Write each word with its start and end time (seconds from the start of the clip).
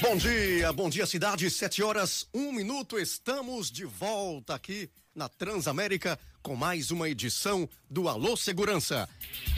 Bom 0.00 0.16
dia, 0.16 0.72
bom 0.72 0.88
dia 0.88 1.04
cidade, 1.04 1.50
sete 1.50 1.82
horas, 1.82 2.26
um 2.32 2.52
minuto, 2.52 2.98
estamos 2.98 3.70
de 3.70 3.84
volta 3.84 4.54
aqui 4.54 4.88
na 5.14 5.28
Transamérica 5.28 6.18
com 6.42 6.56
mais 6.56 6.90
uma 6.90 7.06
edição 7.06 7.68
do 7.88 8.08
Alô 8.08 8.34
Segurança, 8.34 9.06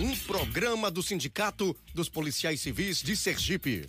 um 0.00 0.16
programa 0.16 0.90
do 0.90 1.00
Sindicato 1.00 1.76
dos 1.94 2.08
Policiais 2.08 2.60
Civis 2.60 3.00
de 3.02 3.16
Sergipe. 3.16 3.86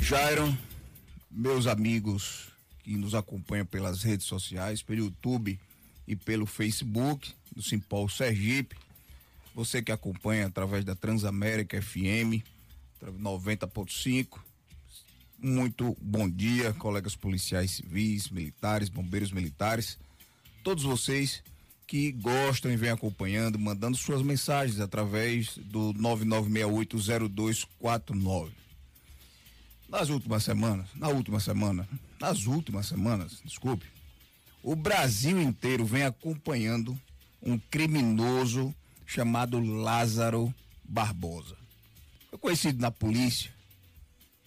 Jairon, 0.00 0.56
meus 1.30 1.66
amigos 1.66 2.48
que 2.82 2.96
nos 2.96 3.14
acompanham 3.14 3.64
pelas 3.64 4.02
redes 4.02 4.26
sociais, 4.26 4.82
pelo 4.82 5.04
YouTube 5.04 5.58
e 6.06 6.16
pelo 6.16 6.46
Facebook 6.46 7.32
do 7.54 7.62
Simpol 7.62 8.08
Sergipe, 8.08 8.76
você 9.54 9.82
que 9.82 9.92
acompanha 9.92 10.46
através 10.46 10.84
da 10.84 10.94
Transamérica 10.94 11.80
FM 11.80 12.42
90.5, 13.02 14.40
muito 15.38 15.96
bom 16.00 16.28
dia, 16.28 16.72
colegas 16.74 17.14
policiais 17.14 17.70
civis, 17.72 18.30
militares, 18.30 18.88
bombeiros 18.88 19.30
militares, 19.30 19.98
todos 20.62 20.84
vocês 20.84 21.42
que 21.86 22.12
gostam 22.12 22.72
e 22.72 22.76
vêm 22.76 22.90
acompanhando, 22.90 23.58
mandando 23.58 23.96
suas 23.96 24.22
mensagens 24.22 24.80
através 24.80 25.58
do 25.58 25.92
99680249. 25.94 28.50
Nas 29.88 30.08
últimas 30.08 30.42
semanas, 30.42 30.88
na 30.94 31.08
última 31.08 31.38
semana, 31.38 31.88
nas 32.18 32.46
últimas 32.46 32.86
semanas, 32.86 33.40
desculpe, 33.44 33.86
o 34.64 34.74
Brasil 34.74 35.38
inteiro 35.42 35.84
vem 35.84 36.04
acompanhando 36.04 36.98
um 37.42 37.58
criminoso 37.58 38.74
chamado 39.04 39.60
Lázaro 39.60 40.52
Barbosa. 40.82 41.54
Foi 42.30 42.38
conhecido 42.38 42.80
na 42.80 42.90
polícia 42.90 43.52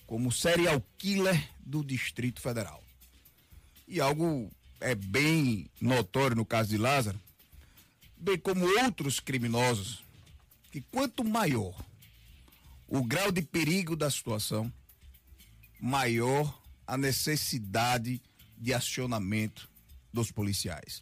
como 0.07 0.31
serial 0.31 0.83
killer 0.97 1.47
do 1.59 1.83
Distrito 1.83 2.41
Federal. 2.41 2.83
E 3.87 4.01
algo 4.01 4.51
é 4.81 4.95
bem 4.95 5.69
notório 5.79 6.35
no 6.35 6.45
caso 6.45 6.69
de 6.69 6.79
Lázaro, 6.79 7.21
bem 8.17 8.39
como 8.39 8.65
outros 8.81 9.19
criminosos, 9.19 10.03
que 10.71 10.81
quanto 10.81 11.23
maior 11.23 11.75
o 12.87 13.03
grau 13.03 13.31
de 13.31 13.43
perigo 13.43 13.95
da 13.95 14.09
situação, 14.09 14.73
maior 15.79 16.59
a 16.87 16.97
necessidade 16.97 18.19
de 18.57 18.73
acionamento 18.73 19.69
dos 20.17 20.31
policiais. 20.31 21.01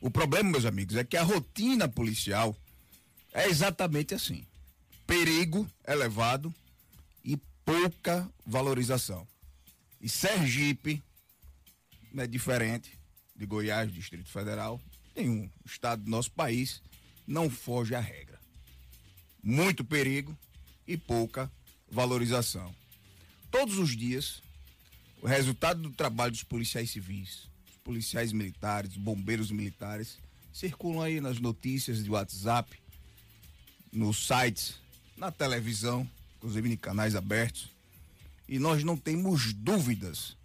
O 0.00 0.10
problema, 0.10 0.50
meus 0.50 0.64
amigos, 0.64 0.96
é 0.96 1.04
que 1.04 1.16
a 1.16 1.22
rotina 1.22 1.88
policial 1.88 2.56
é 3.32 3.46
exatamente 3.46 4.14
assim: 4.14 4.44
perigo 5.06 5.68
elevado 5.86 6.52
e 7.24 7.36
pouca 7.64 8.28
valorização. 8.44 9.26
E 10.00 10.08
Sergipe 10.08 11.02
não 12.12 12.24
é 12.24 12.26
diferente 12.26 12.98
de 13.36 13.46
Goiás, 13.46 13.92
Distrito 13.92 14.28
Federal, 14.28 14.80
nenhum 15.14 15.48
estado 15.64 16.02
do 16.02 16.10
nosso 16.10 16.30
país 16.32 16.82
não 17.26 17.48
foge 17.48 17.94
à 17.94 18.00
regra. 18.00 18.40
Muito 19.42 19.84
perigo 19.84 20.36
e 20.86 20.96
pouca 20.96 21.50
valorização. 21.90 22.74
Todos 23.50 23.78
os 23.78 23.96
dias, 23.96 24.42
o 25.22 25.26
resultado 25.26 25.82
do 25.82 25.90
trabalho 25.90 26.32
dos 26.32 26.42
policiais 26.42 26.90
civis, 26.90 27.49
policiais 27.90 28.32
militares, 28.32 28.96
bombeiros 28.96 29.50
militares, 29.50 30.16
circulam 30.52 31.02
aí 31.02 31.20
nas 31.20 31.40
notícias 31.40 32.04
de 32.04 32.08
WhatsApp, 32.08 32.80
nos 33.92 34.28
sites, 34.28 34.76
na 35.16 35.32
televisão, 35.32 36.08
inclusive 36.36 36.72
em 36.72 36.76
canais 36.76 37.16
abertos. 37.16 37.68
E 38.48 38.60
nós 38.60 38.84
não 38.84 38.96
temos 38.96 39.52
dúvidas 39.52 40.36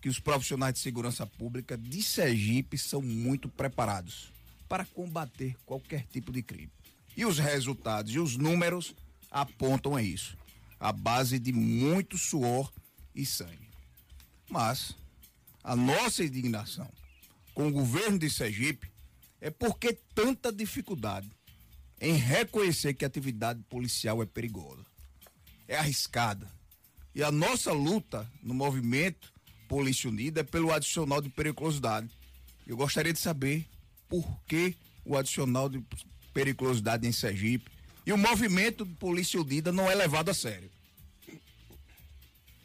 que 0.00 0.08
os 0.08 0.18
profissionais 0.18 0.72
de 0.72 0.80
segurança 0.80 1.26
pública 1.26 1.76
de 1.76 2.02
Sergipe 2.02 2.78
são 2.78 3.02
muito 3.02 3.50
preparados 3.50 4.32
para 4.66 4.86
combater 4.86 5.54
qualquer 5.66 6.06
tipo 6.06 6.32
de 6.32 6.42
crime. 6.42 6.72
E 7.14 7.26
os 7.26 7.38
resultados 7.38 8.14
e 8.14 8.18
os 8.18 8.38
números 8.38 8.94
apontam 9.30 9.94
a 9.94 10.02
isso, 10.02 10.38
a 10.80 10.90
base 10.90 11.38
de 11.38 11.52
muito 11.52 12.16
suor 12.16 12.72
e 13.14 13.26
sangue. 13.26 13.68
Mas 14.48 14.96
a 15.64 15.74
nossa 15.74 16.22
indignação 16.22 16.88
com 17.54 17.66
o 17.66 17.72
governo 17.72 18.18
de 18.18 18.28
Sergipe 18.28 18.92
é 19.40 19.50
porque 19.50 19.98
tanta 20.14 20.52
dificuldade 20.52 21.30
em 21.98 22.14
reconhecer 22.14 22.92
que 22.92 23.04
a 23.04 23.08
atividade 23.08 23.62
policial 23.62 24.22
é 24.22 24.26
perigosa, 24.26 24.84
é 25.66 25.76
arriscada. 25.76 26.52
E 27.14 27.22
a 27.22 27.32
nossa 27.32 27.72
luta 27.72 28.30
no 28.42 28.52
movimento 28.52 29.32
Polícia 29.66 30.10
Unida 30.10 30.40
é 30.40 30.44
pelo 30.44 30.72
adicional 30.72 31.22
de 31.22 31.30
periculosidade. 31.30 32.10
Eu 32.66 32.76
gostaria 32.76 33.12
de 33.12 33.18
saber 33.18 33.66
por 34.08 34.24
que 34.46 34.76
o 35.04 35.16
adicional 35.16 35.68
de 35.68 35.82
periculosidade 36.34 37.06
em 37.06 37.12
Sergipe 37.12 37.70
e 38.04 38.12
o 38.12 38.18
movimento 38.18 38.84
de 38.84 38.92
Polícia 38.94 39.40
Unida 39.40 39.72
não 39.72 39.90
é 39.90 39.94
levado 39.94 40.28
a 40.28 40.34
sério. 40.34 40.70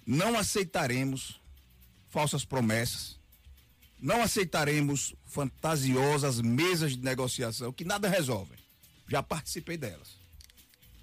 Não 0.06 0.38
aceitaremos 0.38 1.39
falsas 2.10 2.44
promessas, 2.44 3.18
não 4.00 4.22
aceitaremos 4.22 5.14
fantasiosas 5.26 6.42
mesas 6.42 6.94
de 6.94 7.04
negociação 7.04 7.72
que 7.72 7.86
nada 7.86 8.10
resolvem. 8.10 8.58
Já 9.08 9.22
participei 9.22 9.78
delas. 9.78 10.18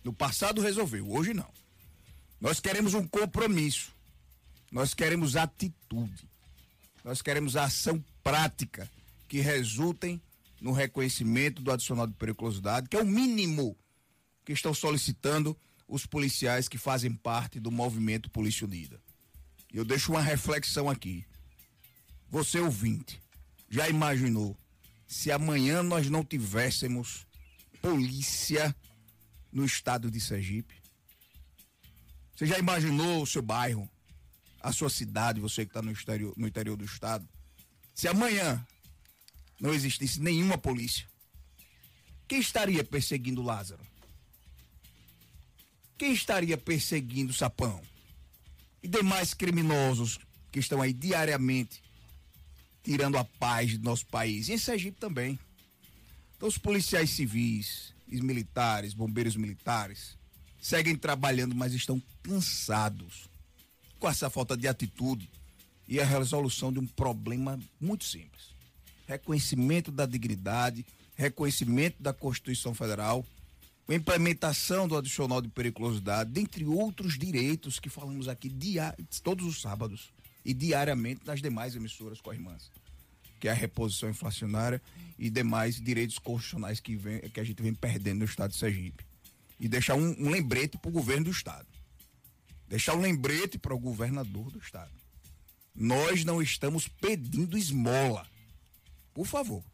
No 0.03 0.13
passado 0.13 0.61
resolveu, 0.61 1.11
hoje 1.11 1.35
não. 1.35 1.51
Nós 2.41 2.61
queremos 2.61 2.95
um 2.95 3.07
compromisso. 3.07 3.93
Nós 4.71 4.95
queremos 4.95 5.37
atitude. 5.37 6.29
Nós 7.05 7.23
queremos 7.23 7.57
ação 7.57 8.03
prática 8.23 8.91
que 9.29 9.41
resultem 9.41 10.21
no 10.61 10.73
reconhecimento 10.73 11.63
do 11.63 11.71
adicional 11.71 12.07
de 12.07 12.15
periculosidade, 12.15 12.89
que 12.89 12.97
é 12.97 13.03
o 13.03 13.07
mínimo 13.07 13.77
que 14.45 14.53
estão 14.53 14.73
solicitando 14.73 15.57
os 15.89 16.07
policiais 16.07 16.69
que 16.69 16.79
fazem 16.79 17.13
parte 17.13 17.61
do 17.61 17.71
movimento 17.71 18.31
Polícia 18.31 18.67
Unida. 18.67 19.01
Eu 19.77 19.85
deixo 19.85 20.11
uma 20.11 20.23
reflexão 20.23 20.89
aqui. 20.89 21.27
Você 22.31 22.59
ouvinte, 22.59 23.21
já 23.69 23.87
imaginou 23.87 24.57
se 25.07 25.31
amanhã 25.31 25.83
nós 25.83 26.09
não 26.09 26.25
tivéssemos 26.25 27.27
polícia 27.83 28.75
no 29.53 29.67
estado 29.67 30.11
de 30.11 30.19
Sergipe? 30.19 30.81
Você 32.35 32.47
já 32.47 32.59
imaginou 32.59 33.23
o 33.23 33.27
seu 33.27 33.43
bairro, 33.43 33.87
a 34.63 34.73
sua 34.73 34.89
cidade, 34.89 35.41
você 35.41 35.67
que 35.67 35.69
está 35.69 35.83
no 35.83 35.93
interior, 35.93 36.33
no 36.39 36.49
interior 36.49 36.79
do 36.79 36.85
estado? 36.87 37.29
Se 37.95 38.09
amanhã 38.09 38.67
não 39.61 39.75
existisse 39.75 40.19
nenhuma 40.23 40.57
polícia, 40.57 41.07
quem 42.27 42.41
estaria 42.41 42.83
perseguindo 42.83 43.43
Lázaro? 43.43 43.87
Quem 45.99 46.15
estaria 46.15 46.57
perseguindo 46.57 47.35
Sapão? 47.35 47.83
E 48.87 48.89
demais 48.89 49.35
criminosos 49.35 50.21
que 50.53 50.61
estão 50.61 50.81
aí 50.81 50.93
diariamente 50.93 51.83
tirando 52.85 53.19
a 53.19 53.25
paz 53.25 53.77
do 53.77 53.83
nosso 53.83 54.07
país. 54.07 54.49
E 54.49 54.53
em 54.53 54.59
Sergipe 54.59 55.01
também. 55.01 55.37
Então, 56.37 56.49
os 56.49 56.57
policiais 56.57 57.11
civis, 57.11 57.93
militares, 58.07 58.95
bombeiros 58.95 59.35
militares, 59.35 60.17
seguem 60.61 60.95
trabalhando, 60.95 61.53
mas 61.53 61.75
estão 61.75 62.01
cansados 62.23 63.29
com 63.99 64.09
essa 64.09 64.31
falta 64.31 64.57
de 64.57 64.69
atitude 64.69 65.29
e 65.89 65.99
a 65.99 66.05
resolução 66.05 66.73
de 66.73 66.79
um 66.79 66.87
problema 66.87 67.59
muito 67.81 68.05
simples: 68.05 68.55
reconhecimento 69.09 69.91
da 69.91 70.07
dignidade, 70.07 70.87
reconhecimento 71.17 72.01
da 72.01 72.13
Constituição 72.13 72.73
Federal, 72.73 73.27
a 73.89 73.95
implementação 73.95 74.89
do 74.89 74.97
adicional 74.97 75.41
de 75.41 75.49
periculosidade, 75.49 76.31
dentre 76.31 76.65
outros 76.65 77.17
direitos 77.17 77.79
que 77.79 77.89
falamos 77.89 78.27
aqui 78.27 78.53
todos 79.23 79.47
os 79.47 79.61
sábados 79.61 80.11
e 80.45 80.53
diariamente 80.53 81.25
nas 81.25 81.41
demais 81.41 81.77
emissoras 81.77 82.21
com 82.21 82.33
irmãs, 82.33 82.71
que 83.39 83.47
é 83.47 83.51
a 83.53 83.55
reposição 83.55 84.11
inflacionária 84.11 84.83
e 85.19 85.31
demais 85.31 85.81
direitos 85.81 86.19
constitucionais 86.19 86.81
que, 86.81 86.97
vem, 86.97 87.21
que 87.21 87.39
a 87.39 87.45
gente 87.45 87.63
vem 87.63 87.75
perdendo 87.75 88.21
no 88.21 88.25
estado 88.25 88.51
de 88.51 88.57
Sergipe. 88.57 89.05
E 89.59 89.69
deixar 89.69 89.95
um, 89.95 90.15
um 90.19 90.31
lembrete 90.31 90.77
para 90.77 90.89
o 90.89 90.93
governo 90.93 91.25
do 91.25 91.31
estado. 91.31 91.67
Deixar 92.69 92.95
um 92.95 93.01
lembrete 93.01 93.59
para 93.59 93.75
o 93.75 93.79
governador 93.79 94.51
do 94.51 94.59
estado. 94.59 94.93
Nós 95.75 96.25
não 96.25 96.43
estamos 96.43 96.89
pedindo 96.89 97.57
esmola. 97.57 98.27
Por 99.15 99.27
favor. 99.27 99.65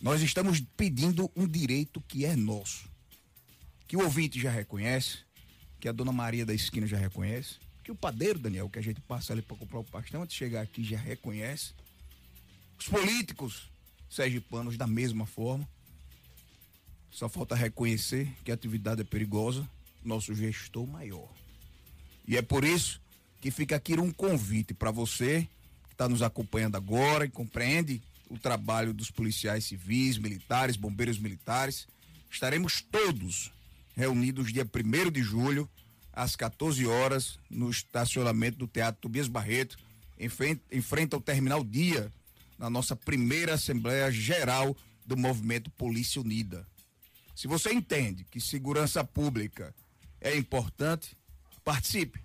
Nós 0.00 0.22
estamos 0.22 0.60
pedindo 0.76 1.30
um 1.34 1.46
direito 1.46 2.00
que 2.00 2.24
é 2.24 2.36
nosso. 2.36 2.88
Que 3.86 3.96
o 3.96 4.02
ouvinte 4.02 4.40
já 4.40 4.50
reconhece, 4.50 5.18
que 5.80 5.88
a 5.88 5.92
dona 5.92 6.12
Maria 6.12 6.46
da 6.46 6.54
esquina 6.54 6.86
já 6.86 6.96
reconhece, 6.96 7.56
que 7.82 7.90
o 7.90 7.96
padeiro, 7.96 8.38
Daniel, 8.38 8.68
que 8.68 8.78
a 8.78 8.82
gente 8.82 9.00
passa 9.00 9.32
ali 9.32 9.42
para 9.42 9.56
comprar 9.56 9.80
o 9.80 9.84
pastel, 9.84 10.22
antes 10.22 10.34
de 10.34 10.38
chegar 10.38 10.60
aqui 10.60 10.84
já 10.84 10.98
reconhece. 10.98 11.72
Os 12.78 12.86
políticos 12.86 13.68
sergipanos 14.08 14.76
da 14.76 14.86
mesma 14.86 15.26
forma. 15.26 15.68
Só 17.10 17.28
falta 17.28 17.54
reconhecer 17.54 18.32
que 18.44 18.50
a 18.50 18.54
atividade 18.54 19.00
é 19.00 19.04
perigosa, 19.04 19.68
nosso 20.04 20.34
gestor 20.34 20.86
maior. 20.86 21.28
E 22.26 22.36
é 22.36 22.42
por 22.42 22.64
isso 22.64 23.00
que 23.40 23.50
fica 23.50 23.74
aqui 23.76 23.98
um 23.98 24.12
convite 24.12 24.74
para 24.74 24.90
você 24.90 25.48
que 25.88 25.94
está 25.94 26.08
nos 26.08 26.22
acompanhando 26.22 26.76
agora 26.76 27.24
e 27.24 27.30
compreende 27.30 28.02
o 28.28 28.38
trabalho 28.38 28.92
dos 28.92 29.10
policiais 29.10 29.64
civis, 29.64 30.18
militares, 30.18 30.76
bombeiros 30.76 31.18
militares. 31.18 31.88
Estaremos 32.30 32.80
todos 32.80 33.52
reunidos 33.96 34.52
dia 34.52 34.64
1 34.64 35.10
de 35.10 35.22
julho 35.22 35.68
às 36.12 36.36
14 36.36 36.86
horas, 36.86 37.38
no 37.48 37.70
estacionamento 37.70 38.58
do 38.58 38.66
Teatro 38.66 39.00
Tobias 39.00 39.28
Barreto, 39.28 39.78
em 40.18 40.28
frente, 40.28 40.62
em 40.70 40.80
frente 40.80 41.14
ao 41.14 41.20
Terminal 41.20 41.62
Dia, 41.64 42.12
na 42.58 42.68
nossa 42.68 42.96
primeira 42.96 43.54
Assembleia 43.54 44.10
Geral 44.10 44.76
do 45.06 45.16
Movimento 45.16 45.70
Polícia 45.70 46.20
Unida. 46.20 46.66
Se 47.34 47.46
você 47.46 47.72
entende 47.72 48.24
que 48.24 48.40
segurança 48.40 49.04
pública 49.04 49.72
é 50.20 50.36
importante, 50.36 51.16
participe, 51.64 52.20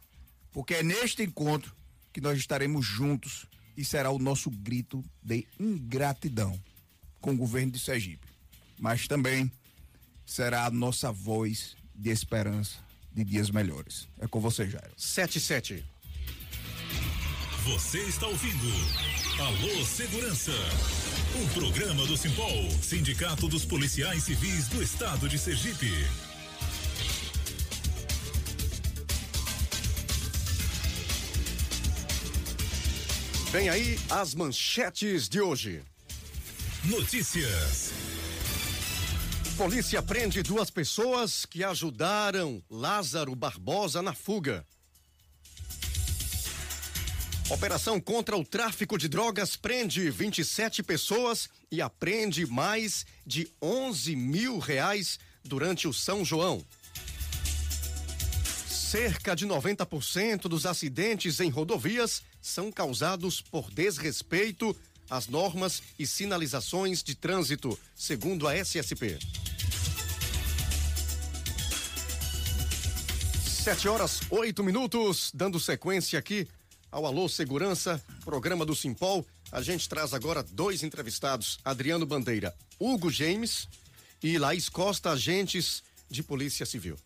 porque 0.51 0.75
é 0.75 0.83
neste 0.83 1.21
encontro 1.21 1.75
que 2.11 2.19
nós 2.19 2.38
estaremos 2.38 2.85
juntos 2.85 3.47
e 3.75 3.83
será 3.83 4.11
o 4.11 4.19
nosso 4.19 4.49
grito 4.49 5.03
de 5.21 5.47
ingratidão 5.59 6.59
com 7.19 7.31
o 7.31 7.37
governo 7.37 7.71
de 7.71 7.79
Sergipe. 7.79 8.27
Mas 8.79 9.07
também 9.07 9.51
será 10.25 10.65
a 10.65 10.71
nossa 10.71 11.11
voz 11.11 11.75
de 11.95 12.09
esperança 12.09 12.77
de 13.11 13.23
dias 13.23 13.49
melhores. 13.49 14.07
É 14.19 14.27
com 14.27 14.39
você, 14.39 14.69
Jairo. 14.69 14.91
77. 14.97 15.83
Você 17.65 17.99
está 17.99 18.27
ouvindo 18.27 18.67
Alô 19.39 19.85
Segurança. 19.85 20.51
Um 21.41 21.47
programa 21.59 22.05
do 22.05 22.17
Simpol, 22.17 22.69
Sindicato 22.81 23.47
dos 23.47 23.65
Policiais 23.65 24.23
Civis 24.23 24.67
do 24.67 24.83
Estado 24.83 25.29
de 25.29 25.39
Sergipe. 25.39 25.91
Vem 33.53 33.69
aí 33.69 34.00
as 34.09 34.33
manchetes 34.33 35.29
de 35.29 35.39
hoje. 35.39 35.83
Notícias. 36.85 37.91
Polícia 39.55 40.01
prende 40.01 40.41
duas 40.41 40.71
pessoas 40.71 41.45
que 41.45 41.63
ajudaram 41.63 42.63
Lázaro 42.67 43.35
Barbosa 43.35 44.01
na 44.01 44.11
fuga. 44.11 44.65
Operação 47.47 48.01
contra 48.01 48.35
o 48.35 48.44
tráfico 48.44 48.97
de 48.97 49.07
drogas 49.07 49.56
prende 49.56 50.09
27 50.09 50.81
pessoas 50.81 51.47
e 51.71 51.79
apreende 51.79 52.47
mais 52.47 53.06
de 53.23 53.47
11 53.61 54.15
mil 54.15 54.57
reais 54.57 55.19
durante 55.44 55.88
o 55.88 55.94
São 55.94 56.25
João. 56.25 56.65
Cerca 58.67 59.35
de 59.35 59.45
90% 59.45 60.41
dos 60.47 60.65
acidentes 60.65 61.39
em 61.39 61.51
rodovias 61.51 62.23
são 62.44 62.69
causados 62.69 63.42
por 63.42 63.72
desrespeito 63.72 64.75
às 65.10 65.28
normas 65.28 65.81
e 65.98 66.06
sinalizações 66.06 67.01
de 67.01 67.16
trânsito, 67.16 67.80
segundo 67.95 68.48
a 68.48 68.54
SSP. 68.54 69.18
Sete 73.63 73.88
horas, 73.88 74.19
oito 74.30 74.62
minutos, 74.62 75.31
dando 75.34 75.57
sequência 75.57 76.19
aqui 76.19 76.45
ao 76.92 77.06
Alô 77.06 77.30
Segurança, 77.30 78.04
programa 78.25 78.66
do 78.66 78.75
Simpol. 78.75 79.25
A 79.50 79.62
gente 79.62 79.88
traz 79.88 80.13
agora 80.13 80.44
dois 80.44 80.84
entrevistados, 80.84 81.57
Adriano 81.63 82.06
Bandeira, 82.06 82.54
Hugo 82.78 83.10
James 83.10 83.69
e 84.22 84.38
Laís 84.38 84.68
Costa, 84.68 85.12
agentes 85.12 85.81
de 86.09 86.21
Polícia 86.21 86.66
Civil. 86.66 86.97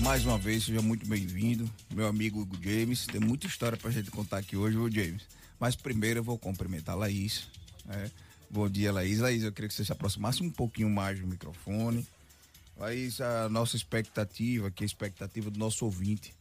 Mais 0.00 0.24
uma 0.24 0.38
vez, 0.38 0.64
seja 0.64 0.80
muito 0.80 1.06
bem-vindo, 1.06 1.70
meu 1.94 2.06
amigo 2.06 2.48
James. 2.62 3.06
Tem 3.06 3.20
muita 3.20 3.46
história 3.46 3.76
pra 3.76 3.90
gente 3.90 4.10
contar 4.10 4.38
aqui 4.38 4.56
hoje, 4.56 4.76
Hugo 4.76 4.90
James. 4.90 5.22
Mas 5.58 5.76
primeiro 5.76 6.20
eu 6.20 6.24
vou 6.24 6.38
cumprimentar 6.38 6.94
a 6.94 6.98
Laís. 6.98 7.48
Né? 7.84 8.10
Bom 8.48 8.66
dia, 8.68 8.90
Laís. 8.90 9.18
Laís, 9.18 9.42
eu 9.42 9.52
queria 9.52 9.68
que 9.68 9.74
você 9.74 9.84
se 9.84 9.92
aproximasse 9.92 10.42
um 10.42 10.50
pouquinho 10.50 10.88
mais 10.88 11.20
do 11.20 11.26
microfone. 11.26 12.06
Mas 12.78 13.20
a 13.20 13.50
nossa 13.50 13.76
expectativa, 13.76 14.70
que 14.70 14.82
é 14.82 14.84
a 14.84 14.86
expectativa 14.86 15.50
do 15.50 15.58
nosso 15.58 15.84
ouvinte, 15.84 16.34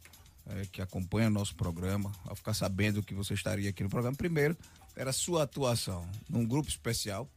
é, 0.47 0.65
que 0.71 0.81
acompanha 0.81 1.27
o 1.27 1.31
nosso 1.31 1.53
programa, 1.53 2.13
ao 2.25 2.37
ficar 2.37 2.53
sabendo 2.53 3.03
que 3.03 3.13
você 3.13 3.33
estaria 3.33 3.69
aqui 3.69 3.83
no 3.83 3.89
programa, 3.89 4.15
primeiro, 4.15 4.55
era 4.95 5.11
sua 5.11 5.43
atuação 5.43 6.09
num 6.29 6.45
grupo 6.45 6.69
especial 6.69 7.29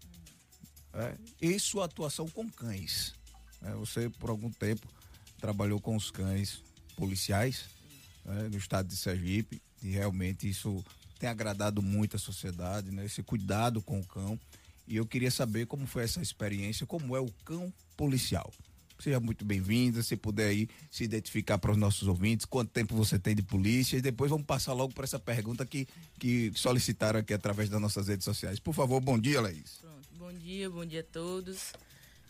é, 0.94 1.14
e 1.40 1.58
sua 1.58 1.86
atuação 1.86 2.28
com 2.28 2.48
cães. 2.48 3.12
É, 3.60 3.72
você, 3.72 4.08
por 4.08 4.30
algum 4.30 4.50
tempo, 4.50 4.86
trabalhou 5.42 5.80
com 5.80 5.96
os 5.96 6.08
cães 6.08 6.62
policiais 6.96 7.64
né, 8.24 8.48
no 8.48 8.56
estado 8.56 8.86
de 8.86 8.96
Sergipe 8.96 9.60
e 9.82 9.90
realmente 9.90 10.48
isso 10.48 10.84
tem 11.18 11.28
agradado 11.28 11.82
muito 11.82 12.14
a 12.14 12.18
sociedade, 12.18 12.92
né, 12.92 13.04
esse 13.04 13.24
cuidado 13.24 13.82
com 13.82 13.98
o 13.98 14.06
cão. 14.06 14.38
E 14.86 14.96
eu 14.96 15.04
queria 15.04 15.32
saber 15.32 15.66
como 15.66 15.84
foi 15.84 16.04
essa 16.04 16.22
experiência, 16.22 16.86
como 16.86 17.16
é 17.16 17.20
o 17.20 17.30
cão 17.44 17.72
policial. 17.96 18.52
Seja 19.00 19.18
muito 19.18 19.44
bem-vinda, 19.44 20.00
se 20.00 20.16
puder 20.16 20.48
aí 20.48 20.68
se 20.88 21.02
identificar 21.02 21.58
para 21.58 21.72
os 21.72 21.76
nossos 21.76 22.06
ouvintes, 22.06 22.46
quanto 22.46 22.70
tempo 22.70 22.94
você 22.94 23.18
tem 23.18 23.34
de 23.34 23.42
polícia, 23.42 23.96
e 23.96 24.00
depois 24.00 24.30
vamos 24.30 24.46
passar 24.46 24.72
logo 24.74 24.94
para 24.94 25.02
essa 25.02 25.18
pergunta 25.18 25.66
que, 25.66 25.88
que 26.20 26.52
solicitaram 26.54 27.18
aqui 27.18 27.34
através 27.34 27.68
das 27.68 27.80
nossas 27.80 28.06
redes 28.06 28.24
sociais. 28.24 28.60
Por 28.60 28.74
favor, 28.74 29.00
bom 29.00 29.18
dia, 29.18 29.40
Laís. 29.40 29.78
Pronto, 29.80 30.08
bom 30.16 30.32
dia, 30.32 30.70
bom 30.70 30.84
dia 30.84 31.00
a 31.00 31.04
todos. 31.04 31.72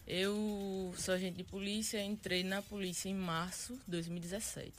Eu 0.07 0.95
sou 0.99 1.15
agente 1.15 1.37
de 1.37 1.45
polícia, 1.45 2.03
entrei 2.03 2.43
na 2.43 2.61
polícia 2.61 3.09
em 3.09 3.15
março 3.15 3.75
de 3.75 3.91
2017. 3.91 4.73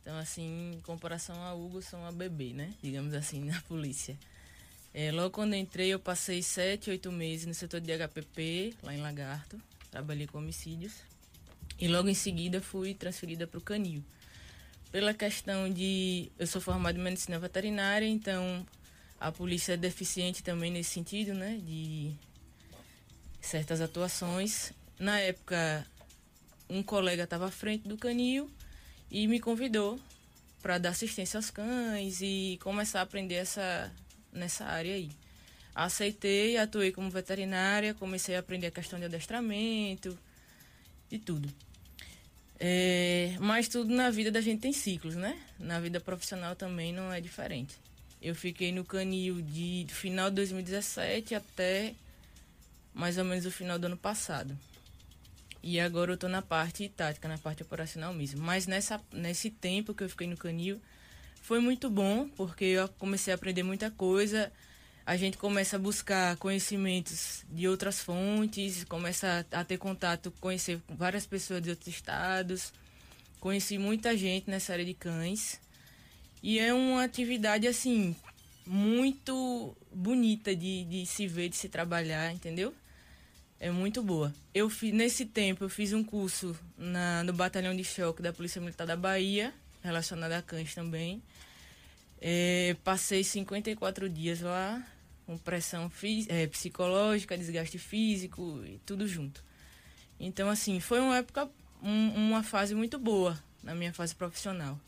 Então, 0.00 0.16
assim, 0.16 0.74
em 0.74 0.80
comparação 0.80 1.42
a 1.42 1.54
Hugo, 1.54 1.82
sou 1.82 1.98
uma 1.98 2.12
bebê, 2.12 2.52
né? 2.52 2.72
Digamos 2.82 3.14
assim, 3.14 3.44
na 3.44 3.60
polícia. 3.62 4.18
É, 4.94 5.12
logo 5.12 5.30
quando 5.30 5.54
entrei, 5.54 5.88
eu 5.88 5.98
passei 6.00 6.42
sete, 6.42 6.90
oito 6.90 7.12
meses 7.12 7.46
no 7.46 7.54
setor 7.54 7.80
de 7.80 7.92
HPP, 7.92 8.74
lá 8.82 8.94
em 8.94 9.00
Lagarto 9.00 9.60
trabalhei 9.90 10.26
com 10.26 10.38
homicídios. 10.38 10.94
E 11.78 11.88
logo 11.88 12.08
em 12.08 12.14
seguida 12.14 12.60
fui 12.60 12.94
transferida 12.94 13.46
para 13.46 13.58
o 13.58 13.60
Canil. 13.60 14.02
Pela 14.90 15.14
questão 15.14 15.72
de. 15.72 16.30
Eu 16.38 16.46
sou 16.46 16.60
formada 16.60 16.98
em 16.98 17.02
medicina 17.02 17.38
veterinária, 17.38 18.06
então 18.06 18.66
A 19.20 19.32
polícia 19.32 19.72
é 19.72 19.76
deficiente 19.76 20.42
também 20.44 20.70
nesse 20.70 20.90
sentido, 20.90 21.34
né? 21.34 21.58
De 21.64 22.14
certas 23.40 23.80
atuações. 23.80 24.72
Na 24.98 25.18
época, 25.20 25.86
um 26.68 26.82
colega 26.82 27.24
estava 27.24 27.46
à 27.46 27.50
frente 27.50 27.88
do 27.88 27.96
canil 27.96 28.50
e 29.10 29.26
me 29.26 29.40
convidou 29.40 29.98
para 30.62 30.78
dar 30.78 30.90
assistência 30.90 31.38
aos 31.38 31.50
cães 31.50 32.20
e 32.20 32.58
começar 32.62 33.00
a 33.00 33.02
aprender 33.02 33.36
essa, 33.36 33.92
nessa 34.32 34.64
área 34.64 34.94
aí. 34.94 35.10
Aceitei, 35.74 36.56
atuei 36.56 36.90
como 36.90 37.08
veterinária, 37.08 37.94
comecei 37.94 38.34
a 38.34 38.40
aprender 38.40 38.66
a 38.66 38.70
questão 38.70 38.98
de 38.98 39.04
adestramento 39.04 40.18
e 41.10 41.18
tudo. 41.18 41.48
É, 42.60 43.36
mas 43.38 43.68
tudo 43.68 43.94
na 43.94 44.10
vida 44.10 44.32
da 44.32 44.40
gente 44.40 44.60
tem 44.60 44.72
ciclos, 44.72 45.14
né? 45.14 45.40
Na 45.58 45.78
vida 45.78 46.00
profissional 46.00 46.56
também 46.56 46.92
não 46.92 47.12
é 47.12 47.20
diferente. 47.20 47.76
Eu 48.20 48.34
fiquei 48.34 48.72
no 48.72 48.84
canil 48.84 49.40
de 49.40 49.86
final 49.88 50.28
de 50.28 50.36
2017 50.36 51.36
até 51.36 51.94
mais 52.98 53.16
ou 53.16 53.24
menos 53.24 53.46
o 53.46 53.50
final 53.50 53.78
do 53.78 53.86
ano 53.86 53.96
passado. 53.96 54.58
E 55.62 55.78
agora 55.78 56.10
eu 56.10 56.16
estou 56.16 56.28
na 56.28 56.42
parte 56.42 56.88
tática, 56.88 57.28
na 57.28 57.38
parte 57.38 57.62
operacional 57.62 58.12
mesmo. 58.12 58.42
Mas 58.42 58.66
nessa, 58.66 59.00
nesse 59.12 59.50
tempo 59.50 59.94
que 59.94 60.02
eu 60.02 60.10
fiquei 60.10 60.26
no 60.26 60.36
canil, 60.36 60.80
foi 61.40 61.60
muito 61.60 61.88
bom, 61.88 62.28
porque 62.30 62.64
eu 62.64 62.88
comecei 62.98 63.32
a 63.32 63.36
aprender 63.36 63.62
muita 63.62 63.88
coisa. 63.88 64.52
A 65.06 65.16
gente 65.16 65.38
começa 65.38 65.76
a 65.76 65.78
buscar 65.78 66.36
conhecimentos 66.38 67.44
de 67.48 67.68
outras 67.68 68.00
fontes, 68.00 68.82
começa 68.82 69.46
a, 69.52 69.60
a 69.60 69.64
ter 69.64 69.78
contato, 69.78 70.32
conhecer 70.40 70.80
várias 70.88 71.24
pessoas 71.24 71.62
de 71.62 71.70
outros 71.70 71.88
estados. 71.88 72.72
Conheci 73.38 73.78
muita 73.78 74.16
gente 74.16 74.50
nessa 74.50 74.72
área 74.72 74.84
de 74.84 74.94
cães. 74.94 75.60
E 76.42 76.58
é 76.58 76.74
uma 76.74 77.04
atividade, 77.04 77.68
assim, 77.68 78.16
muito 78.66 79.76
bonita 79.92 80.54
de, 80.54 80.84
de 80.84 81.06
se 81.06 81.28
ver, 81.28 81.48
de 81.48 81.56
se 81.56 81.68
trabalhar, 81.68 82.32
entendeu? 82.32 82.74
É 83.60 83.70
muito 83.70 84.02
boa. 84.02 84.32
Eu 84.54 84.70
fiz, 84.70 84.92
nesse 84.92 85.26
tempo 85.26 85.64
eu 85.64 85.68
fiz 85.68 85.92
um 85.92 86.04
curso 86.04 86.56
na, 86.76 87.24
no 87.24 87.32
batalhão 87.32 87.74
de 87.74 87.82
choque 87.82 88.22
da 88.22 88.32
Polícia 88.32 88.60
Militar 88.60 88.86
da 88.86 88.96
Bahia, 88.96 89.52
relacionado 89.82 90.32
a 90.32 90.42
cães 90.42 90.74
também. 90.74 91.22
É, 92.20 92.76
passei 92.84 93.24
54 93.24 94.08
dias 94.08 94.40
lá, 94.40 94.84
com 95.26 95.36
pressão 95.36 95.90
é, 96.28 96.46
psicológica, 96.46 97.36
desgaste 97.36 97.78
físico 97.78 98.62
e 98.64 98.78
tudo 98.86 99.06
junto. 99.06 99.42
Então, 100.20 100.48
assim, 100.48 100.78
foi 100.80 101.00
uma 101.00 101.18
época, 101.18 101.48
um, 101.82 102.28
uma 102.28 102.42
fase 102.42 102.74
muito 102.74 102.98
boa 102.98 103.38
na 103.62 103.74
minha 103.74 103.92
fase 103.92 104.14
profissional. 104.14 104.78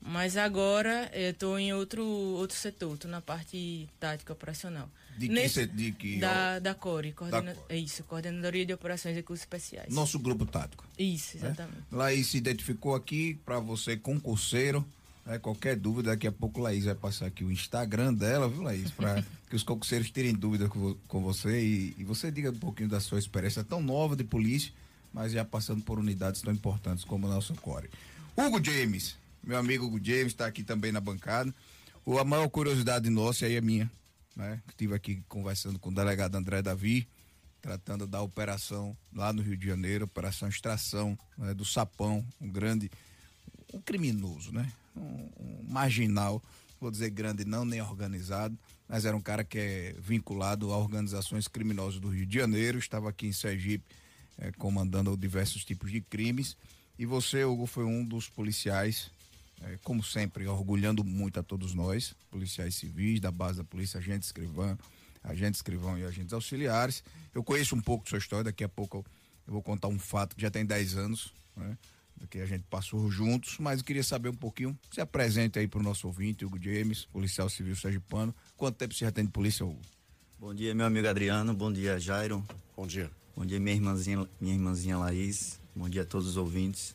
Mas 0.00 0.36
agora 0.36 1.08
eu 1.14 1.30
estou 1.30 1.58
em 1.58 1.72
outro, 1.72 2.04
outro 2.04 2.56
setor, 2.56 2.94
estou 2.94 3.10
na 3.10 3.20
parte 3.20 3.88
tática 4.00 4.32
operacional. 4.32 4.90
De 5.16 5.28
que, 5.28 5.34
Nesse, 5.34 5.66
de 5.66 5.92
que 5.92 6.18
da, 6.18 6.58
da 6.58 6.74
CORE, 6.74 7.12
coordena, 7.12 7.54
da 7.54 7.60
É 7.68 7.76
isso, 7.76 8.02
Coordenadoria 8.04 8.64
de 8.64 8.72
Operações 8.72 9.12
e 9.12 9.16
Recursos 9.16 9.42
Especiais. 9.42 9.92
Nosso 9.92 10.18
grupo 10.18 10.46
tático. 10.46 10.84
Isso, 10.98 11.36
né? 11.38 11.46
exatamente. 11.46 11.76
Né? 11.76 11.84
Laís 11.90 12.28
se 12.28 12.38
identificou 12.38 12.94
aqui 12.94 13.38
para 13.44 13.58
você, 13.58 13.96
concurseiro. 13.96 14.84
Né? 15.26 15.38
Qualquer 15.38 15.76
dúvida, 15.76 16.10
daqui 16.10 16.26
a 16.26 16.32
pouco 16.32 16.60
Laís 16.60 16.84
vai 16.84 16.94
passar 16.94 17.26
aqui 17.26 17.44
o 17.44 17.52
Instagram 17.52 18.14
dela, 18.14 18.48
viu, 18.48 18.62
Laís? 18.62 18.90
Para 18.90 19.22
que 19.48 19.56
os 19.56 19.62
concurseiros 19.62 20.10
tirem 20.10 20.34
dúvida 20.34 20.68
com, 20.68 20.94
com 21.06 21.20
você 21.20 21.60
e, 21.62 21.94
e 21.98 22.04
você 22.04 22.30
diga 22.30 22.50
um 22.50 22.58
pouquinho 22.58 22.88
da 22.88 23.00
sua 23.00 23.18
experiência 23.18 23.62
tão 23.62 23.82
nova 23.82 24.16
de 24.16 24.24
polícia, 24.24 24.72
mas 25.12 25.32
já 25.32 25.44
passando 25.44 25.82
por 25.82 25.98
unidades 25.98 26.40
tão 26.40 26.52
importantes 26.52 27.04
como 27.04 27.26
o 27.26 27.30
nosso 27.30 27.54
CORE. 27.56 27.90
Hugo 28.36 28.64
James, 28.64 29.16
meu 29.44 29.58
amigo 29.58 29.84
Hugo 29.84 30.02
James 30.02 30.28
está 30.28 30.46
aqui 30.46 30.62
também 30.62 30.90
na 30.90 31.00
bancada. 31.00 31.54
O, 32.04 32.18
a 32.18 32.24
maior 32.24 32.48
curiosidade 32.48 33.10
nossa 33.10 33.46
aí 33.46 33.56
é 33.56 33.60
minha, 33.60 33.90
né? 34.36 34.62
Estive 34.68 34.94
aqui 34.94 35.22
conversando 35.28 35.78
com 35.78 35.90
o 35.90 35.94
delegado 35.94 36.34
André 36.36 36.62
Davi, 36.62 37.08
tratando 37.60 38.06
da 38.06 38.20
operação 38.20 38.96
lá 39.12 39.32
no 39.32 39.42
Rio 39.42 39.56
de 39.56 39.66
Janeiro, 39.66 40.04
operação 40.04 40.48
extração 40.48 41.16
né, 41.38 41.54
do 41.54 41.64
Sapão, 41.64 42.26
um 42.40 42.48
grande, 42.48 42.90
um 43.72 43.80
criminoso, 43.80 44.52
né? 44.52 44.70
Um, 44.96 45.30
um, 45.38 45.64
marginal, 45.68 46.42
vou 46.80 46.90
dizer 46.90 47.10
grande 47.10 47.44
não, 47.44 47.64
nem 47.64 47.80
organizado, 47.80 48.58
mas 48.88 49.04
era 49.04 49.16
um 49.16 49.20
cara 49.20 49.44
que 49.44 49.58
é 49.58 49.96
vinculado 49.98 50.72
a 50.72 50.76
organizações 50.76 51.48
criminosas 51.48 52.00
do 52.00 52.08
Rio 52.08 52.26
de 52.26 52.38
Janeiro, 52.38 52.78
estava 52.78 53.08
aqui 53.08 53.26
em 53.26 53.32
Sergipe 53.32 53.84
eh, 54.38 54.52
comandando 54.58 55.16
diversos 55.16 55.64
tipos 55.64 55.90
de 55.90 56.00
crimes. 56.00 56.56
E 56.98 57.06
você, 57.06 57.44
Hugo, 57.44 57.66
foi 57.66 57.84
um 57.84 58.04
dos 58.04 58.28
policiais 58.28 59.10
é, 59.64 59.78
como 59.82 60.02
sempre, 60.02 60.46
orgulhando 60.46 61.04
muito 61.04 61.38
a 61.38 61.42
todos 61.42 61.74
nós, 61.74 62.14
policiais 62.30 62.74
civis, 62.74 63.20
da 63.20 63.30
base 63.30 63.58
da 63.58 63.64
polícia, 63.64 63.98
agentes 63.98 64.28
escrivão, 64.28 64.78
agentes 65.22 65.58
escrivão 65.58 65.98
e 65.98 66.04
agentes 66.04 66.32
auxiliares. 66.32 67.02
Eu 67.34 67.42
conheço 67.44 67.74
um 67.74 67.80
pouco 67.80 68.08
sua 68.08 68.18
história, 68.18 68.44
daqui 68.44 68.64
a 68.64 68.68
pouco 68.68 68.98
eu, 68.98 69.04
eu 69.46 69.52
vou 69.52 69.62
contar 69.62 69.88
um 69.88 69.98
fato 69.98 70.34
que 70.36 70.42
já 70.42 70.50
tem 70.50 70.64
10 70.64 70.96
anos, 70.96 71.32
né? 71.56 71.76
Que 72.30 72.38
a 72.38 72.46
gente 72.46 72.62
passou 72.70 73.10
juntos, 73.10 73.58
mas 73.58 73.80
eu 73.80 73.84
queria 73.84 74.04
saber 74.04 74.28
um 74.28 74.34
pouquinho. 74.34 74.78
Se 74.92 75.00
apresente 75.00 75.58
aí 75.58 75.66
para 75.66 75.80
o 75.80 75.82
nosso 75.82 76.06
ouvinte, 76.06 76.44
Hugo 76.44 76.56
James, 76.62 77.04
policial 77.06 77.48
civil 77.48 77.74
sergipano. 77.74 78.32
Quanto 78.56 78.76
tempo 78.76 78.94
você 78.94 79.04
já 79.04 79.10
tem 79.10 79.24
de 79.24 79.32
polícia, 79.32 79.66
Hugo? 79.66 79.80
Bom 80.38 80.54
dia, 80.54 80.72
meu 80.72 80.86
amigo 80.86 81.08
Adriano. 81.08 81.52
Bom 81.52 81.72
dia, 81.72 81.98
Jairo. 81.98 82.46
Bom 82.76 82.86
dia. 82.86 83.10
Bom 83.36 83.44
dia, 83.44 83.58
minha 83.58 83.74
irmãzinha, 83.74 84.28
minha 84.40 84.54
irmãzinha 84.54 84.98
Laís. 84.98 85.58
Bom 85.74 85.88
dia 85.88 86.02
a 86.02 86.04
todos 86.04 86.28
os 86.28 86.36
ouvintes. 86.36 86.94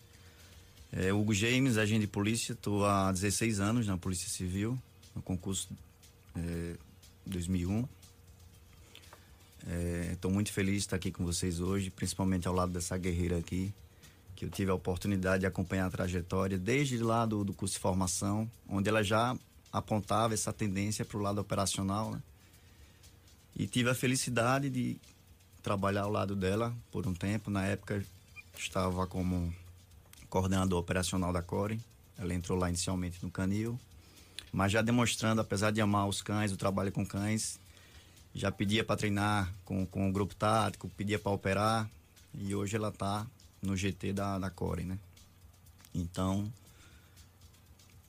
É, 0.92 1.12
Hugo 1.12 1.34
James, 1.34 1.78
agente 1.78 2.02
de 2.02 2.08
polícia, 2.08 2.54
estou 2.54 2.86
há 2.86 3.12
16 3.12 3.60
anos 3.60 3.88
na 3.88 3.98
Polícia 3.98 4.30
Civil, 4.30 4.78
no 5.16 5.22
concurso 5.22 5.70
é, 6.36 6.76
2001. 7.26 7.88
Estou 10.14 10.32
é, 10.32 10.34
muito 10.34 10.52
feliz 10.52 10.76
de 10.76 10.80
estar 10.80 10.96
aqui 10.96 11.12
com 11.12 11.26
vocês 11.26 11.60
hoje, 11.60 11.90
principalmente 11.90 12.48
ao 12.48 12.54
lado 12.54 12.72
dessa 12.72 12.98
guerreira 12.98 13.38
aqui, 13.38 13.74
que 14.36 14.46
eu 14.46 14.50
tive 14.50 14.72
a 14.72 14.74
oportunidade 14.74 15.42
de 15.42 15.46
acompanhar 15.46 15.88
a 15.88 15.90
trajetória 15.90 16.58
desde 16.58 16.98
lá 17.00 17.26
do, 17.26 17.44
do 17.44 17.54
curso 17.54 17.74
de 17.74 17.82
formação, 17.82 18.50
onde 18.70 18.88
ela 18.88 19.04
já 19.04 19.38
apontava 19.72 20.34
essa 20.34 20.54
tendência 20.54 21.04
para 21.04 21.18
o 21.18 21.22
lado 21.22 21.42
operacional, 21.42 22.12
né? 22.12 22.22
E 23.56 23.68
tive 23.68 23.90
a 23.90 23.96
felicidade 23.96 24.70
de 24.70 24.98
trabalhar 25.64 26.04
ao 26.04 26.12
lado 26.12 26.36
dela 26.36 26.74
por 26.92 27.08
um 27.08 27.14
tempo. 27.14 27.50
Na 27.50 27.66
época 27.66 28.06
estava 28.58 29.08
como 29.08 29.54
coordenador 30.30 30.80
operacional 30.80 31.32
da 31.32 31.42
Core. 31.42 31.80
Ela 32.18 32.34
entrou 32.34 32.58
lá 32.58 32.70
inicialmente 32.70 33.20
no 33.22 33.30
canil, 33.30 33.80
mas 34.52 34.72
já 34.72 34.82
demonstrando, 34.82 35.42
apesar 35.42 35.72
de 35.72 35.82
amar 35.82 36.08
os 36.08 36.22
cães, 36.22 36.52
o 36.52 36.58
trabalho 36.58 36.92
com 36.92 37.06
cães, 37.06 37.60
já 38.34 38.52
pedia 38.52 38.84
para 38.84 38.98
treinar 38.98 39.54
com, 39.66 39.86
com 39.86 40.10
o 40.10 40.12
grupo 40.12 40.36
tático, 40.36 40.90
pedia 40.90 41.20
para 41.20 41.32
operar, 41.32 41.90
e 42.34 42.54
hoje 42.54 42.76
ela 42.76 42.90
está 42.90 43.26
no 43.62 43.76
GT 43.76 44.14
da, 44.14 44.38
da 44.38 44.50
Core, 44.50 44.84
né? 44.84 44.98
Então, 45.94 46.52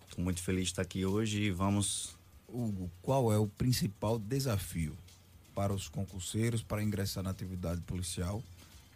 estou 0.09 0.23
muito 0.23 0.43
feliz 0.43 0.65
de 0.65 0.71
estar 0.73 0.83
aqui 0.83 1.05
hoje 1.05 1.43
e 1.43 1.51
vamos. 1.51 2.17
Hugo, 2.51 2.91
qual 3.03 3.31
é 3.31 3.37
o 3.37 3.47
principal 3.47 4.19
desafio 4.19 4.97
para 5.55 5.73
os 5.73 5.87
concurseiros 5.87 6.63
para 6.63 6.83
ingressar 6.83 7.23
na 7.23 7.29
atividade 7.29 7.83
policial 7.83 8.43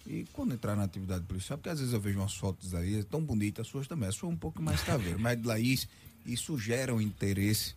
e 0.06 0.26
quando 0.32 0.54
entrar 0.54 0.76
na 0.76 0.84
atividade 0.84 1.24
policial, 1.24 1.58
porque 1.58 1.68
às 1.68 1.78
vezes 1.78 1.94
eu 1.94 2.00
vejo 2.00 2.18
umas 2.18 2.34
fotos 2.34 2.74
aí, 2.74 3.00
é 3.00 3.02
tão 3.02 3.22
bonitas, 3.22 3.66
as 3.66 3.70
suas 3.70 3.86
também, 3.86 4.08
a 4.08 4.12
sua 4.12 4.28
é 4.28 4.32
um 4.32 4.36
pouco 4.36 4.60
mais 4.62 4.82
caveira, 4.82 5.18
mas 5.18 5.40
de 5.40 5.46
Laís, 5.46 5.88
isso 6.26 6.58
gera 6.58 6.92
o 6.92 6.96
um 6.96 7.00
interesse 7.00 7.74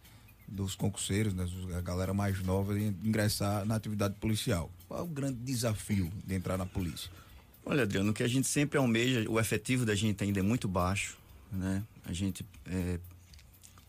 dos 0.48 0.76
concurseiros, 0.76 1.34
né, 1.34 1.48
a 1.76 1.82
galera 1.82 2.14
mais 2.14 2.40
nova, 2.42 2.78
em 2.80 2.88
ingressar 3.04 3.66
na 3.66 3.76
atividade 3.76 4.16
policial. 4.16 4.72
Qual 4.88 5.00
é 5.00 5.04
o 5.04 5.08
grande 5.08 5.40
desafio 5.40 6.12
de 6.26 6.36
entrar 6.36 6.58
na 6.58 6.66
polícia? 6.66 7.10
Olha, 7.66 7.84
Adriano, 7.84 8.12
o 8.12 8.14
que 8.14 8.22
a 8.22 8.28
gente 8.28 8.48
sempre 8.48 8.78
almeja, 8.78 9.28
o 9.30 9.40
efetivo 9.40 9.86
da 9.86 9.96
gente 9.96 10.24
ainda 10.24 10.40
é 10.40 10.44
muito 10.44 10.68
baixo, 10.68 11.18
né? 11.52 11.84
A 12.06 12.14
gente, 12.14 12.46
é, 12.68 13.00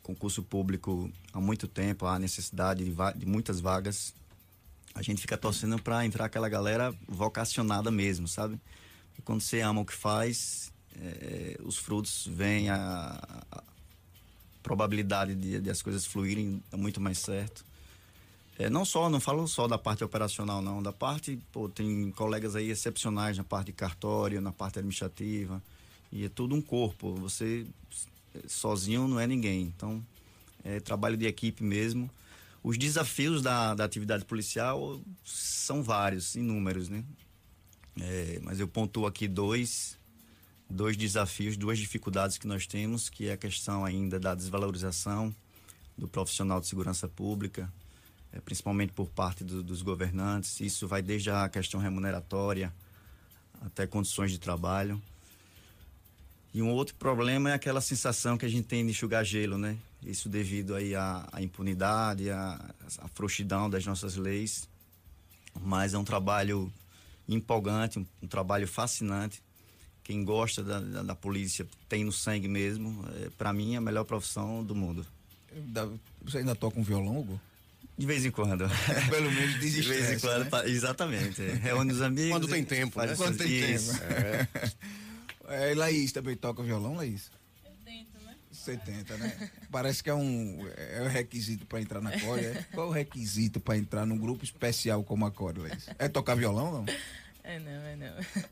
concurso 0.03 0.43
público 0.43 1.11
há 1.33 1.41
muito 1.41 1.69
tempo, 1.69 2.07
há 2.07 2.19
necessidade 2.19 2.83
de, 2.83 2.95
de 3.17 3.27
muitas 3.27 3.61
vagas, 3.61 4.15
a 4.97 5.03
gente 5.03 5.21
fica 5.21 5.37
torcendo 5.37 5.81
para 5.81 6.07
entrar 6.07 6.25
aquela 6.25 6.49
galera 6.49 6.93
vocacionada 7.07 7.91
mesmo, 7.91 8.27
sabe? 8.27 8.59
E 9.19 9.23
quando 9.23 9.43
você 9.43 9.61
ama 9.61 9.83
o 9.83 9.85
que 9.85 9.93
faz, 9.93 10.73
é, 10.99 11.59
os 11.63 11.77
frutos 11.77 12.27
vêm, 12.27 12.71
a, 12.71 13.21
a 13.53 13.63
probabilidade 14.63 15.35
de, 15.35 15.61
de, 15.61 15.71
as 15.71 15.83
coisas 15.83 16.07
fluírem 16.07 16.63
é 16.73 16.77
muito 16.77 16.99
mais 16.99 17.19
certo. 17.19 17.63
É, 18.59 18.71
não 18.71 18.87
só, 18.87 19.11
não 19.11 19.21
falo 19.21 19.47
só 19.47 19.69
da 19.69 19.77
parte 19.77 20.03
operacional, 20.03 20.63
não. 20.63 20.83
Da 20.83 20.95
parte, 20.95 21.39
pô, 21.53 21.69
tem 21.69 22.11
colegas 22.13 22.57
aí 22.57 22.71
excepcionais 22.71 23.37
na 23.37 23.45
parte 23.45 23.67
de 23.67 23.73
cartório, 23.75 24.41
na 24.41 24.51
parte 24.51 24.79
administrativa. 24.79 25.63
E 26.11 26.25
é 26.25 26.31
tudo 26.31 26.55
um 26.55 26.63
corpo. 26.63 27.15
Você 27.17 27.67
sozinho 28.47 29.07
não 29.07 29.21
é 29.21 29.27
ninguém. 29.27 29.65
Então, 29.65 30.03
é 30.65 30.81
trabalho 30.81 31.19
de 31.19 31.27
equipe 31.27 31.63
mesmo. 31.63 32.11
Os 32.67 32.77
desafios 32.77 33.43
da, 33.43 33.77
da 33.77 33.85
atividade 33.85 34.25
policial 34.25 35.01
são 35.25 35.85
vários, 35.85 36.35
inúmeros, 36.35 36.89
né? 36.89 37.05
É, 38.01 38.41
mas 38.43 38.59
eu 38.59 38.67
pontuo 38.67 39.07
aqui 39.07 39.29
dois, 39.29 39.97
dois 40.69 40.97
desafios, 40.97 41.57
duas 41.57 41.79
dificuldades 41.79 42.39
que 42.39 42.47
nós 42.49 42.67
temos, 42.67 43.09
que 43.09 43.29
é 43.29 43.35
a 43.35 43.37
questão 43.37 43.85
ainda 43.85 44.19
da 44.19 44.35
desvalorização 44.35 45.33
do 45.97 46.09
profissional 46.09 46.61
de 46.61 46.67
segurança 46.67 47.07
pública, 47.07 47.73
é, 48.33 48.41
principalmente 48.41 48.93
por 48.93 49.09
parte 49.11 49.45
do, 49.45 49.63
dos 49.63 49.81
governantes. 49.81 50.61
Isso 50.61 50.89
vai 50.89 51.01
desde 51.01 51.31
a 51.31 51.49
questão 51.49 51.79
remuneratória 51.79 52.75
até 53.61 53.87
condições 53.87 54.33
de 54.33 54.41
trabalho. 54.41 55.01
E 56.53 56.61
um 56.61 56.73
outro 56.73 56.97
problema 56.97 57.49
é 57.49 57.55
aquela 57.55 57.81
sensação 57.81 58.37
que 58.37 58.45
a 58.45 58.49
gente 58.49 58.67
tem 58.67 58.85
de 58.85 58.91
enxugar 58.91 59.25
gelo, 59.25 59.57
né? 59.57 59.79
Isso 60.03 60.29
devido 60.29 60.75
aí 60.75 60.95
à, 60.95 61.29
à 61.33 61.43
impunidade, 61.43 62.31
à, 62.31 62.75
à 62.99 63.09
frouxidão 63.09 63.69
das 63.69 63.85
nossas 63.85 64.17
leis. 64.17 64.69
Mas 65.61 65.95
é 65.95 65.99
um 65.99 66.05
trabalho 66.05 66.73
empolgante, 67.29 67.99
um, 67.99 68.07
um 68.23 68.27
trabalho 68.27 68.69
fascinante. 68.69 69.43
Quem 70.03 70.23
gosta 70.25 70.63
da, 70.63 70.79
da, 70.79 71.03
da, 71.03 71.15
polícia 71.15 71.67
tem 71.89 72.05
no 72.05 72.13
sangue 72.13 72.47
mesmo. 72.47 73.05
É, 73.23 73.31
Para 73.31 73.53
mim, 73.53 73.75
é 73.75 73.79
a 73.79 73.81
melhor 73.81 74.05
profissão 74.05 74.63
do 74.63 74.75
mundo. 74.75 75.05
Você 76.23 76.39
ainda 76.39 76.55
toca 76.55 76.79
um 76.79 76.83
violão, 76.83 77.19
Hugo? 77.19 77.41
De 77.99 78.07
vez 78.07 78.25
em 78.25 78.31
quando. 78.31 78.69
Pelo 79.09 79.33
menos 79.33 79.59
De 79.59 79.81
vez 79.81 80.13
em 80.13 80.19
quando, 80.19 80.45
né? 80.45 80.71
exatamente. 80.71 81.43
Reúne 81.43 81.93
os 81.93 82.03
amigos. 82.03 82.31
Quando 82.31 82.49
tem 82.49 82.65
tempo, 82.65 83.01
né? 83.01 83.17
Quando 83.17 83.39
tem 83.39 83.49
tempo. 83.49 83.91
É. 85.49 85.71
é, 85.71 85.75
Laís 85.75 86.13
também 86.13 86.37
toca 86.37 86.63
violão, 86.63 86.95
Laís? 86.95 87.31
Né? 88.73 89.51
Parece 89.71 90.03
que 90.03 90.11
é 90.11 90.15
um, 90.15 90.67
é 90.77 91.03
um 91.03 91.09
requisito 91.09 91.67
para 91.67 91.81
entrar 91.81 92.01
na 92.01 92.19
Core. 92.21 92.45
É? 92.45 92.67
Qual 92.73 92.87
é 92.87 92.91
o 92.91 92.93
requisito 92.93 93.61
para 93.61 93.77
entrar 93.77 94.07
num 94.07 94.19
grupo 94.19 94.45
especial 94.45 95.03
como 95.05 95.27
a 95.27 95.31
Core, 95.31 95.61
Laís? 95.61 95.89
É 95.99 96.09
tocar 96.09 96.35
violão, 96.35 96.73
não? 96.73 96.95
É 97.45 97.59
não, 97.59 97.71
é 97.71 97.97
não. 97.97 98.47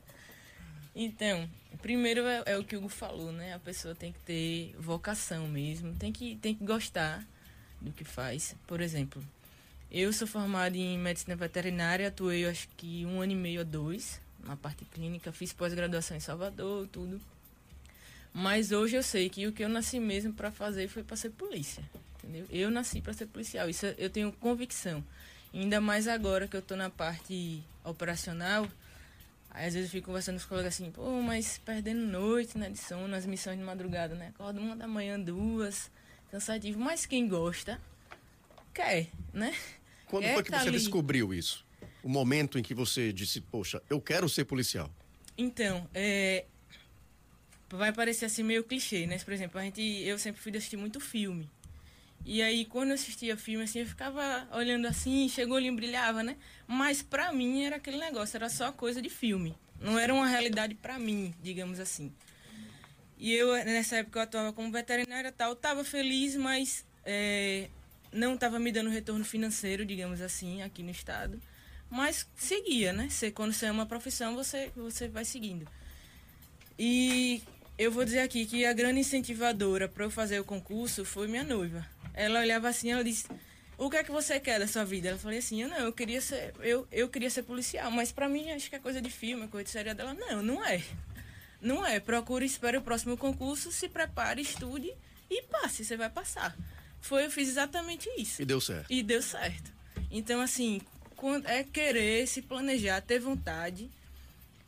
Então, 0.97 1.51
primeiro 1.83 2.21
é, 2.25 2.43
é, 2.47 2.57
o 2.57 2.63
que 2.63 2.77
o 2.77 2.79
Hugo 2.79 2.89
falou, 2.89 3.33
né? 3.33 3.53
A 3.53 3.59
pessoa 3.59 3.97
tem 3.97 4.13
que 4.13 4.21
ter 4.21 4.77
vocação 4.79 5.49
mesmo, 5.49 5.93
tem 5.97 6.13
que, 6.13 6.37
tem 6.37 6.55
que 6.55 6.65
gostar 6.65 7.27
do 7.81 7.91
que 7.91 8.05
faz. 8.05 8.55
Por 8.65 8.81
exemplo, 8.81 9.21
eu 9.91 10.13
sou 10.13 10.29
formada 10.29 10.77
em 10.77 10.97
medicina 10.97 11.35
veterinária, 11.35 12.07
atuei 12.07 12.47
acho 12.47 12.69
que 12.77 13.05
um 13.05 13.21
ano 13.21 13.33
e 13.33 13.35
meio 13.35 13.63
a 13.63 13.65
dois 13.65 14.23
na 14.47 14.57
parte 14.57 14.85
clínica, 14.85 15.33
fiz 15.33 15.53
pós-graduação 15.53 16.17
em 16.17 16.21
Salvador, 16.21 16.87
tudo. 16.89 17.21
Mas 18.35 18.73
hoje 18.73 18.97
eu 18.97 19.03
sei 19.03 19.31
que 19.31 19.47
o 19.47 19.53
que 19.53 19.65
eu 19.65 19.69
nasci 19.69 19.99
mesmo 19.99 20.35
para 20.35 20.51
fazer 20.51 20.89
foi 20.89 21.03
para 21.03 21.17
ser 21.17 21.31
polícia, 21.31 21.83
entendeu? 22.19 22.45
Eu 22.51 22.71
nasci 22.71 23.01
para 23.01 23.13
ser 23.13 23.27
policial, 23.27 23.71
isso 23.71 23.87
eu 23.97 24.11
tenho 24.11 24.33
convicção. 24.33 25.03
Ainda 25.55 25.81
mais 25.81 26.09
agora 26.09 26.49
que 26.49 26.57
eu 26.57 26.61
estou 26.61 26.77
na 26.77 26.91
parte 26.91 27.63
operacional, 27.85 28.69
Aí 29.55 29.69
às 29.69 29.75
vezes 29.75 29.89
eu 29.89 29.93
fico 29.93 30.07
conversando 30.07 30.35
com 30.35 30.41
os 30.41 30.47
colegas 30.47 30.75
assim, 30.75 30.91
pô, 30.91 31.23
mas 31.23 31.59
perdendo 31.65 32.01
noite, 32.01 32.59
né, 32.59 32.69
de 32.69 32.77
sono, 32.77 33.07
nas 33.07 33.25
missões 33.25 33.57
de 33.57 33.63
madrugada, 33.63 34.17
né? 34.17 34.33
Acordo 34.35 34.61
uma 34.61 34.75
da 34.75 34.89
manhã, 34.89 35.19
duas, 35.19 35.93
cansativo. 36.29 36.81
Mas 36.81 37.07
quem 37.07 37.29
gosta, 37.29 37.81
quer, 38.75 39.07
né? 39.33 39.55
Quando 40.07 40.25
quer 40.25 40.35
foi 40.35 40.43
que 40.43 40.51
tá 40.51 40.59
você 40.59 40.69
ali. 40.69 40.79
descobriu 40.79 41.33
isso? 41.33 41.65
O 42.03 42.09
momento 42.09 42.59
em 42.59 42.65
que 42.65 42.75
você 42.75 43.13
disse, 43.13 43.41
poxa, 43.41 43.81
eu 43.89 44.01
quero 44.01 44.29
ser 44.29 44.45
policial. 44.45 44.91
Então, 45.39 45.89
é... 45.95 46.47
Vai 47.71 47.93
parecer 47.93 48.27
assim 48.27 48.43
meio 48.43 48.65
clichê, 48.65 49.07
né? 49.07 49.19
Por 49.19 49.33
exemplo, 49.33 49.61
a 49.61 49.65
gente, 49.65 49.83
eu 49.83 50.19
sempre 50.19 50.41
fui 50.41 50.51
assistir 50.57 50.77
muito 50.77 51.01
filme. 51.01 51.51
E 52.25 52.41
aí, 52.41 52.65
quando 52.65 52.89
eu 52.89 52.95
assistia 52.95 53.37
filme, 53.37 53.65
assim, 53.65 53.81
eu 53.81 53.87
ficava 53.87 54.49
olhando 54.53 54.87
assim, 54.87 55.29
chegou 55.29 55.57
ali, 55.57 55.71
brilhava, 55.71 56.23
né? 56.23 56.37
Mas 56.67 57.03
pra 57.03 57.33
mim 57.33 57.65
era 57.65 57.77
aquele 57.77 57.99
negócio, 57.99 58.37
era 58.37 58.49
só 58.49 58.73
coisa 58.73 59.03
de 59.03 59.11
filme. 59.11 59.55
Não 59.81 59.99
era 59.99 60.15
uma 60.15 60.27
realidade 60.27 60.75
pra 60.75 60.99
mim, 60.99 61.35
digamos 61.43 61.79
assim. 61.79 62.11
E 63.19 63.33
eu, 63.33 63.53
nessa 63.65 63.97
época, 63.97 64.19
eu 64.19 64.23
atuava 64.23 64.53
como 64.53 64.73
veterinária 64.73 65.31
tal, 65.33 65.55
tava 65.55 65.85
feliz, 65.85 66.35
mas 66.37 66.87
é, 67.05 67.69
não 68.11 68.37
tava 68.39 68.59
me 68.59 68.73
dando 68.73 68.89
retorno 68.89 69.25
financeiro, 69.25 69.85
digamos 69.85 70.23
assim, 70.23 70.63
aqui 70.63 70.83
no 70.83 70.91
estado. 70.91 71.41
Mas 71.91 72.27
seguia, 72.37 72.93
né? 72.93 73.09
Você, 73.11 73.31
quando 73.31 73.53
você 73.53 73.67
ama 73.67 73.83
a 73.83 73.87
profissão, 73.87 74.35
você, 74.35 74.73
você 74.75 75.09
vai 75.09 75.25
seguindo. 75.25 75.69
E 76.79 77.43
eu 77.79 77.91
vou 77.91 78.05
dizer 78.05 78.21
aqui 78.21 78.47
que 78.47 78.65
a 78.65 78.73
grande 78.73 79.01
incentivadora 79.01 79.89
para 79.89 80.05
eu 80.05 80.11
fazer 80.11 80.41
o 80.41 80.45
concurso 80.45 81.05
foi 81.05 81.27
minha 81.29 81.45
noiva. 81.45 81.87
Ela 82.13 82.41
olhava 82.41 82.69
assim, 82.69 82.93
ela 82.93 83.03
disse: 83.03 83.27
"O 83.77 83.91
que 83.91 83.97
é 83.97 84.05
que 84.05 84.11
você 84.11 84.39
quer 84.39 84.59
da 84.59 84.67
sua 84.67 84.85
vida?" 84.85 85.09
Ela 85.09 85.19
falou 85.19 85.37
assim: 85.37 85.63
"Eu 85.63 85.69
não, 85.69 85.79
eu 85.79 85.93
queria 85.93 86.21
ser, 86.21 86.55
eu, 86.61 86.87
eu 86.93 87.09
queria 87.09 87.31
ser 87.31 87.43
policial, 87.43 87.91
mas 87.91 88.13
para 88.13 88.29
mim 88.29 88.51
acho 88.53 88.71
que 88.71 88.77
é 88.77 88.79
coisa 88.79 89.01
de 89.01 89.11
filme, 89.11 89.49
coisa 89.49 89.65
de 89.65 89.71
série 89.71 89.95
dela. 89.95 90.15
Não, 90.15 90.43
não 90.43 90.65
é. 90.65 90.83
Não 91.61 91.85
é. 91.85 91.99
Procure, 91.99 92.45
espere 92.47 92.77
o 92.77 92.83
próximo 92.83 93.17
concurso, 93.17 93.73
se 93.73 93.89
prepare, 93.89 94.41
estude 94.41 94.93
e 95.31 95.43
passe, 95.43 95.85
você 95.85 95.97
vai 95.97 96.11
passar." 96.11 96.57
Foi, 97.01 97.27
eu 97.27 97.31
fiz 97.31 97.51
exatamente 97.51 98.09
isso. 98.17 98.41
E 98.41 98.47
deu 98.47 98.61
certo. 98.63 98.87
E 98.91 99.03
deu 99.03 99.21
certo. 99.21 99.71
Então, 100.11 100.41
assim, 100.41 100.81
é 101.45 101.63
querer, 101.63 102.27
se 102.27 102.41
planejar, 102.41 103.03
ter 103.03 103.19
vontade 103.19 103.91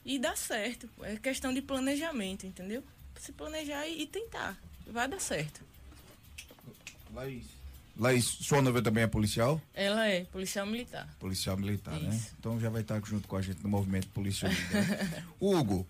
e 0.04 0.18
dar 0.18 0.36
certo. 0.36 0.88
É 1.02 1.16
questão 1.16 1.54
de 1.54 1.62
planejamento, 1.62 2.46
entendeu? 2.46 2.84
Se 3.20 3.32
planejar 3.32 3.86
e, 3.86 4.02
e 4.02 4.06
tentar. 4.06 4.56
Vai 4.86 5.08
dar 5.08 5.20
certo. 5.20 5.60
Laís. 7.12 7.44
Laís, 7.98 8.24
sua 8.24 8.60
noiva 8.60 8.82
também 8.82 9.04
é 9.04 9.06
policial? 9.06 9.60
Ela 9.72 10.06
é 10.06 10.24
policial 10.24 10.66
militar. 10.66 11.08
Policial 11.18 11.56
militar, 11.56 11.98
né? 11.98 12.14
Isso. 12.14 12.34
Então 12.38 12.60
já 12.60 12.68
vai 12.68 12.82
estar 12.82 13.00
junto 13.04 13.26
com 13.26 13.36
a 13.36 13.42
gente 13.42 13.62
no 13.62 13.68
movimento 13.70 14.06
Polícia 14.08 14.48
Unida. 14.48 14.80
né? 14.82 15.24
Hugo, 15.40 15.86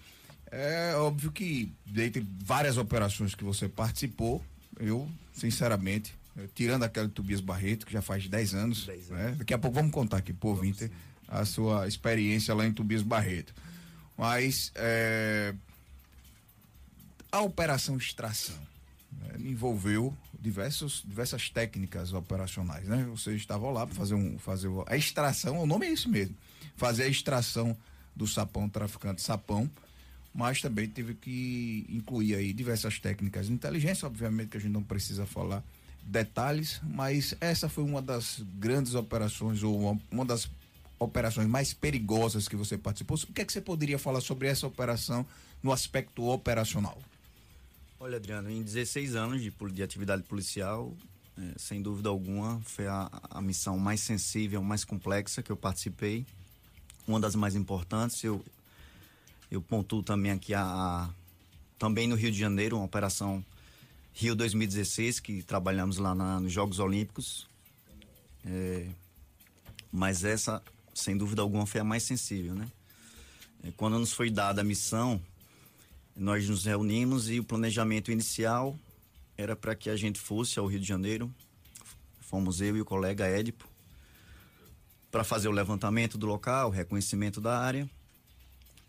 é 0.50 0.94
óbvio 0.94 1.32
que 1.32 1.72
dentre 1.84 2.24
várias 2.38 2.76
operações 2.78 3.34
que 3.34 3.42
você 3.42 3.68
participou, 3.68 4.42
eu, 4.78 5.08
sinceramente, 5.32 6.14
eu, 6.36 6.46
tirando 6.48 6.84
aquela 6.84 7.08
de 7.08 7.12
Tobias 7.12 7.40
Barreto, 7.40 7.84
que 7.84 7.92
já 7.92 8.00
faz 8.00 8.28
10 8.28 8.54
anos, 8.54 8.86
10 8.86 9.08
né? 9.08 9.34
Daqui 9.38 9.52
a 9.52 9.58
pouco 9.58 9.74
vamos 9.74 9.90
contar 9.90 10.18
aqui, 10.18 10.32
por 10.32 10.60
Winter, 10.60 10.90
a 11.26 11.44
sua 11.44 11.88
experiência 11.88 12.54
lá 12.54 12.64
em 12.64 12.72
Tobias 12.72 13.02
Barreto. 13.02 13.52
Mas 14.16 14.70
é, 14.76 15.52
a 17.36 17.42
operação 17.42 17.96
extração 17.96 18.56
né, 19.12 19.34
envolveu 19.38 20.16
diversos, 20.38 21.02
diversas 21.06 21.50
técnicas 21.50 22.12
operacionais, 22.12 22.86
né? 22.86 23.04
Você 23.10 23.34
estava 23.34 23.70
lá 23.70 23.86
para 23.86 23.94
fazer 23.94 24.14
um 24.14 24.38
fazer 24.38 24.68
a 24.86 24.96
extração, 24.96 25.58
o 25.60 25.66
nome 25.66 25.86
é 25.86 25.90
isso 25.90 26.08
mesmo, 26.08 26.36
fazer 26.76 27.04
a 27.04 27.08
extração 27.08 27.76
do 28.14 28.26
sapão 28.26 28.68
traficante 28.68 29.22
sapão, 29.22 29.70
mas 30.32 30.60
também 30.60 30.88
teve 30.88 31.14
que 31.14 31.86
incluir 31.88 32.34
aí 32.34 32.52
diversas 32.52 32.98
técnicas 32.98 33.46
de 33.46 33.52
inteligência, 33.52 34.06
obviamente 34.06 34.50
que 34.50 34.56
a 34.56 34.60
gente 34.60 34.72
não 34.72 34.82
precisa 34.82 35.26
falar 35.26 35.62
detalhes, 36.02 36.80
mas 36.84 37.34
essa 37.40 37.68
foi 37.68 37.84
uma 37.84 38.00
das 38.00 38.42
grandes 38.58 38.94
operações 38.94 39.62
ou 39.62 39.78
uma, 39.78 40.00
uma 40.10 40.24
das 40.24 40.48
operações 40.98 41.48
mais 41.48 41.74
perigosas 41.74 42.48
que 42.48 42.56
você 42.56 42.78
participou. 42.78 43.18
O 43.18 43.32
que 43.32 43.42
é 43.42 43.44
que 43.44 43.52
você 43.52 43.60
poderia 43.60 43.98
falar 43.98 44.20
sobre 44.20 44.48
essa 44.48 44.66
operação 44.66 45.26
no 45.62 45.72
aspecto 45.72 46.24
operacional? 46.24 46.98
Olha, 47.98 48.16
Adriano, 48.16 48.50
em 48.50 48.62
16 48.62 49.14
anos 49.16 49.40
de, 49.42 49.50
de 49.72 49.82
atividade 49.82 50.22
policial, 50.24 50.94
eh, 51.38 51.54
sem 51.56 51.80
dúvida 51.80 52.08
alguma, 52.08 52.60
foi 52.62 52.86
a, 52.86 53.08
a 53.30 53.40
missão 53.40 53.78
mais 53.78 54.00
sensível, 54.00 54.62
mais 54.62 54.84
complexa 54.84 55.42
que 55.42 55.50
eu 55.50 55.56
participei. 55.56 56.26
Uma 57.06 57.18
das 57.18 57.34
mais 57.34 57.54
importantes. 57.54 58.22
Eu, 58.22 58.44
eu 59.50 59.62
pontuo 59.62 60.02
também 60.02 60.30
aqui 60.32 60.52
a, 60.52 60.62
a- 60.62 61.10
também 61.78 62.06
no 62.06 62.16
Rio 62.16 62.30
de 62.30 62.38
Janeiro, 62.38 62.76
uma 62.76 62.84
operação 62.84 63.44
Rio 64.12 64.34
2016, 64.34 65.20
que 65.20 65.42
trabalhamos 65.42 65.96
lá 65.96 66.14
na- 66.14 66.40
nos 66.40 66.52
Jogos 66.52 66.78
Olímpicos. 66.78 67.48
Eh, 68.44 68.88
mas 69.90 70.22
essa, 70.22 70.62
sem 70.94 71.16
dúvida 71.16 71.40
alguma, 71.40 71.64
foi 71.64 71.80
a 71.80 71.84
mais 71.84 72.02
sensível, 72.02 72.54
né? 72.54 72.68
Eh, 73.64 73.72
Quando 73.76 73.98
nos 73.98 74.12
foi 74.12 74.28
dada 74.30 74.60
a 74.60 74.64
missão, 74.64 75.20
nós 76.16 76.48
nos 76.48 76.64
reunimos 76.64 77.28
e 77.28 77.38
o 77.38 77.44
planejamento 77.44 78.10
inicial 78.10 78.76
era 79.36 79.54
para 79.54 79.74
que 79.74 79.90
a 79.90 79.96
gente 79.96 80.18
fosse 80.18 80.58
ao 80.58 80.66
Rio 80.66 80.80
de 80.80 80.86
Janeiro. 80.86 81.32
Fomos 82.20 82.60
eu 82.60 82.76
e 82.76 82.80
o 82.80 82.84
colega 82.84 83.26
Édipo 83.26 83.68
para 85.10 85.22
fazer 85.22 85.48
o 85.48 85.52
levantamento 85.52 86.16
do 86.16 86.26
local, 86.26 86.70
reconhecimento 86.70 87.40
da 87.40 87.58
área. 87.58 87.88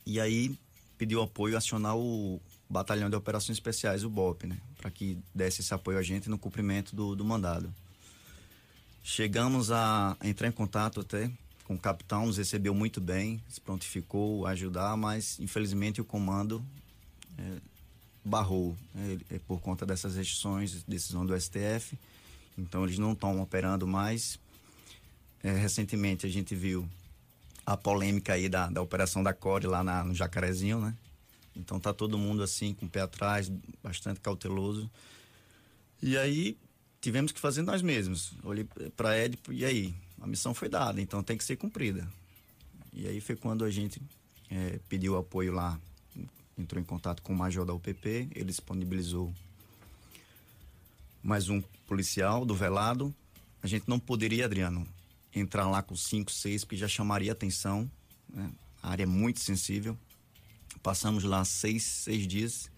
E 0.06 0.20
aí 0.20 0.58
pediu 0.98 1.22
apoio, 1.22 1.58
acionar 1.58 1.96
o 1.98 2.42
Batalhão 2.70 3.10
de 3.10 3.16
Operações 3.16 3.58
Especiais, 3.58 4.04
o 4.04 4.10
BOP, 4.10 4.48
né? 4.48 4.58
Para 4.78 4.90
que 4.90 5.18
desse 5.36 5.62
esse 5.62 5.74
apoio 5.74 5.98
a 5.98 6.02
gente 6.02 6.30
no 6.30 6.38
cumprimento 6.38 6.96
do, 6.96 7.16
do 7.16 7.24
mandado. 7.24 7.74
Chegamos 9.04 9.72
a 9.72 10.18
entrar 10.24 10.48
em 10.48 10.52
contato 10.52 11.02
até 11.02 11.30
com 11.66 11.76
o 11.76 11.80
capitão, 11.80 12.26
nos 12.26 12.38
recebeu 12.38 12.74
muito 12.74 13.00
bem, 13.00 13.42
se 13.50 13.60
prontificou 13.60 14.46
a 14.46 14.52
ajudar, 14.52 14.96
mas 14.98 15.38
infelizmente 15.40 16.02
o 16.02 16.06
comando 16.06 16.64
é, 17.38 17.58
barrou 18.24 18.76
né, 18.94 19.18
é, 19.30 19.40
por 19.40 19.60
conta 19.62 19.86
dessas 19.86 20.16
restrições, 20.16 20.84
decisão 20.84 21.26
do 21.26 21.40
STF. 21.40 21.98
Então 22.58 22.84
eles 22.84 22.98
não 22.98 23.14
estão 23.14 23.42
operando 23.42 23.86
mais. 23.88 24.40
É, 25.44 25.52
recentemente 25.52 26.26
a 26.26 26.30
gente 26.30 26.56
viu 26.56 26.88
a 27.66 27.78
polêmica 27.78 28.34
aí 28.34 28.50
da, 28.50 28.68
da 28.70 28.82
operação 28.82 29.22
da 29.22 29.34
CORE 29.34 29.68
lá 29.68 29.84
na- 29.84 30.04
no 30.04 30.14
Jacarezinho, 30.16 30.80
né? 30.82 30.96
Então 31.56 31.80
tá 31.80 31.94
todo 31.94 32.18
mundo 32.18 32.42
assim 32.44 32.74
com 32.74 32.86
o 32.86 32.90
pé 32.90 33.02
atrás, 33.02 33.52
bastante 33.84 34.20
cauteloso. 34.20 34.90
E 36.02 36.18
aí 36.18 36.58
tivemos 37.02 37.32
que 37.32 37.40
fazer 37.40 37.62
nós 37.64 37.82
mesmos. 37.82 38.34
Olhei 38.44 38.64
para 38.96 39.16
Édipo 39.16 39.52
e 39.52 39.66
aí, 39.66 39.94
a 40.22 40.28
missão 40.28 40.54
foi 40.54 40.70
dada, 40.70 41.02
então 41.02 41.24
tem 41.24 41.38
que 41.38 41.44
ser 41.44 41.56
cumprida. 41.56 42.08
E 42.94 43.08
aí 43.08 43.20
foi 43.22 43.36
quando 43.36 43.64
a 43.66 43.70
gente 43.72 44.02
é, 44.50 44.80
pediu 44.88 45.18
apoio 45.18 45.52
lá, 45.54 45.80
entrou 46.58 46.82
em 46.82 46.86
contato 46.86 47.22
com 47.22 47.34
o 47.34 47.36
major 47.36 47.66
da 47.66 47.74
UPP, 47.74 48.30
ele 48.34 48.46
disponibilizou 48.46 49.34
mais 51.22 51.50
um 51.50 51.62
policial 51.86 52.46
do 52.46 52.56
velado. 52.56 53.14
A 53.62 53.68
gente 53.68 53.88
não 53.88 54.00
poderia, 54.00 54.46
Adriano, 54.46 54.88
entrar 55.34 55.70
lá 55.70 55.82
com 55.82 55.96
cinco, 55.96 56.32
seis, 56.32 56.64
porque 56.64 56.78
já 56.78 56.88
chamaria 56.88 57.32
atenção. 57.32 57.90
Né? 58.30 58.50
A 58.82 58.92
área 58.92 59.04
é 59.04 59.06
muito 59.06 59.40
sensível. 59.40 59.98
Passamos 60.82 61.24
lá 61.24 61.44
seis, 61.44 61.84
seis 61.84 62.28
dias. 62.28 62.72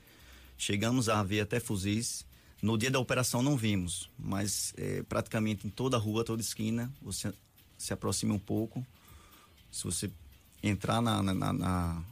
Chegamos 0.58 1.10
a 1.10 1.24
ver 1.24 1.42
até 1.42 1.60
fuzis. 1.60 2.26
No 2.62 2.78
dia 2.78 2.92
da 2.92 3.00
operação 3.00 3.42
não 3.42 3.56
vimos, 3.56 4.10
mas 4.18 4.74
é, 4.78 5.02
praticamente 5.04 5.66
em 5.66 5.70
toda 5.70 5.96
a 5.96 6.00
rua, 6.00 6.26
toda 6.26 6.42
esquina, 6.42 6.92
você 7.02 7.34
se 7.78 7.94
aproxima 7.94 8.34
um 8.34 8.40
pouco. 8.40 8.86
Se 9.72 9.86
você 9.86 10.12
entrar 10.62 11.02
na, 11.02 11.24
na, 11.24 11.54
na, 11.54 12.04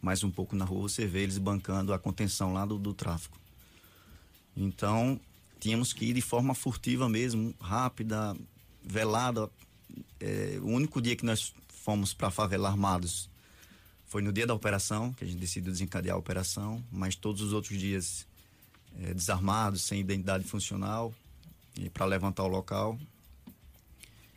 mais 0.00 0.24
um 0.24 0.30
pouco 0.30 0.56
na 0.56 0.64
rua, 0.64 0.88
você 0.88 1.06
vê 1.06 1.22
eles 1.22 1.38
bancando 1.38 1.92
a 1.92 1.98
contenção 1.98 2.52
lá 2.52 2.64
do, 2.64 2.78
do 2.78 2.94
tráfico. 2.94 3.38
Então, 4.56 5.20
tínhamos 5.58 5.92
que 5.92 6.06
ir 6.06 6.14
de 6.14 6.20
forma 6.20 6.54
furtiva 6.54 7.08
mesmo, 7.08 7.54
rápida, 7.60 8.36
velada. 8.82 9.50
É, 10.18 10.58
o 10.62 10.66
único 10.66 11.00
dia 11.00 11.16
que 11.16 11.24
nós 11.24 11.54
fomos 11.68 12.12
para 12.12 12.28
a 12.28 12.30
favela 12.30 12.68
armados 12.68 13.28
foi 14.06 14.22
no 14.22 14.32
dia 14.32 14.46
da 14.46 14.54
operação, 14.54 15.12
que 15.12 15.24
a 15.24 15.26
gente 15.26 15.38
decidiu 15.38 15.70
desencadear 15.70 16.16
a 16.16 16.18
operação, 16.18 16.82
mas 16.90 17.14
todos 17.14 17.42
os 17.42 17.52
outros 17.52 17.78
dias 17.78 18.26
é, 18.98 19.14
desarmados, 19.14 19.82
sem 19.82 20.00
identidade 20.00 20.44
funcional, 20.44 21.14
para 21.92 22.06
levantar 22.06 22.42
o 22.42 22.48
local. 22.48 22.98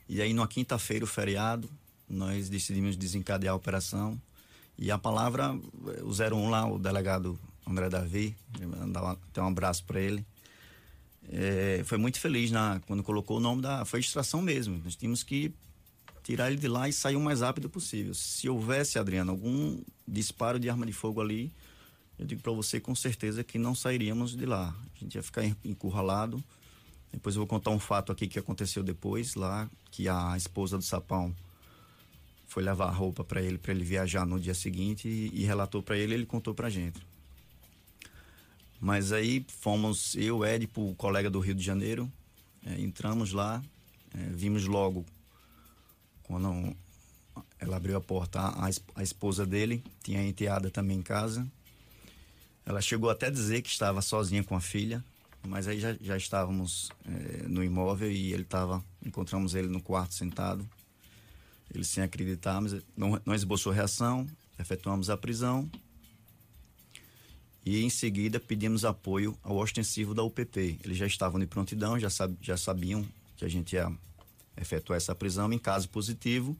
E 0.08 0.22
aí, 0.22 0.34
na 0.34 0.46
quinta-feira, 0.48 1.04
o 1.04 1.08
feriado, 1.08 1.70
nós 2.08 2.50
decidimos 2.50 2.96
desencadear 2.96 3.54
a 3.54 3.58
operação. 3.58 4.22
E 4.78 4.92
a 4.92 4.98
palavra, 4.98 5.54
o 6.04 6.10
01 6.12 6.50
lá, 6.50 6.66
o 6.66 6.80
delegado 6.80 7.40
André 7.66 7.90
Davi, 7.90 8.36
até 9.28 9.42
um 9.42 9.48
abraço 9.48 9.84
para 9.86 10.00
ele. 10.00 10.26
É, 11.30 11.82
foi 11.86 11.98
muito 11.98 12.20
feliz 12.20 12.52
na, 12.52 12.82
quando 12.86 13.04
colocou 13.04 13.38
o 13.38 13.40
nome 13.40 13.62
da. 13.62 13.86
Foi 13.86 14.00
extração 14.00 14.42
mesmo. 14.42 14.82
Nós 14.84 14.96
tínhamos 14.96 15.24
que 15.24 15.54
tirar 16.24 16.52
ele 16.52 16.60
de 16.60 16.68
lá 16.68 16.88
e 16.88 16.94
sair 16.94 17.16
o 17.16 17.22
mais 17.22 17.42
rápido 17.42 17.70
possível. 17.70 18.14
Se 18.14 18.50
houvesse, 18.50 19.00
Adriano, 19.00 19.32
algum 19.32 19.80
disparo 20.08 20.60
de 20.60 20.70
arma 20.70 20.86
de 20.86 20.94
fogo 20.94 21.22
ali, 21.22 21.52
eu 22.20 22.26
digo 22.26 22.42
para 22.42 22.52
você 22.52 22.80
com 22.80 22.96
certeza 22.96 23.44
que 23.44 23.58
não 23.58 23.74
sairíamos 23.74 24.36
de 24.36 24.46
lá. 24.46 24.76
A 24.96 25.00
gente 25.00 25.16
ia 25.16 25.24
ficar 25.24 25.44
encurralado. 25.64 26.44
Depois 27.12 27.36
eu 27.36 27.42
vou 27.42 27.48
contar 27.48 27.70
um 27.72 27.80
fato 27.80 28.12
aqui 28.12 28.28
que 28.28 28.40
aconteceu 28.40 28.82
depois 28.84 29.36
lá, 29.36 29.70
que 29.92 30.10
a 30.10 30.36
esposa 30.36 30.78
do 30.78 30.84
Sapão 30.84 31.34
foi 32.46 32.64
levar 32.64 32.88
a 32.88 32.92
roupa 32.92 33.24
para 33.24 33.42
ele, 33.42 33.58
para 33.58 33.72
ele 33.72 33.84
viajar 33.84 34.26
no 34.26 34.40
dia 34.40 34.54
seguinte 34.54 35.08
e, 35.08 35.32
e 35.34 35.44
relatou 35.44 35.82
para 35.82 35.98
ele, 35.98 36.14
ele 36.14 36.26
contou 36.26 36.54
para 36.54 36.70
gente. 36.70 37.00
Mas 38.80 39.12
aí 39.12 39.46
fomos 39.48 40.16
eu, 40.16 40.44
Edipo, 40.46 40.90
o 40.90 40.96
colega 40.96 41.30
do 41.30 41.40
Rio 41.40 41.56
de 41.56 41.64
Janeiro, 41.64 42.12
é, 42.66 42.80
entramos 42.82 43.32
lá, 43.32 43.64
é, 44.14 44.18
vimos 44.30 44.66
logo 44.66 45.06
quando 46.24 46.76
ela 47.60 47.78
abriu 47.78 47.98
a 47.98 48.02
porta, 48.02 48.40
a, 48.40 48.70
a 48.96 49.04
esposa 49.04 49.46
dele 49.46 49.84
tinha 50.04 50.20
a 50.20 50.24
enteada 50.24 50.70
também 50.70 50.98
em 50.98 51.02
casa. 51.02 51.48
Ela 52.66 52.82
chegou 52.82 53.10
até 53.10 53.28
a 53.28 53.32
dizer 53.32 53.62
que 53.62 53.70
estava 53.70 54.02
sozinha 54.02 54.44
com 54.44 54.56
a 54.56 54.62
filha, 54.62 55.04
mas 55.48 55.68
aí 55.68 55.80
já, 55.80 55.94
já 56.00 56.18
estávamos 56.18 56.92
é, 57.06 57.48
no 57.48 57.64
imóvel 57.64 58.12
e 58.12 58.34
ele 58.34 58.44
estava, 58.44 58.84
encontramos 59.06 59.56
ele 59.56 59.68
no 59.68 59.82
quarto 59.82 60.14
sentado. 60.14 60.68
Ele 61.74 61.84
sem 61.84 62.04
acreditar, 62.04 62.62
mas 62.62 62.74
não, 62.96 63.20
não 63.26 63.34
esboçou 63.34 63.72
reação, 63.72 64.28
efetuamos 64.60 65.10
a 65.10 65.18
prisão 65.18 65.70
e 67.66 67.82
em 67.82 67.90
seguida 67.90 68.40
pedimos 68.40 68.84
apoio 68.84 69.38
ao 69.42 69.58
ostensivo 69.58 70.14
da 70.14 70.22
UPP. 70.24 70.80
Eles 70.84 70.98
já 70.98 71.08
estavam 71.08 71.40
de 71.40 71.48
prontidão, 71.48 72.00
já, 72.00 72.10
sab, 72.10 72.36
já 72.42 72.58
sabiam 72.58 73.08
que 73.38 73.46
a 73.46 73.48
gente 73.48 73.74
ia 73.74 73.92
efetuar 74.58 74.98
essa 74.98 75.16
prisão. 75.16 75.52
Em 75.52 75.58
caso 75.58 75.88
positivo, 75.90 76.58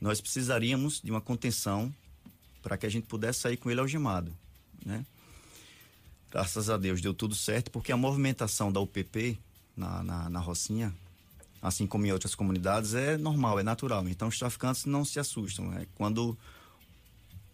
nós 0.00 0.20
precisaríamos 0.20 1.00
de 1.02 1.10
uma 1.10 1.20
contenção 1.20 1.94
para 2.62 2.76
que 2.76 2.86
a 2.86 2.88
gente 2.88 3.06
pudesse 3.06 3.40
sair 3.40 3.56
com 3.56 3.70
ele 3.70 3.80
algemado, 3.80 4.34
né? 4.84 5.04
Graças 6.30 6.70
a 6.70 6.76
Deus 6.76 7.00
deu 7.00 7.12
tudo 7.12 7.34
certo, 7.34 7.70
porque 7.70 7.90
a 7.90 7.96
movimentação 7.96 8.70
da 8.70 8.78
UPP 8.80 9.38
na, 9.76 10.02
na, 10.02 10.30
na 10.30 10.40
Rocinha, 10.40 10.94
assim 11.62 11.86
como 11.86 12.06
em 12.06 12.12
outras 12.12 12.34
comunidades, 12.34 12.94
é 12.94 13.16
normal, 13.16 13.58
é 13.58 13.62
natural. 13.62 14.08
Então 14.08 14.28
os 14.28 14.38
traficantes 14.38 14.86
não 14.86 15.04
se 15.04 15.18
assustam. 15.20 15.68
Né? 15.68 15.86
Quando 15.94 16.36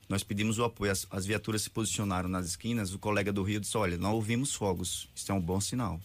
nós 0.09 0.23
pedimos 0.23 0.59
o 0.59 0.65
apoio, 0.65 0.93
as, 0.93 1.07
as 1.11 1.27
viaturas 1.27 1.63
se 1.63 1.71
posicionaram 1.71 2.29
nas 2.29 2.47
esquinas, 2.47 2.95
o 2.95 2.99
colega 2.99 3.33
do 3.33 3.43
Rio 3.43 3.61
disse, 3.61 3.77
olha, 3.77 3.97
não 3.97 4.15
ouvimos 4.15 4.55
fogos, 4.55 5.09
isso 5.15 5.31
é 5.31 5.35
um 5.35 5.41
bom 5.41 5.61
sinal. 5.61 6.01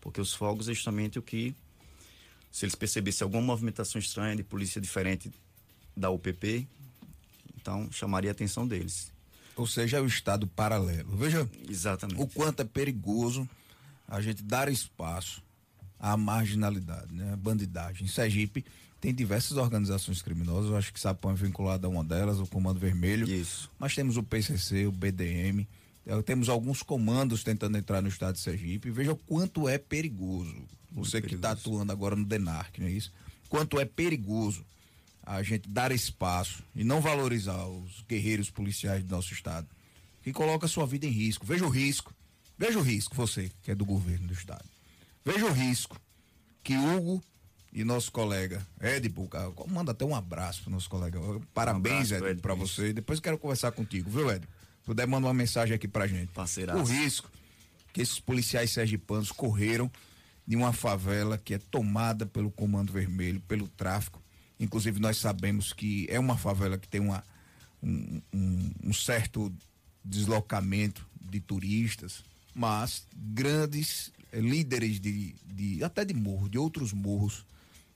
Porque 0.00 0.20
os 0.20 0.34
fogos 0.34 0.68
é 0.68 0.74
justamente 0.74 1.18
o 1.18 1.22
que 1.22 1.54
se 2.52 2.64
eles 2.64 2.76
percebessem 2.76 3.24
alguma 3.24 3.42
movimentação 3.42 3.98
estranha 3.98 4.36
de 4.36 4.44
polícia 4.44 4.80
diferente 4.80 5.32
da 5.96 6.10
UPP, 6.10 6.68
então 7.56 7.90
chamaria 7.90 8.30
a 8.30 8.32
atenção 8.32 8.66
deles. 8.66 9.12
Ou 9.56 9.66
seja, 9.66 9.96
é 9.96 10.00
o 10.00 10.06
estado 10.06 10.46
paralelo. 10.46 11.16
Veja 11.16 11.48
Exatamente. 11.68 12.20
o 12.20 12.28
quanto 12.28 12.60
é 12.60 12.64
perigoso 12.64 13.48
a 14.06 14.20
gente 14.20 14.42
dar 14.42 14.68
espaço 14.68 15.42
à 15.98 16.16
marginalidade, 16.16 17.14
né? 17.14 17.32
a 17.32 17.36
bandidagem. 17.36 18.04
Em 18.04 18.08
Sergipe 18.08 18.64
tem 19.00 19.14
diversas 19.14 19.56
organizações 19.56 20.22
criminosas, 20.22 20.70
eu 20.70 20.76
acho 20.76 20.92
que 20.92 20.98
Sapão 20.98 21.32
é 21.32 21.34
vinculado 21.34 21.86
a 21.86 21.90
uma 21.90 22.02
delas, 22.02 22.40
o 22.40 22.46
Comando 22.46 22.80
Vermelho. 22.80 23.28
Isso. 23.30 23.70
Mas 23.78 23.94
temos 23.94 24.16
o 24.16 24.22
PCC, 24.22 24.86
o 24.86 24.92
BDM, 24.92 25.66
eh, 26.06 26.22
temos 26.22 26.48
alguns 26.48 26.82
comandos 26.82 27.44
tentando 27.44 27.76
entrar 27.76 28.00
no 28.00 28.08
estado 28.08 28.34
de 28.34 28.40
Sergipe. 28.40 28.90
Veja 28.90 29.12
o 29.12 29.16
quanto 29.16 29.68
é 29.68 29.76
perigoso 29.76 30.56
você 30.90 31.20
que 31.20 31.34
está 31.34 31.50
atuando 31.50 31.90
agora 31.90 32.14
no 32.14 32.24
DENARC, 32.24 32.78
não 32.78 32.86
é 32.86 32.92
isso? 32.92 33.12
Quanto 33.48 33.80
é 33.80 33.84
perigoso 33.84 34.64
a 35.26 35.42
gente 35.42 35.68
dar 35.68 35.90
espaço 35.90 36.62
e 36.74 36.84
não 36.84 37.00
valorizar 37.00 37.66
os 37.66 38.02
guerreiros 38.08 38.50
policiais 38.50 39.02
do 39.02 39.10
nosso 39.10 39.32
estado, 39.32 39.66
que 40.22 40.32
coloca 40.32 40.66
a 40.66 40.68
sua 40.68 40.86
vida 40.86 41.06
em 41.06 41.10
risco. 41.10 41.46
Veja 41.46 41.64
o 41.64 41.68
risco, 41.68 42.14
veja 42.58 42.78
o 42.78 42.82
risco, 42.82 43.14
você 43.14 43.50
que 43.62 43.70
é 43.70 43.74
do 43.74 43.84
governo 43.84 44.26
do 44.26 44.34
estado. 44.34 44.73
Veja 45.24 45.46
o 45.46 45.52
risco 45.52 45.98
que 46.62 46.76
Hugo 46.76 47.22
e 47.72 47.82
nosso 47.82 48.12
colega 48.12 48.64
Edipo, 48.80 49.28
manda 49.66 49.92
até 49.92 50.04
um 50.04 50.14
abraço 50.14 50.62
pro 50.62 50.70
nosso 50.70 50.88
colega. 50.88 51.18
Parabéns, 51.52 52.12
um 52.12 52.16
Edipo, 52.16 52.42
para 52.42 52.54
você. 52.54 52.92
Depois 52.92 53.20
quero 53.20 53.38
conversar 53.38 53.72
contigo, 53.72 54.10
viu, 54.10 54.30
Edipo? 54.30 54.52
Puder 54.84 55.06
mandar 55.06 55.28
uma 55.28 55.34
mensagem 55.34 55.74
aqui 55.74 55.88
pra 55.88 56.06
gente. 56.06 56.30
Parceiraço. 56.32 56.78
O 56.78 56.84
risco 56.84 57.30
que 57.92 58.02
esses 58.02 58.20
policiais 58.20 58.70
sergipanos 58.70 59.32
correram 59.32 59.90
de 60.46 60.56
uma 60.56 60.72
favela 60.72 61.38
que 61.38 61.54
é 61.54 61.58
tomada 61.58 62.26
pelo 62.26 62.50
Comando 62.50 62.92
Vermelho, 62.92 63.40
pelo 63.40 63.66
tráfico. 63.66 64.22
Inclusive, 64.60 65.00
nós 65.00 65.16
sabemos 65.16 65.72
que 65.72 66.06
é 66.10 66.20
uma 66.20 66.36
favela 66.36 66.76
que 66.76 66.86
tem 66.86 67.00
uma, 67.00 67.24
um, 67.82 68.20
um, 68.32 68.72
um 68.84 68.92
certo 68.92 69.52
deslocamento 70.04 71.06
de 71.18 71.40
turistas, 71.40 72.22
mas 72.54 73.06
grandes 73.16 74.12
eh, 74.34 74.40
líderes 74.40 74.98
de, 74.98 75.34
de, 75.46 75.84
até 75.84 76.04
de 76.04 76.12
morro, 76.12 76.48
de 76.48 76.58
outros 76.58 76.92
morros, 76.92 77.46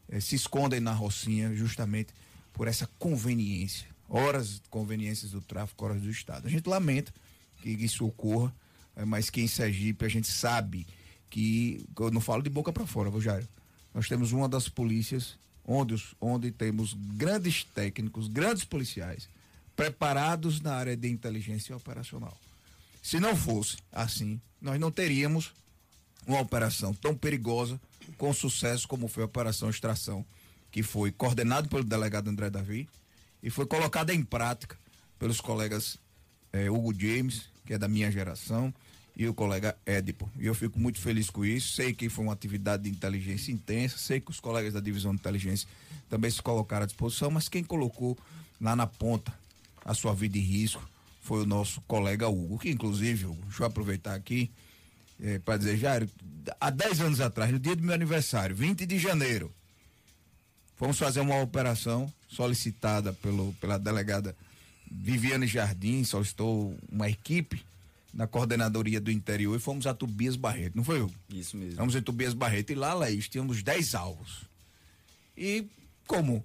eh, 0.08 0.20
se 0.20 0.36
escondem 0.36 0.78
na 0.78 0.92
Rocinha 0.92 1.52
justamente 1.54 2.14
por 2.52 2.68
essa 2.68 2.88
conveniência. 2.98 3.88
Horas 4.08 4.62
conveniências 4.70 5.32
do 5.32 5.40
tráfico, 5.40 5.84
horas 5.84 6.00
do 6.00 6.10
Estado. 6.10 6.46
A 6.46 6.50
gente 6.50 6.68
lamenta 6.68 7.12
que 7.60 7.70
isso 7.70 8.06
ocorra, 8.06 8.54
eh, 8.94 9.04
mas 9.04 9.28
que 9.28 9.40
em 9.40 9.48
Sergipe 9.48 10.04
a 10.04 10.08
gente 10.08 10.28
sabe 10.28 10.86
que 11.28 11.84
eu 11.98 12.10
não 12.10 12.20
falo 12.20 12.42
de 12.42 12.48
boca 12.48 12.72
para 12.72 12.86
fora, 12.86 13.10
Jair? 13.20 13.46
Nós 13.92 14.08
temos 14.08 14.30
uma 14.30 14.48
das 14.48 14.68
polícias 14.68 15.36
onde, 15.64 16.00
onde 16.20 16.52
temos 16.52 16.94
grandes 16.94 17.64
técnicos, 17.64 18.28
grandes 18.28 18.64
policiais 18.64 19.28
preparados 19.74 20.60
na 20.60 20.74
área 20.74 20.96
de 20.96 21.08
inteligência 21.08 21.76
operacional. 21.76 22.36
Se 23.02 23.18
não 23.18 23.36
fosse 23.36 23.78
assim, 23.92 24.40
nós 24.60 24.78
não 24.78 24.90
teríamos 24.90 25.52
uma 26.28 26.40
operação 26.40 26.92
tão 26.92 27.14
perigosa 27.14 27.80
com 28.16 28.32
sucesso 28.32 28.86
como 28.86 29.08
foi 29.08 29.22
a 29.22 29.26
Operação 29.26 29.70
Extração, 29.70 30.24
que 30.70 30.82
foi 30.82 31.10
coordenado 31.10 31.68
pelo 31.68 31.82
delegado 31.82 32.28
André 32.28 32.50
Davi 32.50 32.88
e 33.42 33.50
foi 33.50 33.66
colocada 33.66 34.14
em 34.14 34.22
prática 34.22 34.76
pelos 35.18 35.40
colegas 35.40 35.98
eh, 36.52 36.70
Hugo 36.70 36.92
James, 36.94 37.48
que 37.64 37.74
é 37.74 37.78
da 37.78 37.88
minha 37.88 38.10
geração, 38.10 38.72
e 39.16 39.26
o 39.26 39.34
colega 39.34 39.76
Édipo. 39.84 40.30
E 40.38 40.46
eu 40.46 40.54
fico 40.54 40.78
muito 40.78 41.00
feliz 41.00 41.28
com 41.28 41.44
isso. 41.44 41.74
Sei 41.74 41.92
que 41.92 42.08
foi 42.08 42.24
uma 42.24 42.32
atividade 42.32 42.84
de 42.84 42.90
inteligência 42.90 43.50
intensa, 43.50 43.98
sei 43.98 44.20
que 44.20 44.30
os 44.30 44.38
colegas 44.38 44.72
da 44.72 44.80
divisão 44.80 45.12
de 45.12 45.18
inteligência 45.18 45.68
também 46.08 46.30
se 46.30 46.40
colocaram 46.40 46.84
à 46.84 46.86
disposição, 46.86 47.30
mas 47.30 47.48
quem 47.48 47.64
colocou 47.64 48.16
lá 48.60 48.76
na 48.76 48.86
ponta 48.86 49.32
a 49.84 49.92
sua 49.92 50.14
vida 50.14 50.38
em 50.38 50.42
risco 50.42 50.88
foi 51.20 51.42
o 51.42 51.46
nosso 51.46 51.80
colega 51.82 52.28
Hugo, 52.28 52.58
que 52.58 52.70
inclusive, 52.70 53.26
Hugo, 53.26 53.42
deixa 53.42 53.62
eu 53.62 53.66
aproveitar 53.66 54.14
aqui, 54.14 54.50
é, 55.22 55.38
para 55.38 55.56
dizer, 55.56 55.76
já 55.76 56.00
há 56.60 56.70
10 56.70 57.00
anos 57.00 57.20
atrás, 57.20 57.50
no 57.50 57.58
dia 57.58 57.74
do 57.74 57.82
meu 57.82 57.94
aniversário, 57.94 58.54
20 58.54 58.86
de 58.86 58.98
janeiro, 58.98 59.52
fomos 60.76 60.98
fazer 60.98 61.20
uma 61.20 61.40
operação 61.40 62.12
solicitada 62.28 63.12
pelo, 63.12 63.52
pela 63.54 63.78
delegada 63.78 64.36
Viviane 64.90 65.46
Jardim, 65.46 66.04
solicitou 66.04 66.76
uma 66.90 67.08
equipe 67.08 67.62
na 68.12 68.26
coordenadoria 68.26 69.00
do 69.00 69.10
interior 69.10 69.54
e 69.56 69.60
fomos 69.60 69.86
a 69.86 69.94
Tobias 69.94 70.36
Barreto, 70.36 70.76
não 70.76 70.84
foi 70.84 71.00
eu? 71.00 71.12
Isso 71.30 71.56
mesmo. 71.56 71.76
Fomos 71.76 71.94
em 71.94 72.02
Tobias 72.02 72.32
Barreto 72.32 72.72
e 72.72 72.74
lá, 72.74 72.94
Laís, 72.94 73.28
tínhamos 73.28 73.62
10 73.62 73.94
alvos. 73.94 74.42
E 75.36 75.66
como 76.06 76.44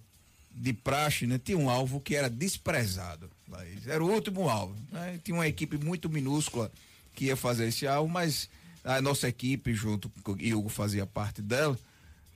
de 0.51 0.73
praxe, 0.73 1.25
né, 1.25 1.39
tinha 1.43 1.57
um 1.57 1.69
alvo 1.69 1.99
que 1.99 2.15
era 2.15 2.29
desprezado, 2.29 3.29
Laís. 3.47 3.87
Era 3.87 4.03
o 4.03 4.11
último 4.11 4.49
alvo. 4.49 4.75
Né? 4.91 5.19
Tinha 5.23 5.35
uma 5.35 5.47
equipe 5.47 5.77
muito 5.77 6.09
minúscula 6.09 6.71
que 7.15 7.25
ia 7.25 7.35
fazer 7.35 7.67
esse 7.67 7.87
alvo, 7.87 8.11
mas 8.11 8.49
a 8.83 9.01
nossa 9.01 9.27
equipe, 9.27 9.73
junto 9.73 10.09
com 10.21 10.35
e 10.39 10.53
Hugo 10.53 10.69
fazia 10.69 11.05
parte 11.05 11.41
dela, 11.41 11.77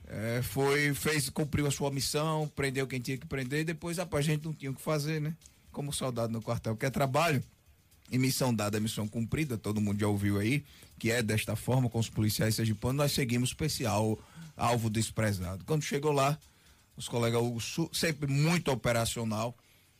é, 0.06 0.40
foi, 0.42 0.94
fez, 0.94 1.28
cumpriu 1.28 1.66
a 1.66 1.70
sua 1.70 1.90
missão, 1.90 2.50
prendeu 2.56 2.86
quem 2.86 3.00
tinha 3.00 3.18
que 3.18 3.26
prender, 3.26 3.60
e 3.60 3.64
depois 3.64 3.98
a 3.98 4.20
gente 4.20 4.44
não 4.44 4.54
tinha 4.54 4.70
o 4.70 4.74
que 4.74 4.80
fazer, 4.80 5.20
né? 5.20 5.36
Como 5.70 5.92
soldado 5.92 6.32
no 6.32 6.40
quartel, 6.40 6.76
que 6.76 6.86
é 6.86 6.90
trabalho 6.90 7.42
e 8.10 8.18
missão 8.18 8.54
dada, 8.54 8.80
missão 8.80 9.06
cumprida, 9.06 9.58
todo 9.58 9.80
mundo 9.80 10.00
já 10.00 10.08
ouviu 10.08 10.38
aí, 10.38 10.64
que 10.98 11.10
é 11.10 11.22
desta 11.22 11.54
forma 11.54 11.90
com 11.90 11.98
os 11.98 12.08
policiais 12.08 12.54
sergipanos, 12.54 12.96
nós 12.96 13.12
seguimos 13.12 13.50
especial 13.50 14.18
alvo 14.56 14.88
desprezado. 14.88 15.64
Quando 15.64 15.82
chegou 15.82 16.10
lá, 16.10 16.38
os 16.96 17.06
colegas 17.06 17.40
Hugo, 17.40 17.60
sempre 17.92 18.26
muito 18.26 18.70
operacional, 18.72 19.54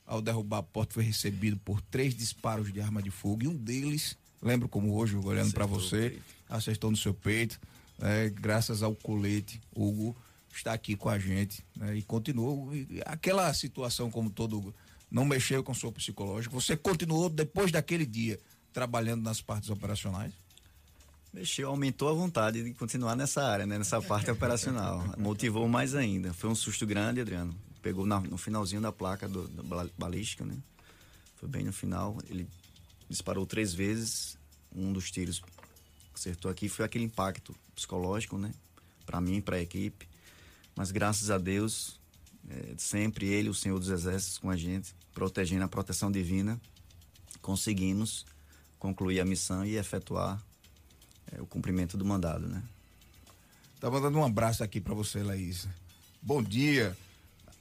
ao 0.06 0.22
derrubar 0.22 0.58
a 0.58 0.62
porta 0.62 0.94
foi 0.94 1.04
recebido 1.04 1.58
por 1.58 1.82
três 1.82 2.14
disparos 2.14 2.72
de 2.72 2.80
arma 2.80 3.02
de 3.02 3.10
fogo 3.10 3.44
e 3.44 3.48
um 3.48 3.54
deles, 3.54 4.16
lembro 4.40 4.68
como 4.68 4.94
hoje, 4.94 5.14
olhando 5.16 5.52
para 5.52 5.66
você, 5.66 6.18
acertou 6.48 6.90
no 6.90 6.96
seu 6.96 7.12
peito, 7.12 7.60
é, 8.00 8.28
graças 8.30 8.82
ao 8.82 8.94
colete, 8.94 9.60
Hugo 9.74 10.16
está 10.52 10.72
aqui 10.72 10.96
com 10.96 11.08
a 11.08 11.18
gente 11.18 11.64
né, 11.76 11.96
e 11.96 12.02
continuou. 12.02 12.74
E 12.74 13.00
aquela 13.04 13.52
situação, 13.54 14.10
como 14.10 14.30
todo, 14.30 14.74
não 15.10 15.24
mexeu 15.24 15.62
com 15.62 15.72
o 15.72 15.74
seu 15.74 15.92
psicológico. 15.92 16.60
Você 16.60 16.76
continuou 16.76 17.28
depois 17.28 17.70
daquele 17.72 18.06
dia 18.06 18.38
trabalhando 18.72 19.22
nas 19.22 19.40
partes 19.40 19.70
operacionais? 19.70 20.32
Mexeu, 21.32 21.68
aumentou 21.68 22.08
a 22.08 22.12
vontade 22.12 22.62
de 22.62 22.72
continuar 22.72 23.14
nessa 23.14 23.44
área, 23.44 23.66
né, 23.66 23.78
nessa 23.78 24.00
parte 24.00 24.30
operacional. 24.30 25.04
Motivou 25.18 25.68
mais 25.68 25.94
ainda. 25.94 26.32
Foi 26.32 26.48
um 26.48 26.54
susto 26.54 26.86
grande, 26.86 27.20
Adriano. 27.20 27.54
Pegou 27.82 28.06
na, 28.06 28.20
no 28.20 28.38
finalzinho 28.38 28.80
da 28.80 28.90
placa 28.90 29.28
do, 29.28 29.46
da 29.46 29.86
balística, 29.96 30.44
né? 30.44 30.56
Foi 31.36 31.48
bem 31.48 31.64
no 31.64 31.72
final. 31.72 32.18
Ele 32.28 32.48
disparou 33.08 33.46
três 33.46 33.72
vezes. 33.72 34.36
Um 34.74 34.92
dos 34.92 35.10
tiros 35.10 35.40
acertou 36.18 36.50
aqui. 36.50 36.68
Foi 36.68 36.84
aquele 36.84 37.04
impacto 37.04 37.54
psicológico, 37.74 38.36
né? 38.36 38.52
Para 39.06 39.20
mim, 39.20 39.40
para 39.40 39.56
a 39.56 39.60
equipe. 39.60 40.08
Mas 40.74 40.90
graças 40.90 41.30
a 41.30 41.38
Deus, 41.38 41.98
é, 42.50 42.74
sempre 42.76 43.26
ele, 43.26 43.48
o 43.48 43.54
Senhor 43.54 43.78
dos 43.78 43.88
Exércitos, 43.88 44.38
com 44.38 44.50
a 44.50 44.56
gente, 44.56 44.94
protegendo 45.14 45.64
a 45.64 45.68
proteção 45.68 46.10
divina, 46.10 46.60
conseguimos 47.40 48.26
concluir 48.78 49.20
a 49.20 49.24
missão 49.24 49.64
e 49.64 49.76
efetuar 49.76 50.42
é, 51.32 51.40
o 51.40 51.46
cumprimento 51.46 51.96
do 51.96 52.04
mandado, 52.04 52.46
né? 52.46 52.62
Tá 53.80 53.90
mandando 53.90 54.18
um 54.18 54.24
abraço 54.24 54.62
aqui 54.64 54.80
para 54.80 54.94
você, 54.94 55.22
Laís. 55.22 55.68
Bom 56.20 56.42
dia. 56.42 56.96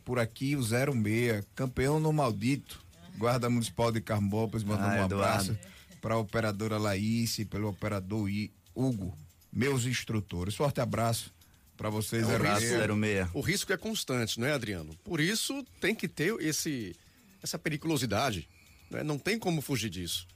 Por 0.04 0.20
aqui 0.20 0.56
o 0.56 0.64
06, 0.64 1.46
campeão 1.54 2.00
no 2.00 2.12
maldito. 2.12 2.82
Guarda 3.18 3.50
Municipal 3.50 3.92
de 3.92 4.00
Carmópolis, 4.00 4.64
mandando 4.64 4.96
ah, 4.96 5.02
um 5.02 5.06
abraço 5.06 5.58
para 6.02 6.16
a 6.16 6.18
operadora 6.18 6.78
Laís, 6.78 7.38
pelo 7.50 7.70
operador 7.70 8.30
Hugo 8.76 9.18
meus 9.52 9.86
instrutores. 9.86 10.56
Forte 10.56 10.80
abraço 10.80 11.34
para 11.76 11.90
vocês, 11.90 12.28
é, 12.28 12.36
o, 12.36 12.42
risco, 12.42 13.38
o 13.38 13.42
risco 13.42 13.74
é 13.74 13.78
constante, 13.78 14.40
não 14.40 14.48
é, 14.48 14.54
Adriano? 14.54 14.96
Por 15.04 15.20
isso 15.20 15.64
tem 15.80 15.94
que 15.94 16.08
ter 16.08 16.34
esse, 16.40 16.96
essa 17.42 17.58
periculosidade. 17.60 18.48
Né? 18.90 19.04
Não 19.04 19.18
tem 19.18 19.38
como 19.38 19.62
fugir 19.62 19.90
disso. 19.90 20.28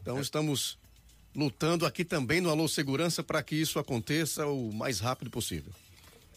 Então 0.00 0.18
é. 0.18 0.20
estamos 0.20 0.78
lutando 1.34 1.84
aqui 1.84 2.04
também 2.04 2.40
no 2.40 2.48
Alô 2.48 2.68
Segurança 2.68 3.24
para 3.24 3.42
que 3.42 3.56
isso 3.56 3.78
aconteça 3.78 4.46
o 4.46 4.72
mais 4.72 5.00
rápido 5.00 5.30
possível. 5.30 5.72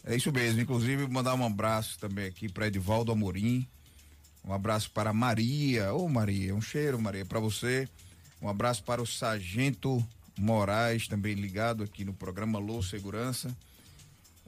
É 0.04 0.16
isso 0.16 0.32
mesmo. 0.32 0.60
Inclusive, 0.60 1.06
mandar 1.06 1.34
um 1.34 1.44
abraço 1.44 1.98
também 1.98 2.26
aqui 2.26 2.48
para 2.48 2.66
Edivaldo 2.66 3.12
Amorim. 3.12 3.66
Um 4.44 4.52
abraço 4.52 4.90
para 4.90 5.12
Maria. 5.12 5.92
Ô, 5.92 6.04
oh, 6.04 6.08
Maria, 6.08 6.54
um 6.54 6.60
cheiro, 6.60 7.00
Maria, 7.00 7.24
para 7.24 7.38
você. 7.38 7.88
Um 8.40 8.48
abraço 8.48 8.82
para 8.84 9.02
o 9.02 9.06
Sargento 9.06 10.04
Moraes, 10.38 11.08
também 11.08 11.34
ligado 11.34 11.82
aqui 11.82 12.04
no 12.04 12.12
programa 12.12 12.58
Lô 12.58 12.82
Segurança. 12.82 13.54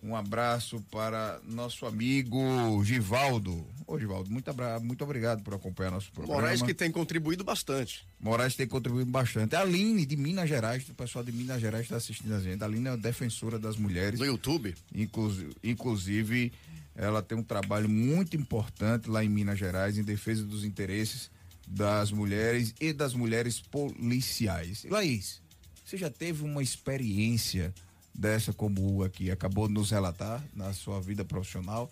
Um 0.03 0.17
abraço 0.17 0.83
para 0.91 1.39
nosso 1.45 1.85
amigo 1.85 2.41
Givaldo. 2.83 3.67
Ô, 3.87 3.99
Givaldo, 3.99 4.31
muito, 4.31 4.51
muito 4.83 5.05
obrigado 5.05 5.43
por 5.43 5.53
acompanhar 5.53 5.91
nosso 5.91 6.11
programa. 6.11 6.41
Moraes 6.41 6.63
que 6.63 6.73
tem 6.73 6.91
contribuído 6.91 7.45
bastante. 7.45 8.07
Moraes 8.19 8.57
tem 8.57 8.67
contribuído 8.67 9.11
bastante. 9.11 9.55
A 9.55 9.61
Aline 9.61 10.07
de 10.07 10.17
Minas 10.17 10.49
Gerais, 10.49 10.89
o 10.89 10.95
pessoal 10.95 11.23
de 11.23 11.33
Minas 11.33 11.61
Gerais 11.61 11.83
está 11.83 11.97
assistindo 11.97 12.33
a 12.35 12.41
gente. 12.41 12.63
A 12.63 12.67
Aline 12.67 12.89
é 12.89 12.97
defensora 12.97 13.59
das 13.59 13.77
mulheres. 13.77 14.19
No 14.19 14.25
YouTube? 14.25 14.75
Inclusive, 14.95 15.55
inclusive, 15.63 16.53
ela 16.95 17.21
tem 17.23 17.37
um 17.37 17.43
trabalho 17.43 17.89
muito 17.89 18.37
importante 18.37 19.11
lá 19.11 19.23
em 19.23 19.29
Minas 19.29 19.59
Gerais 19.59 19.99
em 19.99 20.03
defesa 20.03 20.45
dos 20.45 20.65
interesses 20.65 21.31
das 21.71 22.11
mulheres 22.11 22.75
e 22.81 22.93
das 22.93 23.15
mulheres 23.15 23.61
policiais. 23.61 24.85
Laís, 24.91 25.41
você 25.85 25.97
já 25.97 26.11
teve 26.11 26.43
uma 26.43 26.63
experiência 26.63 27.73
dessa 28.13 28.53
como 28.53 28.97
o 28.97 29.05
aqui 29.05 29.31
acabou 29.31 29.69
de 29.69 29.75
nos 29.75 29.91
relatar 29.91 30.45
na 30.53 30.73
sua 30.73 31.01
vida 31.01 31.25
profissional? 31.25 31.91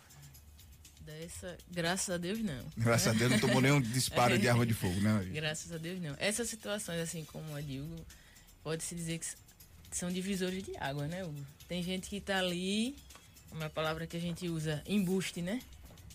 Dessa, 1.00 1.56
graças 1.70 2.10
a 2.10 2.18
Deus 2.18 2.40
não. 2.40 2.64
Graças 2.76 3.06
a 3.06 3.12
Deus 3.12 3.30
não 3.30 3.38
tomou 3.38 3.60
nenhum 3.60 3.80
disparo 3.80 4.36
de 4.36 4.48
arma 4.48 4.66
de 4.66 4.74
fogo, 4.74 5.00
né? 5.00 5.30
Graças 5.32 5.72
a 5.72 5.78
Deus 5.78 6.00
não. 6.02 6.14
Essas 6.18 6.48
situações 6.48 7.00
assim 7.00 7.24
como 7.24 7.54
a 7.54 7.60
de 7.60 7.80
Hugo, 7.80 8.04
pode-se 8.64 8.94
dizer 8.94 9.18
que 9.18 9.26
são 9.92 10.10
divisores 10.10 10.64
de 10.64 10.76
água, 10.76 11.06
né, 11.06 11.24
Hugo? 11.24 11.46
Tem 11.68 11.82
gente 11.82 12.10
que 12.10 12.20
tá 12.20 12.38
ali, 12.38 12.96
uma 13.52 13.70
palavra 13.70 14.06
que 14.06 14.16
a 14.16 14.20
gente 14.20 14.48
usa, 14.48 14.82
embuste, 14.86 15.40
né? 15.40 15.60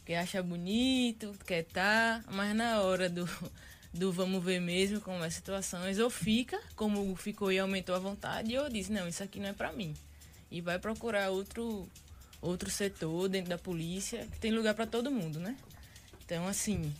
Que 0.05 0.13
acha 0.13 0.43
bonito, 0.43 1.33
quer 1.45 1.63
tá, 1.63 2.23
mas 2.29 2.55
na 2.55 2.81
hora 2.81 3.09
do 3.09 3.27
do 3.93 4.11
vamos 4.11 4.43
ver 4.43 4.59
mesmo 4.59 4.99
como 4.99 5.23
é 5.23 5.27
as 5.27 5.35
situações, 5.35 5.99
ou 5.99 6.09
fica, 6.09 6.59
como 6.75 7.15
ficou 7.15 7.51
e 7.51 7.59
aumentou 7.59 7.93
a 7.93 7.99
vontade, 7.99 8.57
ou 8.57 8.67
diz, 8.67 8.89
não, 8.89 9.07
isso 9.07 9.21
aqui 9.21 9.39
não 9.39 9.49
é 9.49 9.53
para 9.53 9.71
mim. 9.71 9.93
E 10.49 10.61
vai 10.61 10.79
procurar 10.79 11.29
outro 11.29 11.87
outro 12.41 12.69
setor 12.69 13.29
dentro 13.29 13.49
da 13.49 13.57
polícia, 13.57 14.27
que 14.31 14.37
tem 14.37 14.51
lugar 14.51 14.73
para 14.73 14.85
todo 14.85 15.09
mundo, 15.09 15.39
né? 15.39 15.55
Então, 16.25 16.45
assim, 16.45 16.93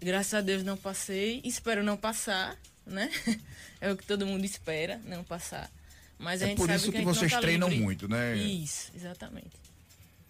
graças 0.00 0.34
a 0.34 0.40
Deus 0.40 0.62
não 0.62 0.76
passei, 0.76 1.40
espero 1.44 1.82
não 1.82 1.96
passar, 1.96 2.56
né? 2.86 3.10
é 3.80 3.90
o 3.90 3.96
que 3.96 4.06
todo 4.06 4.26
mundo 4.26 4.44
espera, 4.44 5.00
não 5.04 5.24
passar. 5.24 5.70
Mas 6.18 6.40
a 6.40 6.44
é 6.44 6.48
gente 6.48 6.58
por 6.58 6.70
isso 6.70 6.92
que, 6.92 6.98
que 6.98 7.04
vocês 7.04 7.32
tá 7.32 7.40
treinam 7.40 7.68
livre. 7.68 7.82
muito, 7.82 8.08
né? 8.08 8.36
Isso, 8.36 8.92
exatamente. 8.94 9.56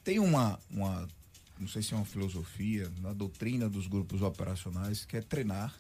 Tem 0.03 0.19
uma, 0.19 0.59
uma, 0.71 1.07
não 1.59 1.69
sei 1.69 1.83
se 1.83 1.95
é 1.95 1.97
uma 1.97 2.05
filosofia, 2.05 2.91
na 3.01 3.13
doutrina 3.13 3.69
dos 3.69 3.87
grupos 3.87 4.23
operacionais, 4.23 5.05
que 5.05 5.17
é 5.17 5.21
treinar 5.21 5.75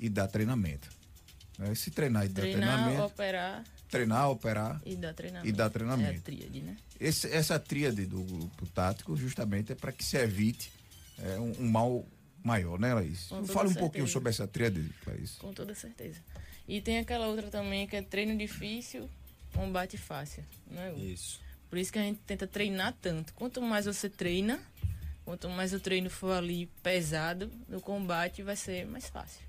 e 0.00 0.08
dar 0.08 0.28
treinamento. 0.28 0.88
Né? 1.58 1.74
Se 1.74 1.90
treinar 1.90 2.24
e 2.24 2.28
dar 2.28 2.42
treinar, 2.42 2.60
treinamento. 2.60 3.02
operar. 3.02 3.64
Treinar, 3.88 4.30
operar. 4.30 4.82
E 4.86 4.96
dar 4.96 5.12
treinamento. 5.12 5.48
E 5.48 5.52
dar 5.52 5.70
treinamento. 5.70 6.12
É 6.12 6.16
a 6.16 6.20
tríade, 6.20 6.62
né? 6.62 6.76
Esse, 6.98 7.28
essa 7.30 7.58
tríade 7.58 8.06
do 8.06 8.22
grupo 8.22 8.66
tático 8.66 9.14
justamente 9.16 9.72
é 9.72 9.74
para 9.74 9.92
que 9.92 10.02
se 10.02 10.16
evite 10.16 10.72
é, 11.18 11.38
um, 11.38 11.52
um, 11.60 11.70
mal 11.70 12.06
maior, 12.42 12.78
né, 12.78 12.94
Laís? 12.94 13.28
Fale 13.28 13.42
um 13.42 13.46
certeza. 13.46 13.78
pouquinho 13.78 14.08
sobre 14.08 14.30
essa 14.30 14.46
tríade, 14.46 14.90
Laís. 15.06 15.34
Com 15.36 15.52
toda 15.52 15.74
certeza. 15.74 16.20
E 16.66 16.80
tem 16.80 16.98
aquela 16.98 17.26
outra 17.26 17.48
também 17.50 17.86
que 17.86 17.96
é 17.96 18.02
treino 18.02 18.36
difícil, 18.36 19.10
combate 19.52 19.98
fácil, 19.98 20.42
né? 20.70 20.94
Isso. 20.94 21.40
Por 21.68 21.78
isso 21.78 21.92
que 21.92 21.98
a 21.98 22.02
gente 22.02 22.20
tenta 22.26 22.46
treinar 22.46 22.94
tanto. 23.00 23.32
Quanto 23.34 23.60
mais 23.60 23.86
você 23.86 24.08
treina, 24.08 24.60
quanto 25.24 25.48
mais 25.48 25.72
o 25.72 25.80
treino 25.80 26.10
for 26.10 26.32
ali 26.32 26.66
pesado, 26.82 27.50
no 27.68 27.80
combate 27.80 28.42
vai 28.42 28.56
ser 28.56 28.86
mais 28.86 29.08
fácil. 29.08 29.40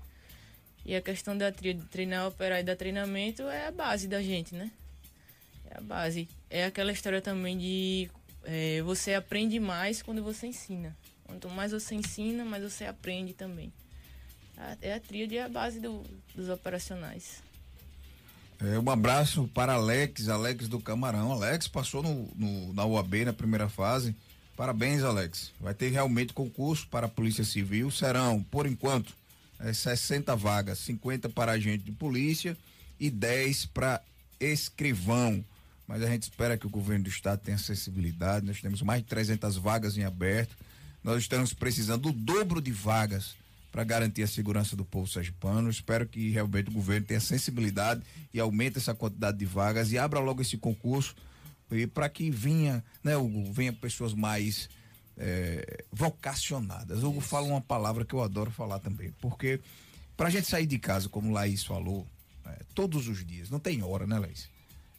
E 0.84 0.94
a 0.94 1.00
questão 1.00 1.36
da 1.36 1.50
tria 1.50 1.74
de 1.74 1.84
treinar, 1.86 2.26
operar 2.26 2.60
e 2.60 2.62
dar 2.62 2.76
treinamento 2.76 3.42
é 3.44 3.68
a 3.68 3.72
base 3.72 4.06
da 4.06 4.22
gente, 4.22 4.54
né? 4.54 4.70
É 5.70 5.78
a 5.78 5.80
base. 5.80 6.28
É 6.50 6.64
aquela 6.66 6.92
história 6.92 7.22
também 7.22 7.56
de 7.56 8.10
é, 8.44 8.82
você 8.82 9.14
aprende 9.14 9.58
mais 9.58 10.02
quando 10.02 10.22
você 10.22 10.46
ensina. 10.46 10.94
Quanto 11.24 11.48
mais 11.48 11.72
você 11.72 11.94
ensina, 11.94 12.44
mais 12.44 12.62
você 12.62 12.84
aprende 12.84 13.32
também. 13.32 13.72
É 14.80 14.94
a 14.94 15.00
tríade, 15.00 15.36
é 15.36 15.42
a 15.42 15.48
base 15.48 15.80
do, 15.80 16.02
dos 16.34 16.48
operacionais. 16.48 17.42
É, 18.60 18.78
um 18.78 18.88
abraço 18.88 19.48
para 19.52 19.74
Alex, 19.74 20.28
Alex 20.28 20.68
do 20.68 20.78
Camarão. 20.78 21.32
Alex 21.32 21.66
passou 21.66 22.02
no, 22.02 22.30
no, 22.36 22.72
na 22.72 22.84
UAB 22.84 23.24
na 23.24 23.32
primeira 23.32 23.68
fase. 23.68 24.14
Parabéns, 24.56 25.02
Alex. 25.02 25.52
Vai 25.60 25.74
ter 25.74 25.90
realmente 25.90 26.32
concurso 26.32 26.86
para 26.88 27.06
a 27.06 27.08
Polícia 27.08 27.44
Civil. 27.44 27.90
Serão, 27.90 28.42
por 28.42 28.66
enquanto, 28.66 29.12
é, 29.58 29.72
60 29.72 30.34
vagas, 30.36 30.78
50 30.78 31.28
para 31.28 31.52
agente 31.52 31.84
de 31.84 31.92
polícia 31.92 32.56
e 32.98 33.10
10 33.10 33.66
para 33.66 34.00
escrivão. 34.38 35.44
Mas 35.86 36.02
a 36.02 36.06
gente 36.06 36.22
espera 36.22 36.56
que 36.56 36.66
o 36.66 36.70
governo 36.70 37.04
do 37.04 37.10
estado 37.10 37.40
tenha 37.40 37.58
sensibilidade. 37.58 38.46
Nós 38.46 38.60
temos 38.60 38.80
mais 38.80 39.02
de 39.02 39.08
300 39.08 39.56
vagas 39.56 39.98
em 39.98 40.04
aberto. 40.04 40.56
Nós 41.02 41.22
estamos 41.22 41.52
precisando 41.52 42.10
do 42.10 42.12
dobro 42.12 42.60
de 42.60 42.70
vagas 42.72 43.34
para 43.72 43.82
garantir 43.82 44.22
a 44.22 44.26
segurança 44.28 44.76
do 44.76 44.84
povo 44.84 45.08
sergipano. 45.08 45.68
Espero 45.68 46.06
que 46.06 46.30
realmente 46.30 46.70
o 46.70 46.72
governo 46.72 47.04
tenha 47.04 47.20
sensibilidade 47.20 48.02
e 48.32 48.38
aumente 48.38 48.78
essa 48.78 48.94
quantidade 48.94 49.36
de 49.36 49.44
vagas 49.44 49.90
e 49.90 49.98
abra 49.98 50.20
logo 50.20 50.40
esse 50.40 50.56
concurso 50.56 51.14
para 51.92 52.08
que 52.08 52.30
venha, 52.30 52.84
né, 53.02 53.16
Hugo, 53.16 53.52
venha 53.52 53.72
pessoas 53.72 54.14
mais 54.14 54.68
é, 55.16 55.84
vocacionadas. 55.92 57.02
Hugo 57.02 57.20
Isso. 57.20 57.28
fala 57.28 57.46
uma 57.46 57.60
palavra 57.60 58.04
que 58.04 58.14
eu 58.14 58.22
adoro 58.22 58.50
falar 58.50 58.78
também, 58.78 59.12
porque 59.20 59.60
para 60.16 60.28
a 60.28 60.30
gente 60.30 60.48
sair 60.48 60.66
de 60.66 60.78
casa, 60.78 61.08
como 61.08 61.32
Laís 61.32 61.64
falou, 61.64 62.06
é, 62.46 62.60
todos 62.74 63.08
os 63.08 63.24
dias, 63.24 63.50
não 63.50 63.58
tem 63.58 63.82
hora, 63.82 64.06
né, 64.06 64.18
Laís? 64.18 64.48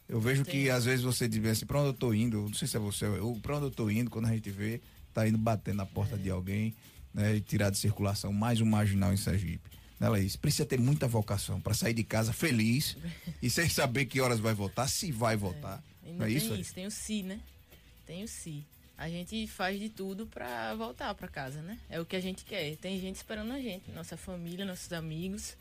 Eu 0.08 0.20
vejo 0.20 0.44
que 0.44 0.70
às 0.70 0.84
vezes 0.84 1.04
você 1.04 1.28
diz 1.28 1.44
assim, 1.46 1.66
para 1.66 1.80
onde 1.80 1.88
eu 1.88 1.94
tô 1.94 2.14
indo, 2.14 2.42
não 2.42 2.54
sei 2.54 2.68
se 2.68 2.76
é 2.76 2.80
você, 2.80 3.06
eu, 3.06 3.38
para 3.42 3.56
onde 3.56 3.66
eu 3.66 3.70
tô 3.70 3.90
indo, 3.90 4.10
quando 4.10 4.26
a 4.26 4.32
gente 4.32 4.50
vê, 4.50 4.80
tá 5.12 5.26
indo 5.26 5.36
bater 5.36 5.74
na 5.74 5.84
porta 5.84 6.14
é. 6.14 6.18
de 6.18 6.30
alguém, 6.30 6.74
né, 7.12 7.36
e 7.36 7.40
tirar 7.40 7.70
de 7.70 7.78
circulação 7.78 8.32
mais 8.32 8.60
um 8.60 8.66
marginal 8.66 9.12
em 9.12 9.16
Sergipe. 9.16 9.70
Né, 9.98 10.08
Laís? 10.08 10.36
Precisa 10.36 10.66
ter 10.66 10.78
muita 10.78 11.08
vocação 11.08 11.60
para 11.60 11.74
sair 11.74 11.94
de 11.94 12.04
casa 12.04 12.32
feliz 12.32 12.96
e 13.42 13.50
sem 13.50 13.68
saber 13.68 14.04
que 14.04 14.20
horas 14.20 14.38
vai 14.38 14.54
voltar, 14.54 14.86
se 14.86 15.10
vai 15.10 15.36
voltar. 15.36 15.82
É. 15.92 15.95
Não 16.12 16.24
é 16.24 16.28
tem 16.28 16.36
isso, 16.36 16.54
isso, 16.54 16.74
tem 16.74 16.86
o 16.86 16.90
si, 16.90 17.22
né? 17.22 17.40
Tem 18.06 18.22
o 18.22 18.28
si. 18.28 18.64
A 18.98 19.08
gente 19.08 19.46
faz 19.46 19.78
de 19.78 19.88
tudo 19.88 20.26
para 20.26 20.74
voltar 20.74 21.14
para 21.14 21.28
casa, 21.28 21.60
né? 21.60 21.78
É 21.90 22.00
o 22.00 22.06
que 22.06 22.16
a 22.16 22.20
gente 22.20 22.44
quer. 22.44 22.76
Tem 22.76 22.98
gente 23.00 23.16
esperando 23.16 23.52
a 23.52 23.60
gente, 23.60 23.90
nossa 23.90 24.16
família, 24.16 24.64
nossos 24.64 24.92
amigos. 24.92 25.56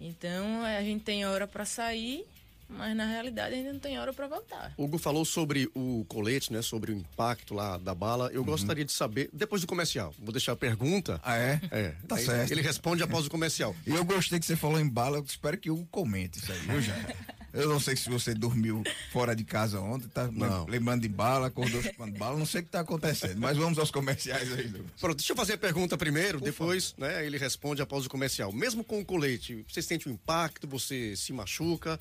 Então 0.00 0.62
a 0.62 0.82
gente 0.82 1.04
tem 1.04 1.24
hora 1.24 1.46
para 1.46 1.64
sair 1.64 2.24
mas 2.68 2.94
na 2.94 3.06
realidade 3.06 3.54
ainda 3.54 3.72
não 3.72 3.80
tem 3.80 3.98
hora 3.98 4.12
para 4.12 4.28
voltar. 4.28 4.74
Hugo 4.76 4.98
falou 4.98 5.24
sobre 5.24 5.70
o 5.74 6.04
colete, 6.06 6.52
né? 6.52 6.60
Sobre 6.60 6.92
o 6.92 6.94
impacto 6.94 7.54
lá 7.54 7.78
da 7.78 7.94
bala. 7.94 8.30
Eu 8.30 8.40
uhum. 8.40 8.46
gostaria 8.46 8.84
de 8.84 8.92
saber, 8.92 9.30
depois 9.32 9.62
do 9.62 9.66
comercial, 9.66 10.14
vou 10.18 10.32
deixar 10.32 10.52
a 10.52 10.56
pergunta. 10.56 11.18
Ah, 11.24 11.36
é? 11.36 11.60
É. 11.70 11.94
Tá 12.06 12.16
Aí, 12.16 12.26
certo. 12.26 12.50
Ele 12.50 12.60
responde 12.60 13.02
após 13.02 13.26
o 13.26 13.30
comercial. 13.30 13.74
E 13.86 13.90
eu 13.90 14.04
gostei 14.04 14.38
que 14.38 14.44
você 14.44 14.54
falou 14.54 14.78
em 14.78 14.88
bala, 14.88 15.16
eu 15.16 15.24
espero 15.24 15.56
que 15.56 15.70
o 15.70 15.74
Hugo 15.74 15.88
comente 15.90 16.38
isso 16.38 16.52
aí, 16.52 16.58
viu, 16.58 16.82
já? 16.82 16.94
Eu 17.58 17.68
não 17.68 17.80
sei 17.80 17.96
se 17.96 18.08
você 18.08 18.34
dormiu 18.34 18.84
fora 19.10 19.34
de 19.34 19.42
casa 19.42 19.80
ontem, 19.80 20.06
tá 20.08 20.30
não. 20.30 20.64
lembrando 20.66 21.02
de 21.02 21.08
bala, 21.08 21.48
acordou 21.48 21.82
chupando 21.82 22.16
bala, 22.16 22.38
não 22.38 22.46
sei 22.46 22.60
o 22.60 22.64
que 22.64 22.70
tá 22.70 22.80
acontecendo, 22.80 23.38
mas 23.40 23.56
vamos 23.56 23.78
aos 23.78 23.90
comerciais 23.90 24.52
aí. 24.52 24.70
Pronto, 25.00 25.16
deixa 25.16 25.32
eu 25.32 25.36
fazer 25.36 25.54
a 25.54 25.58
pergunta 25.58 25.96
primeiro, 25.96 26.38
Por 26.38 26.44
depois, 26.44 26.90
favor. 26.92 27.08
né, 27.08 27.26
ele 27.26 27.36
responde 27.36 27.82
após 27.82 28.06
o 28.06 28.08
comercial. 28.08 28.52
Mesmo 28.52 28.84
com 28.84 29.00
o 29.00 29.04
colete, 29.04 29.64
você 29.68 29.82
sente 29.82 30.08
um 30.08 30.12
impacto, 30.12 30.68
você 30.68 31.16
se 31.16 31.32
machuca, 31.32 31.98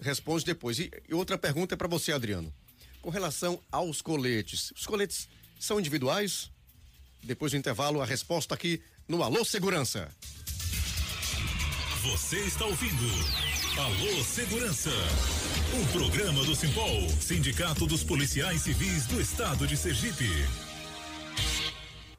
responde 0.00 0.44
depois. 0.44 0.78
E, 0.78 0.88
e 1.08 1.14
outra 1.14 1.36
pergunta 1.36 1.74
é 1.74 1.76
para 1.76 1.88
você, 1.88 2.12
Adriano. 2.12 2.52
Com 3.00 3.10
relação 3.10 3.60
aos 3.72 4.00
coletes, 4.00 4.72
os 4.76 4.86
coletes 4.86 5.28
são 5.58 5.80
individuais? 5.80 6.48
Depois 7.24 7.50
do 7.50 7.58
intervalo, 7.58 8.00
a 8.00 8.06
resposta 8.06 8.54
aqui 8.54 8.80
no 9.08 9.22
Alô 9.22 9.44
Segurança. 9.44 10.08
Você 12.02 12.36
está 12.40 12.64
ouvindo 12.66 13.51
Alô 13.78 14.22
Segurança, 14.22 14.90
um 15.74 15.86
programa 15.98 16.44
do 16.44 16.54
Simpol, 16.54 17.08
Sindicato 17.18 17.86
dos 17.86 18.04
Policiais 18.04 18.60
Civis 18.60 19.06
do 19.06 19.18
Estado 19.18 19.66
de 19.66 19.78
Sergipe. 19.78 20.28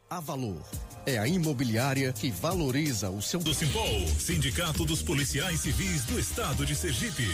A 0.10 0.20
Valor 0.20 0.66
é 1.06 1.20
a 1.20 1.28
imobiliária 1.28 2.12
que 2.12 2.32
valoriza 2.32 3.12
o 3.12 3.22
seu. 3.22 3.40
Do 3.40 3.54
Simpol, 3.54 4.08
Sindicato 4.18 4.84
dos 4.84 5.04
Policiais 5.04 5.60
Civis 5.60 6.06
do 6.06 6.18
Estado 6.18 6.66
de 6.66 6.76
Sergipe. 6.76 7.30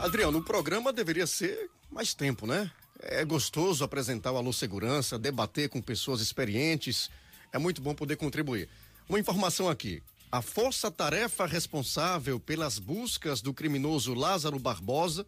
Adriano, 0.00 0.38
o 0.38 0.42
programa 0.42 0.92
deveria 0.92 1.26
ser 1.26 1.70
mais 1.88 2.14
tempo, 2.14 2.48
né? 2.48 2.68
É 3.06 3.22
gostoso 3.22 3.84
apresentar 3.84 4.32
o 4.32 4.38
Alô 4.38 4.50
Segurança, 4.50 5.18
debater 5.18 5.68
com 5.68 5.80
pessoas 5.82 6.22
experientes. 6.22 7.10
É 7.52 7.58
muito 7.58 7.82
bom 7.82 7.94
poder 7.94 8.16
contribuir. 8.16 8.66
Uma 9.06 9.20
informação 9.20 9.68
aqui. 9.68 10.02
A 10.32 10.40
força-tarefa 10.40 11.44
responsável 11.44 12.40
pelas 12.40 12.78
buscas 12.78 13.42
do 13.42 13.52
criminoso 13.52 14.14
Lázaro 14.14 14.58
Barbosa 14.58 15.26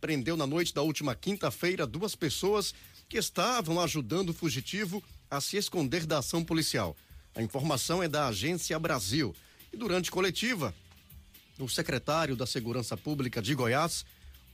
prendeu 0.00 0.36
na 0.36 0.48
noite 0.48 0.74
da 0.74 0.82
última 0.82 1.14
quinta-feira 1.14 1.86
duas 1.86 2.16
pessoas 2.16 2.74
que 3.08 3.18
estavam 3.18 3.80
ajudando 3.80 4.30
o 4.30 4.34
fugitivo 4.34 5.02
a 5.30 5.40
se 5.40 5.56
esconder 5.56 6.06
da 6.06 6.18
ação 6.18 6.44
policial. 6.44 6.96
A 7.36 7.40
informação 7.40 8.02
é 8.02 8.08
da 8.08 8.26
Agência 8.26 8.76
Brasil. 8.80 9.34
E 9.72 9.76
durante 9.76 10.10
coletiva, 10.10 10.74
o 11.56 11.68
secretário 11.68 12.34
da 12.34 12.46
Segurança 12.46 12.96
Pública 12.96 13.40
de 13.40 13.54
Goiás, 13.54 14.04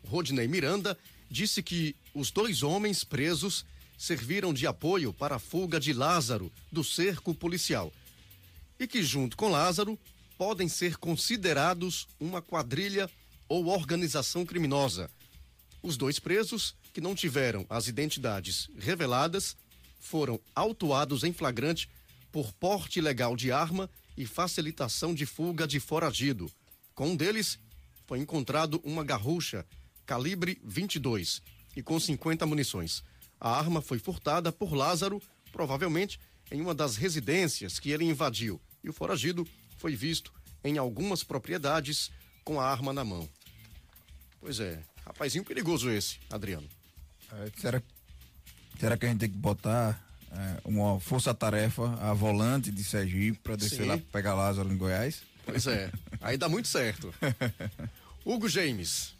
Rodney 0.06 0.46
Miranda, 0.46 0.98
disse 1.32 1.62
que 1.62 1.96
os 2.14 2.30
dois 2.30 2.62
homens 2.62 3.02
presos 3.02 3.64
serviram 3.96 4.52
de 4.52 4.66
apoio 4.66 5.14
para 5.14 5.36
a 5.36 5.38
fuga 5.38 5.80
de 5.80 5.94
Lázaro 5.94 6.52
do 6.70 6.84
cerco 6.84 7.34
policial 7.34 7.90
e 8.78 8.86
que, 8.86 9.02
junto 9.02 9.34
com 9.36 9.48
Lázaro, 9.48 9.98
podem 10.36 10.68
ser 10.68 10.98
considerados 10.98 12.06
uma 12.20 12.42
quadrilha 12.42 13.08
ou 13.48 13.66
organização 13.66 14.44
criminosa. 14.44 15.10
Os 15.82 15.96
dois 15.96 16.18
presos, 16.18 16.74
que 16.92 17.00
não 17.00 17.14
tiveram 17.14 17.64
as 17.70 17.88
identidades 17.88 18.68
reveladas, 18.78 19.56
foram 19.98 20.38
autuados 20.54 21.24
em 21.24 21.32
flagrante 21.32 21.88
por 22.30 22.52
porte 22.52 22.98
ilegal 22.98 23.36
de 23.36 23.50
arma 23.50 23.88
e 24.16 24.26
facilitação 24.26 25.14
de 25.14 25.24
fuga 25.24 25.66
de 25.66 25.80
foragido. 25.80 26.50
Com 26.94 27.10
um 27.10 27.16
deles, 27.16 27.58
foi 28.06 28.18
encontrado 28.18 28.80
uma 28.84 29.02
garrucha 29.02 29.64
calibre 30.06 30.60
22 30.64 31.42
e 31.76 31.82
com 31.82 31.98
50 31.98 32.44
munições. 32.46 33.02
A 33.40 33.56
arma 33.58 33.82
foi 33.82 33.98
furtada 33.98 34.52
por 34.52 34.72
Lázaro, 34.72 35.20
provavelmente 35.50 36.18
em 36.50 36.60
uma 36.60 36.74
das 36.74 36.96
residências 36.96 37.78
que 37.78 37.90
ele 37.90 38.04
invadiu, 38.04 38.60
e 38.84 38.88
o 38.88 38.92
foragido 38.92 39.46
foi 39.78 39.96
visto 39.96 40.32
em 40.62 40.78
algumas 40.78 41.24
propriedades 41.24 42.10
com 42.44 42.60
a 42.60 42.70
arma 42.70 42.92
na 42.92 43.04
mão. 43.04 43.28
Pois 44.40 44.60
é, 44.60 44.82
rapazinho 45.04 45.44
perigoso 45.44 45.90
esse, 45.90 46.18
Adriano. 46.30 46.68
É, 47.32 47.50
será, 47.60 47.82
será 48.78 48.96
que 48.96 49.06
a 49.06 49.08
gente 49.08 49.20
tem 49.20 49.30
que 49.30 49.36
botar 49.36 50.04
é, 50.30 50.60
uma 50.64 51.00
força-tarefa 51.00 51.94
a 52.00 52.12
volante 52.12 52.70
de 52.70 52.84
Sergipe 52.84 53.38
para 53.38 53.56
descer 53.56 53.82
Sim. 53.82 53.86
lá 53.86 53.98
pegar 54.12 54.34
Lázaro 54.34 54.72
em 54.72 54.76
Goiás? 54.76 55.22
Pois 55.44 55.66
é, 55.66 55.90
aí 56.20 56.36
dá 56.36 56.48
muito 56.48 56.68
certo. 56.68 57.12
Hugo 58.24 58.48
James, 58.48 59.14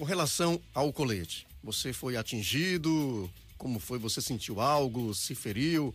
com 0.00 0.04
relação 0.04 0.58
ao 0.74 0.90
colete, 0.94 1.46
você 1.62 1.92
foi 1.92 2.16
atingido? 2.16 3.30
Como 3.58 3.78
foi? 3.78 3.98
Você 3.98 4.22
sentiu 4.22 4.58
algo? 4.58 5.12
Se 5.12 5.34
feriu? 5.34 5.94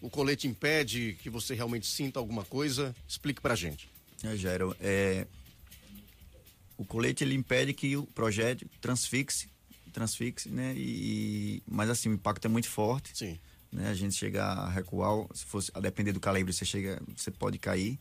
O 0.00 0.08
colete 0.08 0.48
impede 0.48 1.18
que 1.22 1.28
você 1.28 1.54
realmente 1.54 1.86
sinta 1.86 2.18
alguma 2.18 2.42
coisa? 2.42 2.96
Explique 3.06 3.42
pra 3.42 3.54
gente. 3.54 3.86
É, 4.22 4.34
Jairo, 4.34 4.74
é, 4.80 5.26
o 6.78 6.86
colete 6.86 7.22
ele 7.22 7.34
impede 7.34 7.74
que 7.74 7.94
o 7.98 8.06
projétil 8.06 8.66
transfixe, 8.80 9.50
transfixe, 9.92 10.48
né? 10.48 10.72
E, 10.74 11.62
mas 11.66 11.90
assim, 11.90 12.08
o 12.08 12.14
impacto 12.14 12.46
é 12.46 12.48
muito 12.48 12.70
forte. 12.70 13.10
Sim. 13.14 13.38
Né? 13.70 13.90
A 13.90 13.94
gente 13.94 14.14
chega 14.14 14.42
a 14.42 14.70
recuar, 14.70 15.26
se 15.34 15.44
fosse 15.44 15.70
a 15.74 15.80
depender 15.80 16.12
do 16.12 16.20
calibre, 16.20 16.50
você 16.50 16.64
chega, 16.64 16.98
você 17.14 17.30
pode 17.30 17.58
cair. 17.58 17.98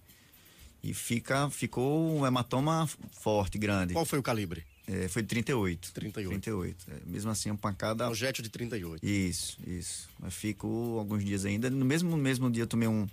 E 0.82 0.94
fica, 0.94 1.50
ficou 1.50 2.18
um 2.18 2.26
hematoma 2.26 2.88
forte, 3.12 3.58
grande. 3.58 3.92
Qual 3.92 4.06
foi 4.06 4.20
o 4.20 4.24
calibre? 4.24 4.66
É, 4.88 5.08
foi 5.08 5.22
de 5.22 5.30
38. 5.30 5.94
38. 5.94 6.30
38. 6.30 6.86
É, 6.90 7.00
mesmo 7.06 7.32
assim, 7.32 7.50
uma 7.50 7.58
pancada. 7.58 8.06
Projétil 8.06 8.44
de 8.44 8.50
38. 8.50 9.06
Isso, 9.06 9.58
isso. 9.66 10.10
Mas 10.20 10.34
ficou 10.34 11.00
alguns 11.00 11.24
dias 11.24 11.46
ainda. 11.46 11.70
No 11.70 11.86
mesmo, 11.86 12.16
mesmo 12.18 12.52
dia, 12.52 12.64
eu 12.64 12.68
tomei 12.68 12.88
um, 12.88 13.08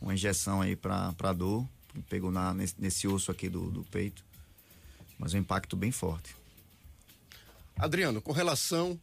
uma 0.00 0.14
injeção 0.14 0.60
aí 0.60 0.76
pra, 0.76 1.12
pra 1.14 1.32
dor. 1.32 1.66
Pegou 2.08 2.30
na, 2.30 2.52
nesse, 2.52 2.74
nesse 2.78 3.08
osso 3.08 3.30
aqui 3.30 3.48
do, 3.48 3.70
do 3.70 3.82
peito. 3.84 4.22
Mas 5.18 5.32
um 5.34 5.38
impacto 5.38 5.76
bem 5.76 5.90
forte. 5.90 6.36
Adriano, 7.76 8.20
com 8.20 8.32
relação 8.32 8.98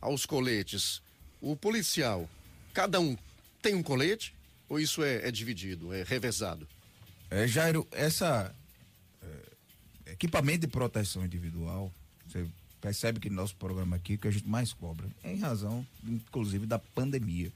aos 0.00 0.24
coletes, 0.24 1.02
o 1.40 1.54
policial, 1.56 2.28
cada 2.72 3.00
um 3.00 3.16
tem 3.60 3.74
um 3.74 3.82
colete? 3.82 4.34
Ou 4.68 4.80
isso 4.80 5.02
é, 5.02 5.28
é 5.28 5.30
dividido, 5.30 5.92
é 5.92 6.02
revezado? 6.02 6.66
É, 7.30 7.46
Jairo, 7.46 7.86
essa 7.90 8.54
é, 8.54 8.63
equipamento 10.14 10.60
de 10.60 10.68
proteção 10.68 11.24
individual, 11.24 11.92
você 12.26 12.46
percebe 12.80 13.18
que 13.18 13.28
no 13.28 13.36
nosso 13.36 13.56
programa 13.56 13.96
aqui 13.96 14.16
que 14.16 14.28
a 14.28 14.30
gente 14.30 14.48
mais 14.48 14.72
cobra, 14.72 15.08
é 15.22 15.32
em 15.32 15.38
razão, 15.38 15.84
inclusive, 16.04 16.66
da 16.66 16.78
pandemia 16.78 17.52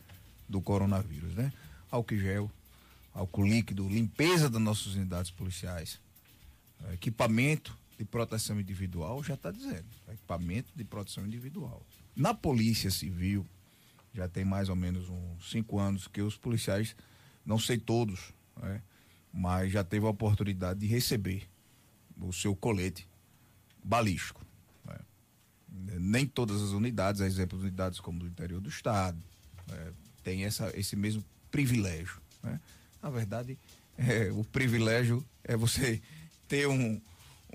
do 0.48 0.60
coronavírus, 0.60 1.34
né? 1.34 1.52
Álcool 1.90 2.18
gel, 2.18 2.50
álcool 3.14 3.46
líquido, 3.46 3.88
limpeza 3.88 4.50
das 4.50 4.60
nossas 4.60 4.94
unidades 4.94 5.30
policiais, 5.30 6.00
é, 6.84 6.94
equipamento 6.94 7.76
de 7.96 8.04
proteção 8.04 8.60
individual, 8.60 9.22
já 9.22 9.34
está 9.34 9.50
dizendo, 9.50 9.86
equipamento 10.08 10.70
de 10.74 10.84
proteção 10.84 11.24
individual. 11.24 11.82
Na 12.16 12.34
Polícia 12.34 12.90
Civil, 12.90 13.46
já 14.14 14.28
tem 14.28 14.44
mais 14.44 14.68
ou 14.68 14.76
menos 14.76 15.08
uns 15.08 15.50
cinco 15.50 15.78
anos 15.78 16.08
que 16.08 16.20
os 16.22 16.36
policiais 16.36 16.96
não 17.46 17.58
sei 17.58 17.78
todos, 17.78 18.32
né? 18.56 18.82
mas 19.32 19.70
já 19.70 19.84
teve 19.84 20.06
a 20.06 20.10
oportunidade 20.10 20.80
de 20.80 20.86
receber 20.86 21.48
o 22.20 22.32
seu 22.32 22.54
colete 22.54 23.08
balístico. 23.82 24.44
Né? 24.84 24.98
Nem 25.98 26.26
todas 26.26 26.62
as 26.62 26.70
unidades, 26.70 27.20
a 27.20 27.26
exemplo 27.26 27.58
de 27.58 27.66
unidades 27.66 28.00
como 28.00 28.18
do 28.18 28.26
interior 28.26 28.60
do 28.60 28.68
estado, 28.68 29.18
né? 29.66 29.92
tem 30.22 30.44
essa, 30.44 30.70
esse 30.78 30.96
mesmo 30.96 31.24
privilégio. 31.50 32.20
Né? 32.42 32.60
Na 33.02 33.10
verdade, 33.10 33.58
é, 33.96 34.30
o 34.32 34.44
privilégio 34.44 35.24
é 35.44 35.56
você 35.56 36.00
ter 36.46 36.66
um, 36.66 37.00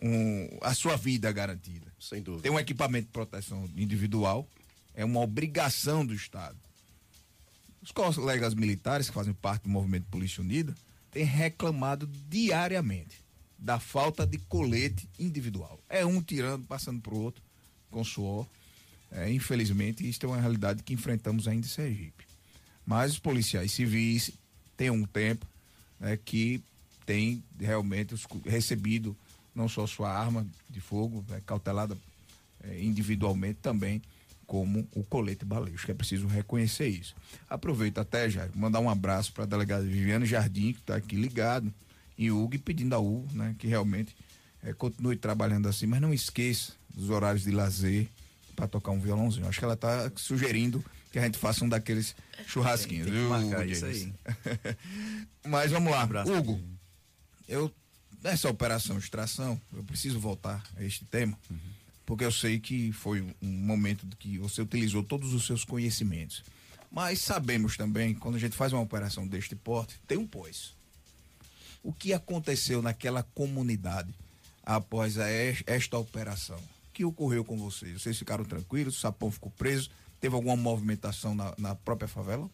um, 0.01 0.57
a 0.61 0.74
sua 0.74 0.95
vida 0.95 1.32
garantida. 1.32 1.91
Sem 1.99 2.22
dúvida. 2.22 2.43
Ter 2.43 2.49
um 2.49 2.59
equipamento 2.59 3.07
de 3.07 3.11
proteção 3.11 3.70
individual 3.76 4.47
é 4.93 5.03
uma 5.03 5.22
obrigação 5.22 6.05
do 6.05 6.14
Estado. 6.14 6.57
Os 7.82 7.91
colegas 7.91 8.53
militares 8.53 9.09
que 9.09 9.14
fazem 9.14 9.34
parte 9.34 9.64
do 9.64 9.70
movimento 9.70 10.05
Polícia 10.05 10.41
Unida 10.41 10.74
têm 11.11 11.26
reclamado 11.26 12.07
diariamente 12.07 13.22
da 13.57 13.79
falta 13.79 14.25
de 14.25 14.37
colete 14.37 15.09
individual. 15.19 15.79
É 15.89 16.05
um 16.05 16.21
tirando, 16.21 16.65
passando 16.65 17.01
para 17.01 17.13
o 17.13 17.21
outro, 17.21 17.41
com 17.89 18.03
suor. 18.03 18.45
É, 19.11 19.31
infelizmente, 19.31 20.07
isso 20.07 20.19
é 20.25 20.27
uma 20.27 20.41
realidade 20.41 20.83
que 20.83 20.93
enfrentamos 20.93 21.47
ainda 21.47 21.65
em 21.65 21.69
Sergipe. 21.69 22.25
Mas 22.85 23.11
os 23.11 23.19
policiais 23.19 23.71
civis 23.71 24.31
têm 24.75 24.89
um 24.89 25.05
tempo 25.05 25.45
né, 25.99 26.17
que 26.17 26.61
têm 27.05 27.43
realmente 27.59 28.15
recebido 28.45 29.15
não 29.53 29.69
só 29.69 29.85
sua 29.85 30.11
arma 30.11 30.45
de 30.69 30.81
fogo, 30.81 31.23
é, 31.31 31.39
cautelada 31.45 31.97
é, 32.63 32.81
individualmente 32.81 33.59
também, 33.61 34.01
como 34.47 34.87
o 34.93 35.03
colete 35.03 35.45
balístico. 35.45 35.91
É 35.91 35.95
preciso 35.95 36.27
reconhecer 36.27 36.87
isso. 36.87 37.15
Aproveito 37.49 37.99
até, 37.99 38.29
já 38.29 38.49
mandar 38.55 38.79
um 38.79 38.89
abraço 38.89 39.31
para 39.31 39.43
a 39.43 39.47
delegada 39.47 39.83
Viviane 39.83 40.25
Jardim, 40.25 40.73
que 40.73 40.79
está 40.79 40.95
aqui 40.95 41.15
ligado, 41.15 41.71
e 42.18 42.32
Hugo, 42.32 42.55
e 42.55 42.57
pedindo 42.57 42.95
a 42.95 42.99
Hugo, 42.99 43.28
né, 43.34 43.55
que 43.57 43.68
realmente 43.68 44.16
é, 44.64 44.74
continue 44.74 45.16
trabalhando 45.16 45.68
assim, 45.68 45.86
mas 45.86 46.01
não 46.01 46.14
esqueça 46.14 46.74
dos 46.93 47.09
horários 47.09 47.43
de 47.43 47.51
lazer 47.51 48.07
para 48.55 48.68
tocar 48.68 48.91
um 48.91 48.99
violãozinho. 48.99 49.47
Acho 49.47 49.59
que 49.59 49.66
ela 49.66 49.74
está 49.74 50.11
sugerindo 50.16 50.84
que 51.11 51.20
a 51.20 51.24
gente 51.24 51.38
faça 51.38 51.64
um 51.66 51.70
daqueles 51.70 52.16
churrasquinhos. 52.47 53.07
Tem, 53.07 53.16
tem 53.16 53.28
marcar 53.28 53.68
isso 53.68 53.86
aí. 53.86 54.14
mas 55.45 55.72
vamos 55.72 55.91
lá, 55.91 56.07
um 56.26 56.38
Hugo. 56.38 56.59
Eu 57.47 57.74
nessa 58.24 58.49
operação 58.49 58.97
extração, 58.97 59.61
eu 59.74 59.84
preciso 59.84 60.20
voltar 60.20 60.64
a 60.78 60.84
este 60.84 61.03
tema, 61.05 61.38
uhum. 61.49 61.57
porque 62.05 62.24
eu 62.24 62.32
sei 62.32 62.59
que 62.59 62.91
foi 62.93 63.22
um 63.41 63.47
momento 63.47 64.07
que 64.18 64.38
você 64.38 64.61
utilizou 64.61 65.03
todos 65.03 65.34
os 65.34 65.45
seus 65.45 65.66
conhecimentos. 65.66 66.41
Mas 66.89 67.20
sabemos 67.20 67.76
também, 67.76 68.14
quando 68.14 68.36
a 68.36 68.39
gente 68.39 68.55
faz 68.55 68.72
uma 68.72 68.82
operação 68.82 69.28
deste 69.28 69.55
porte, 69.55 69.99
tem 70.07 70.18
um 70.18 70.28
pós. 70.28 70.74
O 71.84 71.91
que 71.91 72.13
aconteceu 72.13 72.81
naquela 72.81 73.21
comunidade 73.21 74.15
após 74.65 75.17
esta 75.17 75.97
operação? 75.97 76.57
O 76.57 76.93
que 76.93 77.03
ocorreu 77.03 77.43
com 77.43 77.57
vocês? 77.57 78.01
Vocês 78.01 78.17
ficaram 78.17 78.45
tranquilos? 78.45 78.95
O 78.95 78.99
sapão 78.99 79.29
ficou 79.29 79.51
preso? 79.51 79.89
Teve 80.21 80.34
alguma 80.34 80.55
movimentação 80.55 81.36
na, 81.36 81.53
na 81.57 81.75
própria 81.75 82.07
favela? 82.07 82.49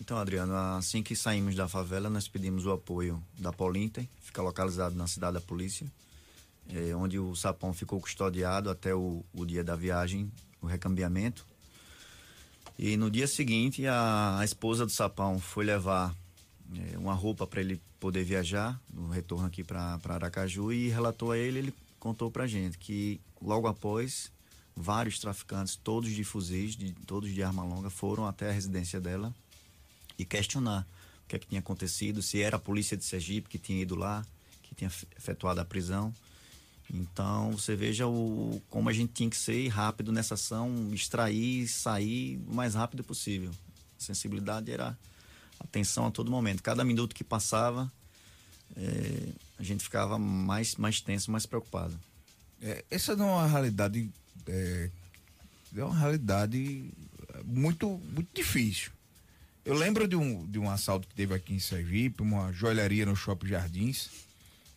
Então, 0.00 0.16
Adriano, 0.16 0.54
assim 0.54 1.02
que 1.02 1.16
saímos 1.16 1.56
da 1.56 1.68
favela, 1.68 2.08
nós 2.08 2.28
pedimos 2.28 2.64
o 2.64 2.70
apoio 2.70 3.22
da 3.38 3.52
Polinter, 3.52 4.08
fica 4.20 4.40
localizado 4.40 4.94
na 4.94 5.06
cidade 5.06 5.34
da 5.34 5.40
polícia, 5.40 5.86
é, 6.68 6.94
onde 6.94 7.18
o 7.18 7.34
sapão 7.34 7.72
ficou 7.72 8.00
custodiado 8.00 8.70
até 8.70 8.94
o, 8.94 9.24
o, 9.32 9.44
dia 9.44 9.64
da 9.64 9.74
viagem, 9.74 10.30
o 10.60 10.66
recambiamento. 10.66 11.44
E 12.78 12.96
no 12.96 13.10
dia 13.10 13.26
seguinte, 13.26 13.86
a, 13.86 14.38
a 14.38 14.44
esposa 14.44 14.86
do 14.86 14.92
sapão 14.92 15.38
foi 15.38 15.64
levar 15.64 16.14
é, 16.74 16.98
uma 16.98 17.14
roupa 17.14 17.46
para 17.46 17.60
ele 17.60 17.80
poder 17.98 18.24
viajar, 18.24 18.80
no 18.92 19.08
retorno 19.08 19.46
aqui 19.46 19.62
para 19.62 19.98
Aracaju, 20.04 20.72
e 20.72 20.88
relatou 20.88 21.32
a 21.32 21.38
ele, 21.38 21.58
ele 21.58 21.74
contou 21.98 22.30
para 22.30 22.46
gente 22.46 22.78
que 22.78 23.20
logo 23.40 23.66
após, 23.66 24.32
vários 24.74 25.18
traficantes, 25.18 25.76
todos 25.76 26.10
de 26.10 26.24
fuzis, 26.24 26.74
de, 26.76 26.92
todos 27.06 27.30
de 27.30 27.42
arma 27.42 27.62
longa, 27.62 27.90
foram 27.90 28.26
até 28.26 28.48
a 28.48 28.52
residência 28.52 29.00
dela 29.00 29.34
e 30.18 30.24
questionar 30.24 30.86
o 31.24 31.28
que 31.28 31.36
é 31.36 31.38
que 31.38 31.46
tinha 31.46 31.60
acontecido, 31.60 32.22
se 32.22 32.40
era 32.40 32.56
a 32.56 32.60
polícia 32.60 32.96
de 32.96 33.04
Sergipe 33.04 33.48
que 33.48 33.58
tinha 33.58 33.80
ido 33.80 33.94
lá, 33.94 34.24
que 34.62 34.74
tinha 34.74 34.90
efetuado 35.16 35.60
a 35.60 35.64
prisão. 35.64 36.12
Então, 36.92 37.52
você 37.52 37.74
veja 37.74 38.06
o, 38.06 38.60
como 38.68 38.88
a 38.88 38.92
gente 38.92 39.12
tinha 39.12 39.30
que 39.30 39.36
ser 39.36 39.66
rápido 39.68 40.12
nessa 40.12 40.34
ação, 40.34 40.90
extrair, 40.92 41.66
sair 41.68 42.38
o 42.48 42.54
mais 42.54 42.74
rápido 42.74 43.02
possível. 43.02 43.50
A 43.98 44.02
sensibilidade 44.02 44.70
era 44.70 44.98
atenção 45.60 46.06
a 46.06 46.10
todo 46.10 46.30
momento. 46.30 46.62
Cada 46.62 46.84
minuto 46.84 47.14
que 47.14 47.24
passava, 47.24 47.90
é, 48.76 49.28
a 49.58 49.62
gente 49.62 49.82
ficava 49.82 50.18
mais, 50.18 50.76
mais 50.76 51.00
tenso, 51.00 51.30
mais 51.30 51.46
preocupado. 51.46 51.98
É, 52.60 52.84
essa 52.90 53.16
não 53.16 53.28
é 53.28 53.32
uma 53.32 53.48
realidade. 53.48 54.10
É, 54.46 54.90
é 55.76 55.84
uma 55.84 55.98
realidade 55.98 56.92
muito, 57.44 58.00
muito 58.12 58.28
difícil. 58.34 58.92
Eu 59.64 59.74
lembro 59.74 60.08
de 60.08 60.16
um, 60.16 60.44
de 60.46 60.58
um 60.58 60.68
assalto 60.68 61.06
que 61.06 61.14
teve 61.14 61.34
aqui 61.34 61.54
em 61.54 61.60
Sergipe, 61.60 62.22
uma 62.22 62.52
joalheria 62.52 63.06
no 63.06 63.14
Shopping 63.14 63.46
Jardins, 63.46 64.10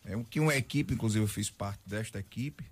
é, 0.05 0.15
que 0.29 0.39
uma 0.39 0.55
equipe, 0.55 0.93
inclusive 0.93 1.23
eu 1.23 1.27
fiz 1.27 1.49
parte 1.49 1.81
desta 1.85 2.19
equipe, 2.19 2.63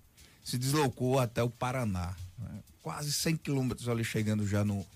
se 0.44 0.56
deslocou 0.56 1.18
até 1.18 1.42
o 1.42 1.50
Paraná. 1.50 2.14
Né? 2.38 2.60
Quase 2.82 3.12
100 3.12 3.36
quilômetros 3.38 3.88
ali 3.88 4.04
chegando 4.04 4.46
já 4.46 4.64
no, 4.64 4.86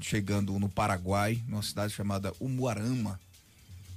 chegando 0.00 0.58
no 0.58 0.68
Paraguai, 0.68 1.42
numa 1.46 1.62
cidade 1.62 1.92
chamada 1.92 2.32
Umuarama. 2.40 3.20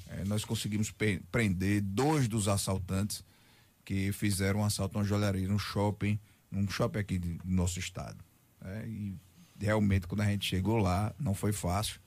É, 0.08 0.24
nós 0.26 0.46
conseguimos 0.46 0.94
prender 1.32 1.82
dois 1.82 2.28
dos 2.28 2.48
assaltantes 2.48 3.24
que 3.84 4.12
fizeram 4.12 4.62
um 4.62 4.66
assalto 4.66 4.98
a 4.98 5.02
uma 5.02 5.08
joalheria 5.08 5.48
no 5.48 5.60
shopping, 5.60 6.20
num 6.52 6.70
shopping 6.70 7.00
aqui 7.00 7.20
do 7.20 7.40
nosso 7.44 7.80
estado. 7.80 8.18
É, 8.64 8.88
e 8.88 9.16
realmente 9.60 10.08
quando 10.08 10.22
a 10.22 10.26
gente 10.26 10.48
chegou 10.48 10.78
lá, 10.78 11.14
não 11.20 11.34
foi 11.34 11.52
fácil. 11.52 12.00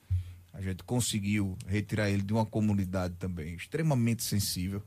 A 0.52 0.62
gente 0.62 0.84
conseguiu 0.84 1.56
retirar 1.66 2.08
ele 2.08 2.22
de 2.22 2.32
uma 2.32 2.46
comunidade 2.46 3.14
também 3.18 3.54
extremamente 3.54 4.22
sensível. 4.22 4.82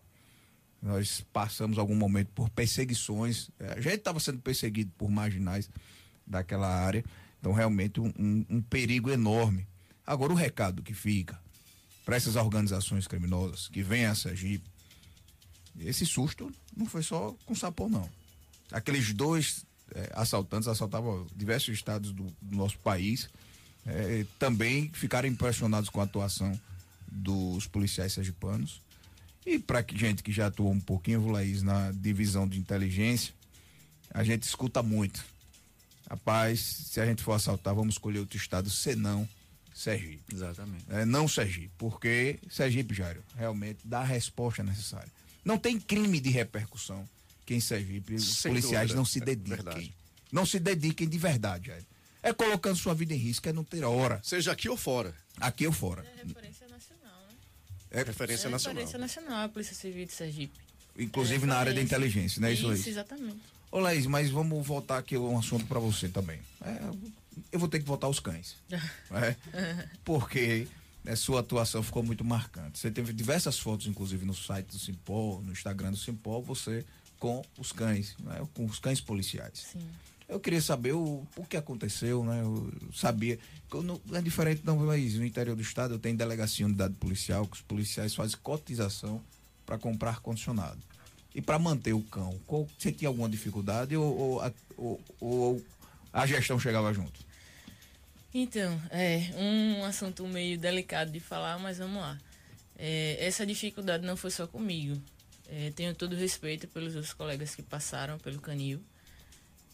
Nós 0.82 1.22
passamos 1.32 1.78
algum 1.78 1.96
momento 1.96 2.32
por 2.34 2.50
perseguições. 2.50 3.52
A 3.60 3.80
gente 3.80 3.98
estava 3.98 4.20
sendo 4.20 4.40
perseguido 4.40 4.92
por 4.98 5.12
marginais 5.12 5.70
daquela 6.26 6.68
área. 6.68 7.04
Então, 7.40 7.54
realmente, 7.54 8.00
um, 8.00 8.12
um, 8.18 8.46
um 8.50 8.62
perigo 8.62 9.10
enorme. 9.10 9.66
Agora, 10.06 10.34
o 10.34 10.36
recado 10.36 10.84
que 10.84 10.94
fica 10.94 11.40
para 12.06 12.16
essas 12.16 12.36
organizações 12.36 13.08
criminosas 13.08 13.68
que 13.68 13.82
vêm 13.84 14.06
a 14.06 14.16
Sergipe, 14.16 14.70
esse 15.80 16.06
susto 16.06 16.52
não 16.76 16.86
foi 16.86 17.04
só 17.04 17.36
com 17.46 17.56
sapão, 17.56 17.88
não. 17.88 18.10
Aqueles 18.72 19.14
dois 19.14 19.66
é, 19.94 20.12
assaltantes 20.14 20.68
assaltavam 20.68 21.26
diversos 21.36 21.74
estados 21.74 22.12
do, 22.12 22.26
do 22.42 22.58
nosso 22.58 22.78
país 22.80 23.30
é, 23.86 24.26
também 24.38 24.92
ficaram 24.94 25.28
impressionados 25.28 25.90
com 25.90 26.02
a 26.02 26.04
atuação 26.04 26.60
dos 27.12 27.66
policiais 27.68 28.14
sergipanos. 28.14 28.82
E 29.46 29.58
para 29.58 29.84
gente 29.94 30.22
que 30.22 30.32
já 30.32 30.48
atuou 30.48 30.72
um 30.72 30.80
pouquinho, 30.80 31.32
Laís, 31.32 31.64
na 31.64 31.92
divisão 31.92 32.48
de 32.48 32.60
inteligência, 32.60 33.34
a 34.14 34.24
gente 34.24 34.44
escuta 34.44 34.84
muito. 34.84 35.24
Rapaz, 36.10 36.60
se 36.60 37.00
a 37.00 37.06
gente 37.06 37.22
for 37.22 37.34
assaltar, 37.34 37.76
vamos 37.76 37.96
escolher 37.96 38.20
outro 38.20 38.38
estado, 38.38 38.70
senão 38.70 39.28
Sergipe. 39.74 40.34
Exatamente. 40.34 40.86
É, 40.90 41.06
não 41.06 41.28
Sergipe, 41.28 41.72
porque 41.78 42.40
Sergipe, 42.50 42.94
Jairo, 42.94 43.24
realmente 43.38 43.80
dá 43.86 44.00
a 44.00 44.06
resposta 44.06 44.64
necessária. 44.64 45.12
Não 45.46 45.58
tem 45.58 45.80
crime 45.80 46.20
de 46.20 46.30
repercussão 46.30 47.08
que 47.46 47.54
em 47.54 47.60
Sergipe 47.60 48.16
os 48.16 48.38
Sem 48.38 48.52
policiais 48.52 48.90
dúvida. 48.90 48.98
não 48.98 49.06
se 49.06 49.20
é 49.20 49.26
dediquem. 49.26 49.94
É 49.96 50.36
não 50.36 50.46
se 50.46 50.60
dediquem 50.60 51.08
de 51.08 51.18
verdade, 51.18 51.68
Jairo 51.68 51.86
é 52.22 52.34
colocando 52.34 52.76
sua 52.76 52.94
vida 52.94 53.14
em 53.14 53.18
risco, 53.18 53.48
é 53.48 53.54
não 53.54 53.64
ter 53.64 53.84
hora. 53.84 54.20
Seja 54.24 54.52
aqui 54.52 54.70
ou 54.70 54.78
fora. 54.78 55.16
Aqui 55.40 55.66
ou 55.66 55.74
fora. 55.74 56.06
É 56.06 56.24
referência 56.24 56.68
nacional, 56.68 57.22
né? 57.22 57.36
É 57.92 58.04
referência 58.04 58.48
é 58.48 58.52
nacional. 58.52 58.84
referência 58.84 59.00
nacional, 59.00 59.46
a 59.46 59.50
Polícia 59.50 59.76
Civil 59.76 60.06
de 60.06 60.12
Sergipe. 60.12 60.60
Inclusive 60.98 61.44
é 61.44 61.48
na 61.48 61.58
área 61.58 61.74
da 61.74 61.82
inteligência, 61.82 62.42
né? 62.42 62.52
Isso, 62.52 62.72
isso 62.74 62.90
exatamente. 62.90 63.40
Ô, 63.72 63.80
Laís, 63.80 64.06
mas 64.06 64.30
vamos 64.32 64.66
voltar 64.66 64.98
aqui 64.98 65.18
um 65.18 65.38
assunto 65.38 65.66
para 65.66 65.80
você 65.80 66.08
também. 66.10 66.40
É, 66.62 66.90
eu 67.52 67.60
vou 67.60 67.70
ter 67.70 67.80
que 67.80 67.86
voltar 67.86 68.08
aos 68.08 68.20
cães. 68.20 68.56
é, 69.12 69.36
porque 70.04 70.68
a 71.06 71.16
sua 71.16 71.42
atuação 71.42 71.84
ficou 71.84 72.04
muito 72.04 72.24
marcante. 72.24 72.80
Você 72.80 72.90
teve 72.90 73.14
diversas 73.14 73.60
fotos, 73.60 73.88
inclusive, 73.88 74.26
no 74.26 74.34
site 74.34 74.68
do 74.68 74.80
Simpol, 74.80 75.42
no 75.42 75.52
Instagram 75.52 75.92
do 75.92 75.98
Simpol, 75.98 76.42
você 76.42 76.86
com 77.20 77.44
os 77.58 77.72
cães, 77.72 78.16
né? 78.20 78.42
com 78.54 78.66
os 78.66 78.80
cães 78.80 79.02
policiais. 79.02 79.68
Sim. 79.74 79.86
Eu 80.28 80.40
queria 80.40 80.62
saber 80.62 80.94
o, 80.94 81.28
o 81.36 81.46
que 81.46 81.58
aconteceu, 81.58 82.24
né? 82.24 82.42
Eu 82.42 82.72
sabia. 82.94 83.40
Eu 83.74 83.82
não, 83.82 84.00
é 84.14 84.22
diferente 84.22 84.62
não, 84.64 84.78
mas 84.78 85.16
no 85.16 85.26
interior 85.26 85.56
do 85.56 85.62
estado 85.62 85.96
eu 85.96 86.00
tenho 86.00 86.16
delegacia 86.16 86.66
unidade 86.66 86.94
policial, 86.94 87.48
que 87.48 87.58
os 87.58 87.64
policiais 87.64 88.14
fazem 88.14 88.38
cotização 88.42 89.22
para 89.66 89.80
comprar 89.80 90.12
ar-condicionado. 90.12 90.80
E 91.34 91.42
para 91.42 91.60
manter 91.60 91.94
o 91.94 92.02
cão, 92.02 92.40
qual, 92.48 92.68
você 92.78 92.92
tinha 92.92 93.08
alguma 93.08 93.30
dificuldade 93.30 93.96
ou, 93.96 94.18
ou, 94.18 94.42
a, 94.42 94.52
ou, 94.76 95.02
ou 95.20 95.66
a 96.12 96.26
gestão 96.26 96.60
chegava 96.60 96.94
junto? 96.94 97.20
Então, 98.34 98.80
é 98.92 99.32
um 99.36 99.84
assunto 99.84 100.28
meio 100.28 100.58
delicado 100.58 101.12
de 101.12 101.20
falar, 101.20 101.58
mas 101.60 101.78
vamos 101.78 102.02
lá. 102.02 102.18
É, 102.78 103.18
essa 103.20 103.46
dificuldade 103.46 104.06
não 104.06 104.16
foi 104.16 104.32
só 104.32 104.48
comigo. 104.48 105.02
É, 105.48 105.72
tenho 105.76 105.96
todo 105.96 106.16
respeito 106.16 106.68
pelos 106.68 106.96
outros 106.96 107.14
colegas 107.14 107.56
que 107.56 107.64
passaram 107.64 108.20
pelo 108.20 108.40
canil. 108.40 108.80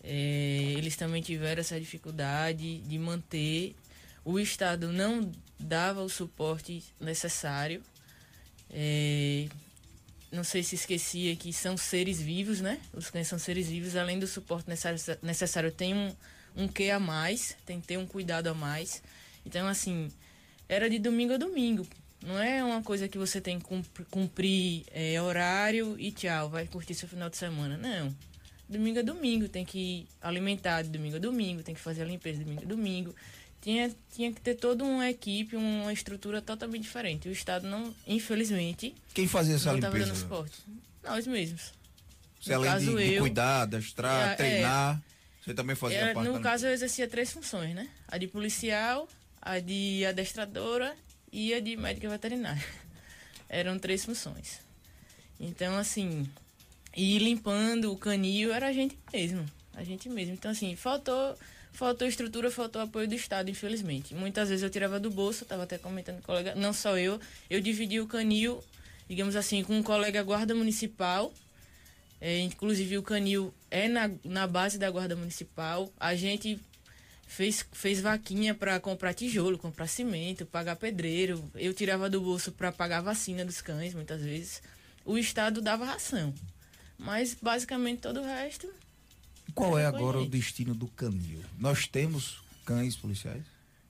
É, 0.03 0.73
eles 0.77 0.95
também 0.95 1.21
tiveram 1.21 1.59
essa 1.59 1.79
dificuldade 1.79 2.79
de 2.79 2.97
manter. 2.97 3.75
O 4.23 4.39
Estado 4.39 4.91
não 4.91 5.31
dava 5.59 6.01
o 6.01 6.09
suporte 6.09 6.83
necessário. 6.99 7.83
Não 10.35 10.43
sei 10.43 10.61
se 10.61 10.75
esquecia 10.75 11.33
que 11.37 11.53
são 11.53 11.77
seres 11.77 12.21
vivos, 12.21 12.59
né? 12.59 12.79
Os 12.93 13.09
cães 13.09 13.27
são 13.27 13.39
seres 13.39 13.69
vivos, 13.69 13.95
além 13.95 14.19
do 14.19 14.27
suporte 14.27 14.67
necessário, 15.21 15.71
tem 15.71 15.93
um, 15.93 16.13
um 16.57 16.67
que 16.67 16.91
a 16.91 16.99
mais, 16.99 17.55
tem 17.65 17.79
que 17.79 17.87
ter 17.87 17.97
um 17.97 18.05
cuidado 18.05 18.47
a 18.47 18.53
mais. 18.53 19.01
Então, 19.45 19.65
assim, 19.65 20.11
era 20.67 20.89
de 20.89 20.99
domingo 20.99 21.33
a 21.33 21.37
domingo. 21.37 21.87
Não 22.21 22.37
é 22.37 22.61
uma 22.63 22.83
coisa 22.83 23.07
que 23.07 23.17
você 23.17 23.39
tem 23.39 23.59
que 23.59 23.65
cumprir, 23.65 24.05
cumprir 24.07 24.83
é, 24.91 25.21
horário 25.21 25.95
e 25.97 26.11
tchau, 26.11 26.49
vai 26.49 26.67
curtir 26.67 26.95
seu 26.95 27.07
final 27.07 27.29
de 27.29 27.37
semana. 27.37 27.77
Não. 27.77 28.13
Domingo 28.67 28.99
a 28.99 29.03
domingo, 29.03 29.47
tem 29.47 29.63
que 29.63 30.05
alimentar 30.21 30.81
de 30.81 30.89
domingo 30.89 31.15
a 31.15 31.19
domingo, 31.19 31.63
tem 31.63 31.75
que 31.75 31.81
fazer 31.81 32.01
a 32.01 32.05
limpeza 32.05 32.39
de 32.39 32.43
domingo 32.43 32.63
a 32.63 32.67
domingo. 32.67 33.15
Tinha, 33.65 33.91
tinha 34.13 34.31
que 34.31 34.39
ter 34.39 34.53
toda 34.53 34.83
uma 34.83 35.09
equipe, 35.09 35.55
uma 35.55 35.91
estrutura 35.91 36.39
totalmente 36.39 36.83
diferente. 36.83 37.27
O 37.27 37.31
Estado 37.31 37.67
não, 37.67 37.95
infelizmente. 38.05 38.93
Quem 39.11 39.27
fazia 39.27 39.55
essa 39.55 39.69
não 39.69 39.77
limpeza? 39.77 39.91
Não 39.91 40.13
estava 40.13 40.13
dando 40.13 40.21
suporte. 40.21 40.63
Nós 41.03 41.25
mesmos. 41.25 41.73
Você, 42.39 42.53
além 42.53 42.69
caso, 42.69 42.95
de, 42.95 43.03
de 43.03 43.13
eu, 43.15 43.21
cuidar, 43.21 43.63
adestrar, 43.63 44.33
é, 44.33 44.35
treinar, 44.35 45.01
é, 45.01 45.43
você 45.43 45.55
também 45.55 45.75
fazia 45.75 45.97
era, 45.97 46.13
parte 46.13 46.29
No 46.29 46.39
caso, 46.41 46.67
eu 46.67 46.73
exercia 46.73 47.07
três 47.07 47.33
funções, 47.33 47.73
né? 47.73 47.89
A 48.07 48.19
de 48.19 48.27
policial, 48.27 49.09
a 49.41 49.57
de 49.57 50.05
adestradora 50.05 50.95
e 51.31 51.51
a 51.51 51.59
de 51.59 51.75
médica 51.75 52.07
veterinária. 52.07 52.63
Eram 53.49 53.79
três 53.79 54.05
funções. 54.05 54.59
Então, 55.39 55.75
assim, 55.75 56.29
ir 56.95 57.17
limpando 57.17 57.91
o 57.91 57.97
canil 57.97 58.53
era 58.53 58.67
a 58.67 58.71
gente 58.71 58.95
mesmo. 59.11 59.43
A 59.73 59.83
gente 59.83 60.07
mesmo. 60.07 60.35
Então, 60.35 60.51
assim, 60.51 60.75
faltou, 60.75 61.35
faltou 61.75 62.07
estrutura, 62.07 62.49
faltou 62.49 62.81
apoio 62.81 63.07
do 63.07 63.13
Estado, 63.13 63.49
infelizmente. 63.49 64.15
Muitas 64.15 64.49
vezes 64.49 64.63
eu 64.63 64.69
tirava 64.69 64.99
do 64.99 65.09
bolso, 65.09 65.43
estava 65.43 65.63
até 65.63 65.77
comentando 65.77 66.15
com 66.17 66.23
o 66.23 66.25
colega, 66.25 66.55
não 66.55 66.73
só 66.73 66.97
eu, 66.97 67.19
eu 67.49 67.59
dividi 67.59 67.99
o 67.99 68.07
canil, 68.07 68.63
digamos 69.07 69.35
assim, 69.35 69.63
com 69.63 69.77
um 69.77 69.83
colega 69.83 70.23
guarda 70.23 70.55
municipal. 70.55 71.33
É, 72.21 72.39
inclusive, 72.39 72.97
o 72.97 73.03
canil 73.03 73.53
é 73.69 73.87
na, 73.87 74.09
na 74.23 74.47
base 74.47 74.77
da 74.77 74.89
guarda 74.89 75.15
municipal. 75.15 75.91
A 75.99 76.15
gente 76.15 76.59
fez, 77.27 77.65
fez 77.73 77.99
vaquinha 77.99 78.55
para 78.55 78.79
comprar 78.79 79.13
tijolo, 79.13 79.57
comprar 79.57 79.87
cimento, 79.87 80.45
pagar 80.45 80.77
pedreiro. 80.77 81.43
Eu 81.55 81.73
tirava 81.73 82.09
do 82.09 82.21
bolso 82.21 82.51
para 82.51 82.71
pagar 82.71 83.01
vacina 83.01 83.43
dos 83.43 83.61
cães, 83.61 83.93
muitas 83.93 84.21
vezes. 84.21 84.61
O 85.03 85.17
Estado 85.17 85.61
dava 85.61 85.85
ração. 85.85 86.33
Mas 86.97 87.35
basicamente 87.39 87.99
todo 87.99 88.21
o 88.21 88.23
resto. 88.23 88.73
Qual 89.55 89.79
é 89.79 89.85
agora 89.85 90.19
o 90.19 90.27
destino 90.27 90.75
do 90.75 90.87
canil? 90.87 91.41
Nós 91.57 91.87
temos 91.87 92.43
cães 92.65 92.95
policiais? 92.97 93.43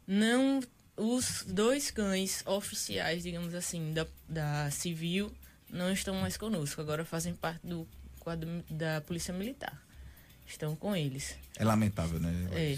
Não, 0.07 0.61
os 0.95 1.43
dois 1.47 1.89
cães 1.89 2.43
oficiais, 2.45 3.23
digamos 3.23 3.55
assim, 3.55 3.91
da, 3.91 4.05
da 4.29 4.69
civil, 4.69 5.33
não 5.69 5.91
estão 5.91 6.13
mais 6.15 6.37
conosco. 6.37 6.79
Agora 6.79 7.03
fazem 7.03 7.33
parte 7.33 7.65
do 7.65 7.87
quadro 8.19 8.63
da 8.69 9.01
Polícia 9.01 9.33
Militar. 9.33 9.81
Estão 10.47 10.75
com 10.75 10.95
eles. 10.95 11.35
É 11.57 11.63
lamentável, 11.63 12.19
né? 12.19 12.31
É. 12.53 12.77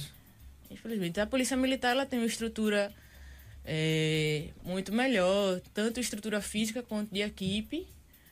Infelizmente. 0.72 1.20
A 1.20 1.28
Polícia 1.28 1.58
Militar 1.58 1.92
ela 1.92 2.06
tem 2.06 2.20
uma 2.20 2.26
estrutura 2.26 2.94
é, 3.66 4.48
muito 4.64 4.94
melhor, 4.94 5.60
tanto 5.74 6.00
estrutura 6.00 6.42
física 6.42 6.82
quanto 6.82 7.14
de 7.14 7.22
equipe, 7.22 7.86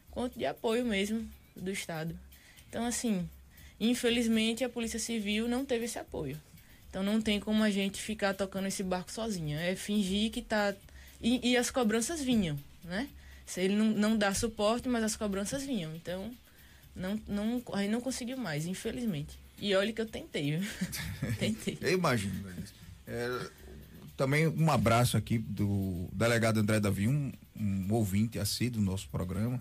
quanto 0.10 0.39
de 0.39 0.45
apoio 0.45 0.86
mesmo 0.86 1.30
do 1.56 1.70
Estado. 1.70 2.18
Então, 2.70 2.86
assim, 2.86 3.30
infelizmente 3.80 4.63
a 4.63 4.69
Polícia 4.69 4.99
Civil 4.99 5.47
não 5.47 5.65
teve 5.65 5.86
esse 5.86 5.99
apoio. 5.99 6.39
Então 6.89 7.03
não 7.03 7.21
tem 7.21 7.39
como 7.39 7.61
a 7.61 7.69
gente 7.69 8.01
ficar 8.01 8.34
tocando 8.34 8.67
esse 8.67 8.82
barco 8.82 9.11
sozinha. 9.11 9.59
É 9.59 9.76
fingir 9.76 10.32
que 10.32 10.41
tá. 10.41 10.73
E, 11.21 11.51
e 11.51 11.57
as 11.57 11.69
cobranças 11.69 12.21
vinham, 12.21 12.57
né? 12.84 13.09
Se 13.45 13.61
ele 13.61 13.76
não, 13.76 13.88
não 13.88 14.17
dá 14.17 14.34
suporte, 14.34 14.88
mas 14.88 15.03
as 15.03 15.15
cobranças 15.15 15.63
vinham. 15.63 15.93
Então, 15.95 16.32
não, 16.95 17.19
não, 17.28 17.61
aí 17.73 17.88
não 17.88 17.99
conseguiu 17.99 18.38
mais, 18.38 18.65
infelizmente. 18.65 19.38
E 19.59 19.76
olha 19.76 19.91
que 19.91 20.01
eu 20.01 20.05
tentei, 20.05 20.61
tentei. 21.39 21.78
eu 21.82 21.93
imagino. 21.93 22.34
É, 23.07 23.49
também 24.17 24.47
um 24.47 24.71
abraço 24.71 25.17
aqui 25.17 25.38
do 25.38 26.07
delegado 26.11 26.59
André 26.59 26.80
Davi, 26.80 27.07
um, 27.07 27.32
um 27.55 27.93
ouvinte 27.93 28.39
assíduo 28.39 28.82
do 28.82 28.86
nosso 28.86 29.07
programa. 29.09 29.59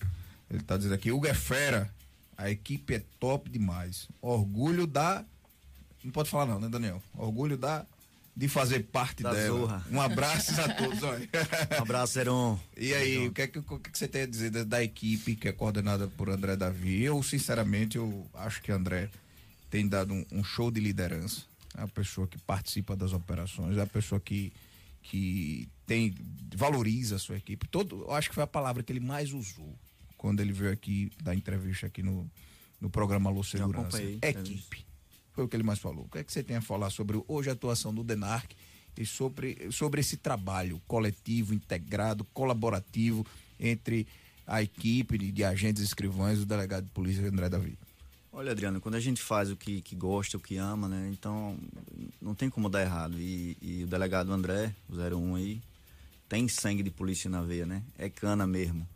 Ele 0.51 0.61
está 0.61 0.77
dizendo 0.77 0.95
aqui, 0.95 1.11
Hugo 1.11 1.27
é 1.27 1.35
fera, 1.35 1.93
a 2.37 2.51
equipe 2.51 2.95
é 2.95 3.03
top 3.19 3.51
demais. 3.51 4.09
Orgulho 4.21 4.87
da. 4.87 5.25
Não 6.03 6.13
pode 6.13 6.31
falar 6.31 6.47
não, 6.47 6.61
né, 6.61 6.69
Daniel? 6.69 7.03
Orgulho 7.17 7.57
da 7.57 7.87
de 8.37 8.49
fazer 8.49 8.81
parte 8.85 9.23
da 9.23 9.33
dela. 9.33 9.61
Zorra. 9.61 9.87
Um 9.91 10.01
abraço 10.01 10.61
a 10.61 10.69
todos. 10.75 11.03
Olha. 11.05 11.29
Um 11.79 11.83
abraço, 11.83 12.15
Zeron. 12.15 12.59
E 12.77 12.93
aí, 12.93 13.29
o 13.29 13.33
que, 13.33 13.43
é 13.43 13.47
que, 13.47 13.59
o 13.59 13.63
que, 13.63 13.97
você 13.97 14.09
tem 14.09 14.23
a 14.23 14.27
dizer 14.27 14.51
da, 14.51 14.65
da, 14.65 14.83
equipe 14.83 15.37
que 15.37 15.49
é 15.49 15.53
coordenada 15.53 16.09
por 16.09 16.29
André 16.29 16.57
Davi? 16.57 17.03
Eu, 17.03 17.23
sinceramente, 17.23 17.97
eu 17.97 18.27
acho 18.35 18.61
que 18.61 18.73
André 18.73 19.09
tem 19.71 19.87
dado 19.87 20.13
um, 20.13 20.25
um 20.33 20.43
show 20.43 20.71
de 20.71 20.81
liderança. 20.81 21.43
É 21.77 21.83
a 21.83 21.89
pessoa 21.89 22.27
que 22.27 22.39
participa 22.39 22.97
das 22.97 23.13
operações, 23.13 23.77
é 23.77 23.83
a 23.83 23.87
pessoa 23.87 24.21
que, 24.21 24.53
que 25.03 25.69
tem 25.87 26.15
valoriza 26.55 27.17
a 27.17 27.19
sua 27.19 27.37
equipe. 27.37 27.67
Todo, 27.69 28.03
eu 28.03 28.13
acho 28.13 28.29
que 28.29 28.35
foi 28.35 28.45
a 28.45 28.49
palavra 28.49 28.83
que 28.83 28.93
ele 28.93 29.01
mais 29.01 29.33
usou 29.33 29.75
quando 30.25 30.41
ele 30.41 30.55
veio 30.55 30.73
aqui 30.73 31.13
dar 31.23 31.35
entrevista 31.35 31.87
aqui 31.87 32.03
no, 32.03 32.27
no 32.81 32.89
programa 32.89 33.29
Alô 33.29 33.45
Segurança. 33.45 34.03
Equipe. 34.03 34.87
Foi 35.33 35.45
o 35.45 35.49
que 35.49 35.55
ele 35.55 35.63
mais 35.63 35.79
falou. 35.79 36.07
O 36.07 36.09
que 36.09 36.17
é 36.17 36.25
que 36.25 36.33
você 36.33 36.43
tem 36.43 36.57
a 36.57 36.63
falar 36.63 36.89
sobre 36.89 37.23
hoje 37.29 37.51
a 37.51 37.53
atuação 37.53 37.95
do 37.95 38.03
DENARC 38.03 38.53
e 38.97 39.05
sobre, 39.05 39.71
sobre 39.71 40.01
esse 40.01 40.17
trabalho 40.17 40.81
coletivo, 40.87 41.53
integrado, 41.53 42.25
colaborativo 42.33 43.27
entre 43.61 44.07
a 44.47 44.63
equipe 44.63 45.19
de, 45.19 45.31
de 45.31 45.45
agentes 45.45 45.83
escrivães 45.83 46.39
e 46.39 46.43
o 46.45 46.47
delegado 46.47 46.85
de 46.85 46.91
polícia 46.93 47.29
André 47.29 47.51
Davi? 47.51 47.79
Olha, 48.33 48.53
Adriano, 48.53 48.81
quando 48.81 48.95
a 48.95 49.01
gente 49.01 49.21
faz 49.21 49.51
o 49.51 49.57
que, 49.57 49.83
que 49.83 49.95
gosta, 49.95 50.39
o 50.39 50.41
que 50.41 50.57
ama, 50.57 50.89
né? 50.89 51.11
Então, 51.13 51.59
não 52.19 52.35
tem 52.35 52.49
como 52.49 52.71
dar 52.71 52.81
errado. 52.81 53.21
E, 53.21 53.59
e 53.61 53.85
o 53.85 53.87
delegado 53.87 54.33
André, 54.33 54.75
o 54.89 54.97
01 54.97 55.35
aí, 55.35 55.61
tem 56.31 56.49
sangue 56.49 56.83
de 56.83 56.91
polícia 56.91 57.29
na 57.29 57.43
veia, 57.43 57.67
né? 57.67 57.83
É 57.99 58.09
cana 58.09 58.47
mesmo. 58.47 58.89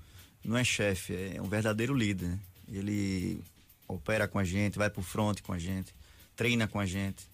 Não 0.45 0.57
é 0.57 0.65
chefe, 0.65 1.15
é 1.35 1.43
um 1.43 1.49
verdadeiro 1.49 1.95
líder, 1.95 2.29
né? 2.29 2.41
Ele 2.71 3.43
opera 3.87 4.29
com 4.29 4.39
a 4.39 4.45
gente, 4.45 4.79
vai 4.79 4.91
pro 4.91 5.03
front 5.03 5.41
com 5.43 5.53
a 5.53 5.59
gente, 5.59 5.95
treina 6.37 6.69
com 6.69 6.79
a 6.79 6.87
gente, 6.87 7.27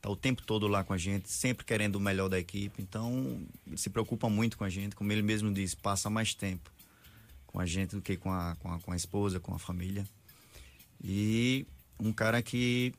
tá 0.00 0.08
o 0.10 0.16
tempo 0.16 0.42
todo 0.42 0.66
lá 0.66 0.82
com 0.82 0.92
a 0.92 0.98
gente, 0.98 1.30
sempre 1.30 1.64
querendo 1.64 1.96
o 1.96 2.00
melhor 2.00 2.28
da 2.28 2.38
equipe. 2.38 2.82
Então, 2.82 3.40
ele 3.66 3.76
se 3.76 3.90
preocupa 3.90 4.28
muito 4.28 4.58
com 4.58 4.64
a 4.64 4.70
gente, 4.70 4.96
como 4.96 5.10
ele 5.12 5.22
mesmo 5.22 5.52
diz, 5.52 5.74
passa 5.74 6.10
mais 6.10 6.34
tempo 6.34 6.70
com 7.46 7.58
a 7.58 7.66
gente 7.66 7.96
do 7.96 8.02
que 8.02 8.16
com 8.16 8.32
a, 8.32 8.56
com 8.56 8.72
a, 8.72 8.80
com 8.80 8.92
a 8.92 8.96
esposa, 8.96 9.40
com 9.40 9.54
a 9.54 9.58
família. 9.58 10.06
E 11.02 11.66
um 11.98 12.12
cara 12.12 12.40
que 12.42 12.94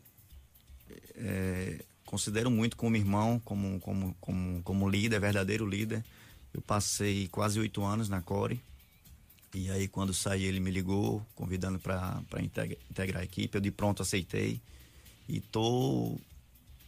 é, 1.16 1.84
considero 2.05 2.51
muito 2.51 2.76
como 2.76 2.97
irmão, 2.97 3.39
como, 3.39 3.80
como, 3.80 4.16
como, 4.20 4.62
como 4.64 4.89
líder, 4.89 5.20
verdadeiro 5.20 5.66
líder. 5.66 6.03
Eu 6.53 6.62
passei 6.62 7.28
quase 7.30 7.59
oito 7.59 7.84
anos 7.84 8.09
na 8.09 8.22
Core. 8.22 8.62
E 9.53 9.69
aí, 9.69 9.87
quando 9.87 10.13
saí, 10.13 10.43
ele 10.43 10.59
me 10.59 10.71
ligou, 10.71 11.25
convidando 11.35 11.79
para 11.79 12.23
integrar, 12.39 12.77
integrar 12.89 13.21
a 13.21 13.25
equipe. 13.25 13.55
Eu 13.55 13.61
de 13.61 13.71
pronto 13.71 14.01
aceitei. 14.01 14.61
E 15.27 15.39
tô 15.39 16.17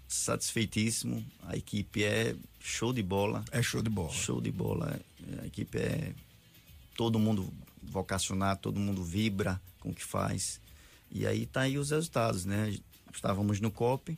satisfeitíssimo. 0.08 1.26
A 1.44 1.58
equipe 1.58 2.04
é 2.04 2.36
show 2.60 2.94
de 2.94 3.04
bola. 3.04 3.44
É 3.52 3.62
show 3.62 3.82
de 3.82 3.90
bola. 3.90 4.12
Show 4.12 4.40
de 4.40 4.52
bola. 4.52 5.00
A 5.42 5.46
equipe 5.46 5.78
é. 5.78 6.14
Todo 6.96 7.20
mundo 7.20 7.52
vocacionado, 7.82 8.62
todo 8.62 8.80
mundo 8.80 9.04
vibra 9.04 9.62
com 9.80 9.90
o 9.90 9.94
que 9.94 10.04
faz. 10.04 10.62
E 11.12 11.28
aí 11.28 11.46
tá 11.46 11.62
aí 11.62 11.78
os 11.78 11.90
resultados, 11.92 12.46
né? 12.46 12.78
Estávamos 13.14 13.60
no 13.60 13.70
COP 13.70 14.18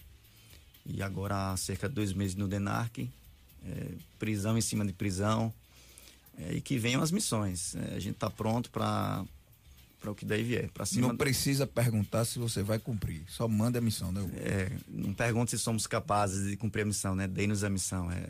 e 0.85 1.01
agora 1.01 1.51
há 1.51 1.57
cerca 1.57 1.89
de 1.89 1.95
dois 1.95 2.13
meses 2.13 2.35
no 2.35 2.47
DENARC, 2.47 3.09
é, 3.65 3.91
prisão 4.19 4.57
em 4.57 4.61
cima 4.61 4.85
de 4.85 4.93
prisão, 4.93 5.53
é, 6.37 6.53
e 6.53 6.61
que 6.61 6.77
venham 6.77 7.01
as 7.01 7.11
missões. 7.11 7.75
É, 7.75 7.95
a 7.95 7.99
gente 7.99 8.15
está 8.15 8.29
pronto 8.29 8.69
para 8.69 9.25
para 10.05 10.11
o 10.11 10.15
que 10.15 10.23
daí 10.23 10.43
vier. 10.43 10.69
Pra 10.69 10.85
cima 10.85 11.07
não 11.07 11.17
precisa 11.17 11.65
perguntar 11.65 12.25
se 12.25 12.37
você 12.37 12.61
vai 12.61 12.77
cumprir, 12.77 13.23
só 13.27 13.47
manda 13.47 13.79
a 13.79 13.81
missão, 13.81 14.11
né? 14.11 14.21
É, 14.35 14.71
não 14.87 15.13
pergunte 15.13 15.51
se 15.51 15.57
somos 15.57 15.87
capazes 15.87 16.47
de 16.47 16.55
cumprir 16.55 16.83
a 16.83 16.85
missão, 16.85 17.15
né? 17.15 17.27
Dê-nos 17.27 17.63
a 17.63 17.69
missão. 17.71 18.11
É, 18.11 18.29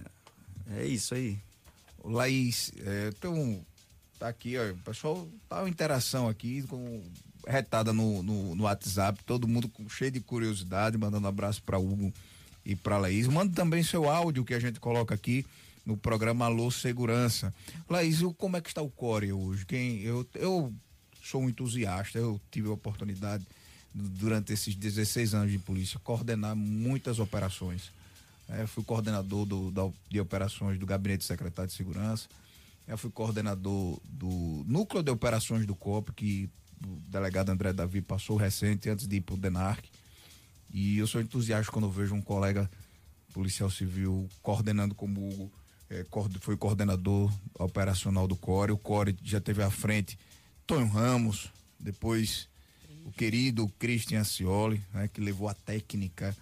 é 0.78 0.86
isso 0.86 1.14
aí. 1.14 1.38
Laís, 2.02 2.72
é, 2.78 3.10
então, 3.10 3.66
tá 4.18 4.30
aqui, 4.30 4.58
ó, 4.58 4.72
o 4.72 4.78
pessoal 4.78 5.28
tá 5.50 5.62
uma 5.62 5.70
interação 5.70 6.30
aqui 6.30 6.62
com 6.64 7.04
retada 7.48 7.92
no, 7.92 8.24
no, 8.24 8.56
no, 8.56 8.64
WhatsApp, 8.64 9.22
todo 9.26 9.48
mundo 9.48 9.68
com, 9.68 9.88
cheio 9.90 10.12
de 10.12 10.22
curiosidade, 10.22 10.98
mandando 10.98 11.26
um 11.26 11.30
abraço 11.30 11.62
para 11.62 11.78
Hugo 11.78 12.14
e 12.66 12.76
para 12.76 12.98
Laís. 12.98 13.28
Manda 13.28 13.54
também 13.54 13.84
seu 13.84 14.10
áudio 14.10 14.46
que 14.46 14.54
a 14.54 14.60
gente 14.60 14.80
coloca 14.80 15.14
aqui 15.14 15.46
no 15.86 15.96
programa 15.96 16.46
Alô 16.46 16.72
Segurança. 16.72 17.54
Laís, 17.90 18.22
como 18.38 18.58
é 18.58 18.62
que 18.62 18.70
está 18.70 18.82
o 18.82 18.90
Core 18.90 19.32
hoje? 19.32 19.66
Quem, 19.66 20.02
eu, 20.02 20.28
eu 20.34 20.74
sou 21.24 21.42
um 21.42 21.50
entusiasta, 21.50 22.18
eu 22.18 22.42
tive 22.52 22.68
a 22.68 22.72
oportunidade 22.72 23.46
durante 23.94 24.52
esses 24.52 24.76
16 24.76 25.34
anos 25.34 25.52
de 25.52 25.60
polícia 25.60 26.00
coordenar 26.00 26.56
muitas 26.56 27.20
operações. 27.20 27.92
É, 28.50 28.68
fui 28.68 28.84
coordenador 28.84 29.46
do, 29.46 29.72
da, 29.72 29.90
de 30.10 30.20
operações 30.20 30.78
do 30.78 30.86
Gabinete 30.86 31.24
Secretário 31.24 31.70
de 31.70 31.78
Segurança. 31.78 32.28
Eu 32.88 32.98
fui 32.98 33.10
coordenador 33.10 34.00
do 34.04 34.64
núcleo 34.68 35.02
de 35.02 35.10
operações 35.10 35.66
do 35.66 35.76
COP, 35.76 36.12
que 36.14 36.50
o 36.86 37.10
delegado 37.10 37.50
André 37.50 37.74
Davi 37.74 38.02
passou 38.02 38.38
recente 38.38 38.90
antes 38.90 39.08
de 39.08 39.16
ir 39.16 39.22
para 39.22 39.34
o 39.34 39.38
DENARC. 39.38 39.86
E 40.72 40.98
eu 40.98 41.08
sou 41.08 41.22
entusiasta 41.22 41.72
quando 41.72 41.86
eu 41.86 41.92
vejo 41.92 42.14
um 42.14 42.22
colega 42.22 42.70
policial 43.34 43.72
civil 43.72 44.30
coordenando 44.42 44.94
como 44.94 45.28
Hugo, 45.28 45.52
é, 45.90 46.06
foi 46.42 46.58
coordenador 46.58 47.32
operacional 47.60 48.28
do 48.28 48.36
CORE. 48.36 48.72
O 48.72 48.78
CORE 48.78 49.16
já 49.24 49.40
teve 49.40 49.62
à 49.62 49.70
frente 49.70 50.18
Tonho 50.66 50.88
Ramos, 50.88 51.50
depois 51.80 52.48
o 53.06 53.12
querido 53.12 53.68
Christian 53.78 54.24
Cioli, 54.24 54.82
né, 54.94 55.08
que 55.08 55.22
levou 55.22 55.48
a 55.48 55.54
técnica 55.54 56.36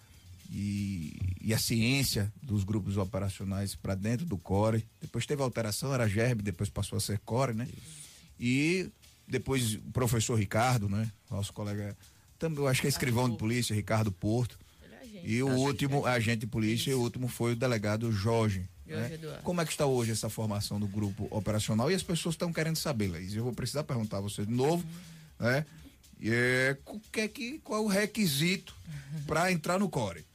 e, 0.50 1.36
e, 1.41 1.54
a 1.54 1.58
ciência 1.58 2.32
dos 2.41 2.64
grupos 2.64 2.96
operacionais 2.96 3.76
para 3.76 3.96
dentro 3.96 4.26
do 4.26 4.38
CORE. 4.38 4.86
Depois 5.02 5.26
teve 5.26 5.41
alteração, 5.41 5.94
era 5.94 6.08
GERB, 6.08 6.41
depois 6.41 6.70
passou 6.70 6.98
a 6.98 7.02
ser 7.02 7.20
CORE, 7.20 7.54
né? 7.54 7.68
E 8.39 8.89
depois 9.28 9.76
o 9.76 9.91
professor 9.91 10.36
Ricardo, 10.36 10.88
né? 10.88 11.12
Nosso 11.30 11.52
colega, 11.52 11.98
também, 12.38 12.60
eu 12.60 12.68
acho 12.68 12.82
que 12.82 12.88
é 12.88 12.89
escrivão 12.89 13.30
de 13.30 13.38
polícia, 13.38 13.76
Ricardo 13.76 14.12
Porto. 14.12 14.60
É 14.82 15.22
e 15.24 15.41
o 15.41 15.50
último, 15.50 16.06
agente 16.06 16.41
de 16.41 16.48
polícia, 16.48 16.91
e 16.91 16.94
o 16.94 17.02
último 17.02 17.28
foi 17.28 17.54
o 17.54 17.56
delegado 17.56 18.12
Jorge. 18.12 18.70
Né? 18.86 19.18
Como 19.44 19.62
é 19.62 19.66
que 19.66 19.72
está 19.72 19.86
hoje 19.86 20.12
essa 20.12 20.30
formação 20.30 20.80
do 20.80 20.88
grupo 20.88 21.28
operacional? 21.32 21.90
E 21.90 21.96
as 21.96 22.04
pessoas 22.04 22.34
estão 22.34 22.52
querendo 22.52 22.76
saber, 22.76 23.08
Laís. 23.08 23.34
Eu 23.34 23.44
vou 23.44 23.54
precisar 23.54 23.84
perguntar 23.84 24.18
a 24.18 24.22
você 24.22 24.46
de 24.46 24.52
novo, 24.52 24.86
uhum. 25.40 25.48
né? 25.48 25.66
E, 26.20 26.30
é, 26.32 26.78
que 27.12 27.22
é 27.22 27.28
que, 27.28 27.60
qual 27.60 27.82
é 27.82 27.84
o 27.84 27.88
requisito 27.88 28.76
para 29.28 29.52
entrar 29.52 29.80
no 29.80 29.90
CORE? 29.90 30.26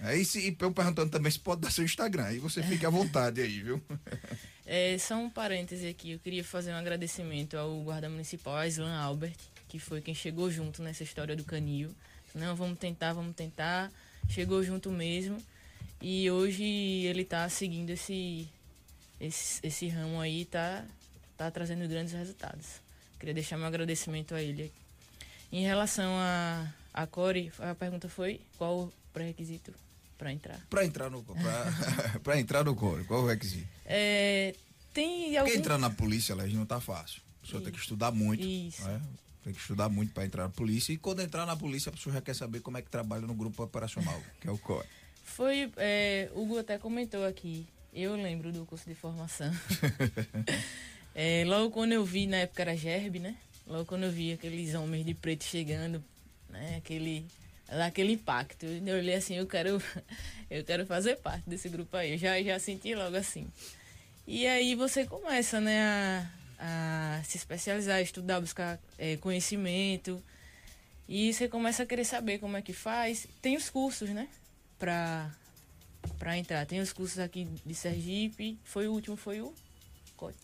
É, 0.00 0.16
e, 0.16 0.24
se, 0.24 0.40
e 0.40 0.56
eu 0.58 0.72
perguntando 0.72 1.10
também 1.10 1.30
se 1.30 1.38
pode 1.38 1.62
dar 1.62 1.70
seu 1.70 1.84
Instagram, 1.84 2.24
aí 2.24 2.38
você 2.38 2.62
fique 2.62 2.84
à 2.84 2.90
vontade 2.90 3.40
aí, 3.40 3.60
viu? 3.60 3.82
É, 4.66 4.96
só 4.96 5.16
um 5.16 5.28
parêntese 5.28 5.86
aqui, 5.86 6.12
eu 6.12 6.18
queria 6.18 6.42
fazer 6.42 6.72
um 6.72 6.76
agradecimento 6.76 7.54
ao 7.54 7.82
guarda 7.82 8.08
municipal, 8.08 8.56
a 8.56 8.66
Islan 8.66 8.96
Albert, 8.96 9.36
que 9.68 9.78
foi 9.78 10.00
quem 10.00 10.14
chegou 10.14 10.50
junto 10.50 10.82
nessa 10.82 11.02
história 11.02 11.36
do 11.36 11.44
canil. 11.44 11.94
Não, 12.34 12.56
vamos 12.56 12.78
tentar, 12.78 13.12
vamos 13.12 13.36
tentar. 13.36 13.92
Chegou 14.26 14.62
junto 14.62 14.90
mesmo. 14.90 15.36
E 16.00 16.30
hoje 16.30 16.62
ele 16.62 17.22
está 17.22 17.48
seguindo 17.48 17.90
esse, 17.90 18.48
esse, 19.20 19.60
esse 19.66 19.88
ramo 19.88 20.20
aí, 20.20 20.44
tá, 20.44 20.84
tá 21.36 21.50
trazendo 21.50 21.88
grandes 21.88 22.12
resultados. 22.12 22.82
Queria 23.18 23.34
deixar 23.34 23.56
meu 23.56 23.66
agradecimento 23.66 24.34
a 24.34 24.42
ele. 24.42 24.72
Em 25.50 25.62
relação 25.62 26.12
a, 26.18 26.72
a 26.92 27.06
Core, 27.06 27.52
a 27.58 27.74
pergunta 27.74 28.08
foi 28.08 28.40
qual 28.58 28.80
o 28.80 28.92
pré-requisito 29.12 29.72
para 30.18 30.32
entrar? 30.32 30.60
Para 30.68 30.84
entrar 30.84 31.10
no 31.10 31.24
para 32.22 32.38
entrar 32.40 32.64
no 32.64 32.74
Core, 32.74 33.04
qual 33.04 33.22
o 33.22 33.26
requisito? 33.26 33.68
É, 33.86 34.54
tem 34.92 35.36
algum... 35.36 35.48
Porque 35.48 35.58
entrar 35.58 35.78
na 35.78 35.90
polícia, 35.90 36.34
Léo, 36.34 36.52
não 36.52 36.66
tá 36.66 36.80
fácil. 36.80 37.22
A 37.38 37.46
pessoa 37.46 37.58
Isso. 37.58 37.64
tem 37.64 37.72
que 37.72 37.80
estudar 37.80 38.10
muito. 38.10 38.42
Isso. 38.42 38.84
Né? 38.84 39.00
Tem 39.42 39.52
que 39.52 39.60
estudar 39.60 39.88
muito 39.88 40.12
para 40.12 40.24
entrar 40.24 40.44
na 40.44 40.50
polícia. 40.50 40.92
E 40.92 40.96
quando 40.96 41.20
entrar 41.20 41.44
na 41.44 41.56
polícia, 41.56 41.90
a 41.90 41.92
pessoa 41.92 42.14
já 42.14 42.20
quer 42.20 42.34
saber 42.34 42.60
como 42.60 42.78
é 42.78 42.82
que 42.82 42.90
trabalha 42.90 43.26
no 43.26 43.34
grupo 43.34 43.62
operacional, 43.62 44.20
que 44.40 44.48
é 44.48 44.50
o 44.50 44.56
CORE. 44.56 44.88
Foi, 45.24 45.72
é, 45.78 46.30
Hugo 46.34 46.58
até 46.58 46.78
comentou 46.78 47.24
aqui, 47.24 47.66
eu 47.92 48.14
lembro 48.14 48.52
do 48.52 48.64
curso 48.66 48.88
de 48.88 48.94
formação. 48.94 49.50
é, 51.14 51.42
logo 51.46 51.70
quando 51.70 51.92
eu 51.92 52.04
vi, 52.04 52.26
na 52.26 52.36
época 52.36 52.62
era 52.62 52.76
Gerbe, 52.76 53.18
né? 53.18 53.34
Logo 53.66 53.86
quando 53.86 54.04
eu 54.04 54.12
vi 54.12 54.32
aqueles 54.32 54.74
homens 54.74 55.04
de 55.04 55.14
preto 55.14 55.42
chegando, 55.44 56.04
né? 56.50 56.76
Aquele, 56.76 57.26
aquele 57.68 58.12
impacto. 58.12 58.66
Eu 58.66 58.96
olhei 58.96 59.14
assim, 59.14 59.34
eu 59.34 59.46
quero, 59.46 59.82
eu 60.50 60.62
quero 60.62 60.86
fazer 60.86 61.16
parte 61.16 61.48
desse 61.48 61.68
grupo 61.68 61.96
aí. 61.96 62.12
Eu 62.12 62.18
já, 62.18 62.40
já 62.42 62.58
senti 62.58 62.94
logo 62.94 63.16
assim. 63.16 63.50
E 64.26 64.46
aí 64.46 64.74
você 64.74 65.04
começa, 65.06 65.60
né, 65.60 66.30
a, 66.58 67.18
a 67.18 67.24
se 67.24 67.36
especializar, 67.36 68.00
estudar, 68.00 68.40
buscar 68.40 68.78
é, 68.98 69.16
conhecimento. 69.16 70.22
E 71.08 71.32
você 71.32 71.48
começa 71.48 71.82
a 71.82 71.86
querer 71.86 72.04
saber 72.04 72.38
como 72.38 72.56
é 72.56 72.62
que 72.62 72.72
faz. 72.72 73.26
Tem 73.40 73.56
os 73.56 73.70
cursos, 73.70 74.10
né? 74.10 74.28
Para 74.84 75.30
para 76.18 76.36
entrar. 76.36 76.66
Tem 76.66 76.80
os 76.80 76.92
cursos 76.92 77.18
aqui 77.18 77.48
de 77.64 77.74
Sergipe. 77.74 78.58
Foi 78.62 78.86
o 78.86 78.92
último, 78.92 79.16
foi 79.16 79.40
o 79.40 79.54
COP, 80.16 80.34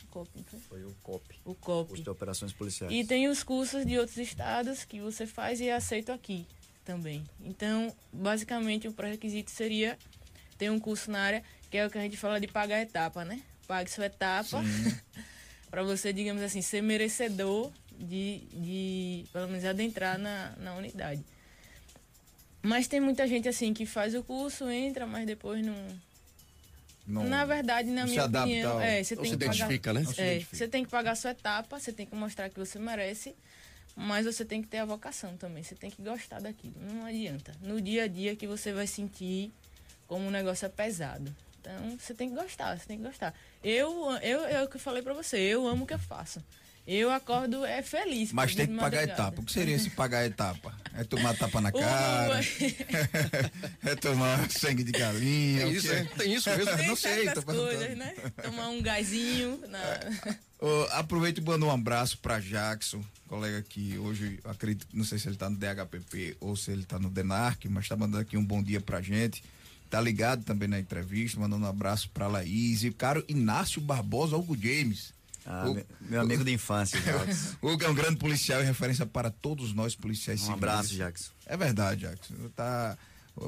foi? 0.68 0.84
o 0.84 0.94
COP. 1.02 1.40
O 1.44 1.54
COP. 1.54 1.88
Curso 1.88 2.02
de 2.02 2.10
Operações 2.10 2.52
Policiais. 2.52 2.92
E 2.92 3.04
tem 3.04 3.28
os 3.28 3.42
cursos 3.42 3.84
de 3.84 3.98
outros 3.98 4.16
estados 4.16 4.84
que 4.84 5.00
você 5.00 5.26
faz 5.26 5.60
e 5.60 5.68
é 5.68 5.74
aceito 5.74 6.10
aqui 6.10 6.46
também. 6.84 7.24
Então, 7.40 7.94
basicamente, 8.12 8.88
o 8.88 8.92
pré-requisito 8.92 9.50
seria 9.50 9.98
ter 10.58 10.70
um 10.70 10.80
curso 10.80 11.10
na 11.10 11.20
área, 11.20 11.44
que 11.70 11.76
é 11.76 11.86
o 11.86 11.90
que 11.90 11.98
a 11.98 12.02
gente 12.02 12.16
fala 12.16 12.40
de 12.40 12.48
pagar 12.48 12.80
etapa, 12.80 13.24
né? 13.24 13.42
Pague 13.66 13.90
sua 13.90 14.06
etapa 14.06 14.62
para 15.70 15.82
você, 15.82 16.12
digamos 16.12 16.42
assim, 16.42 16.62
ser 16.62 16.82
merecedor 16.82 17.70
de, 17.98 18.38
de 18.52 19.24
pelo 19.32 19.48
menos, 19.48 19.64
adentrar 19.64 20.18
na, 20.18 20.54
na 20.56 20.74
unidade. 20.74 21.22
Mas 22.62 22.86
tem 22.86 23.00
muita 23.00 23.26
gente 23.26 23.48
assim 23.48 23.72
que 23.72 23.86
faz 23.86 24.14
o 24.14 24.22
curso, 24.22 24.68
entra, 24.68 25.06
mas 25.06 25.26
depois 25.26 25.64
não. 25.64 25.74
não 27.06 27.24
na 27.24 27.44
verdade, 27.44 27.90
na 27.90 28.04
minha 28.04 28.24
opinião, 28.24 28.72
ao... 28.72 28.80
é, 28.80 29.02
você 29.02 29.16
tem 29.16 29.24
se 29.24 29.30
que 29.30 29.44
identifica, 29.44 29.94
pagar, 29.94 30.06
né? 30.06 30.14
É, 30.18 30.40
você 30.40 30.68
tem 30.68 30.84
que 30.84 30.90
pagar 30.90 31.12
a 31.12 31.16
sua 31.16 31.30
etapa, 31.30 31.78
você 31.78 31.92
tem 31.92 32.06
que 32.06 32.14
mostrar 32.14 32.50
que 32.50 32.58
você 32.58 32.78
merece, 32.78 33.34
mas 33.96 34.26
você 34.26 34.44
tem 34.44 34.60
que 34.60 34.68
ter 34.68 34.78
a 34.78 34.84
vocação 34.84 35.36
também. 35.36 35.62
Você 35.62 35.74
tem 35.74 35.90
que 35.90 36.02
gostar 36.02 36.40
daquilo. 36.40 36.74
Não 36.80 37.06
adianta. 37.06 37.54
No 37.62 37.80
dia 37.80 38.04
a 38.04 38.08
dia 38.08 38.36
que 38.36 38.46
você 38.46 38.72
vai 38.72 38.86
sentir 38.86 39.50
como 40.06 40.28
o 40.28 40.30
negócio 40.30 40.66
é 40.66 40.68
pesado. 40.68 41.34
Então, 41.60 41.98
você 41.98 42.14
tem 42.14 42.28
que 42.28 42.34
gostar, 42.34 42.78
você 42.78 42.86
tem 42.86 42.98
que 42.98 43.04
gostar. 43.04 43.34
Eu, 43.62 44.10
eu, 44.22 44.44
é 44.46 44.62
o 44.62 44.68
que 44.68 44.76
eu 44.76 44.80
falei 44.80 45.02
para 45.02 45.14
você, 45.14 45.38
eu 45.38 45.66
amo 45.66 45.84
o 45.84 45.86
que 45.86 45.94
eu 45.94 45.98
faço. 45.98 46.42
Eu 46.86 47.10
acordo 47.10 47.64
é 47.64 47.82
feliz. 47.82 48.32
Mas 48.32 48.54
tem 48.54 48.66
que 48.66 48.76
pagar 48.76 49.04
etapa. 49.04 49.40
O 49.40 49.44
que 49.44 49.52
seria 49.52 49.76
esse 49.76 49.90
pagar 49.90 50.24
etapa? 50.24 50.74
É 50.94 51.04
tomar 51.04 51.36
tapa 51.36 51.60
na 51.60 51.70
cara? 51.72 52.40
é 53.84 53.94
tomar 53.94 54.50
sangue 54.50 54.82
de 54.82 54.92
galinha? 54.92 55.62
É 55.62 55.68
isso, 55.68 55.92
é, 55.92 56.04
tem 56.04 56.34
isso 56.34 56.50
mesmo? 56.50 56.70
Tem 56.76 56.86
não 56.88 56.96
sei, 56.96 57.30
tô 57.30 57.42
coisas, 57.42 57.96
né? 57.96 58.14
Tomar 58.42 58.68
um 58.70 58.82
gásinho. 58.82 59.60
Na... 59.68 59.78
Oh, 60.58 60.86
aproveito 60.92 61.38
e 61.38 61.40
mando 61.40 61.66
um 61.66 61.70
abraço 61.70 62.18
para 62.18 62.40
Jackson, 62.40 63.02
colega 63.28 63.62
que 63.62 63.96
hoje, 63.98 64.40
acredito, 64.44 64.86
não 64.92 65.04
sei 65.04 65.18
se 65.18 65.28
ele 65.28 65.36
está 65.36 65.48
no 65.48 65.56
DHPP 65.56 66.36
ou 66.40 66.56
se 66.56 66.70
ele 66.70 66.82
está 66.82 66.98
no 66.98 67.08
DENARC, 67.08 67.66
mas 67.68 67.84
está 67.84 67.96
mandando 67.96 68.22
aqui 68.22 68.36
um 68.36 68.44
bom 68.44 68.62
dia 68.62 68.80
pra 68.80 69.00
gente. 69.00 69.42
Tá 69.88 70.00
ligado 70.00 70.44
também 70.44 70.68
na 70.68 70.78
entrevista, 70.78 71.38
mandando 71.38 71.64
um 71.64 71.68
abraço 71.68 72.08
para 72.10 72.26
Laís 72.26 72.82
e 72.82 72.88
o 72.88 72.94
caro 72.94 73.24
Inácio 73.28 73.80
Barbosa 73.80 74.36
Hugo 74.36 74.56
James 74.56 75.12
ah, 75.50 75.68
o, 75.68 76.08
meu 76.08 76.20
amigo 76.20 76.44
de 76.44 76.52
infância, 76.52 76.98
O 77.60 77.68
Hugo 77.72 77.82
é 77.82 77.88
um 77.88 77.94
grande 77.94 78.16
policial 78.16 78.62
e 78.62 78.64
referência 78.64 79.04
para 79.04 79.30
todos 79.30 79.72
nós 79.72 79.96
policiais 79.96 80.40
Um 80.42 80.44
civis. 80.44 80.56
abraço, 80.56 80.94
Jackson. 80.94 81.30
É 81.44 81.56
verdade, 81.56 82.02
Jackson. 82.02 82.34
Tá, 82.54 82.96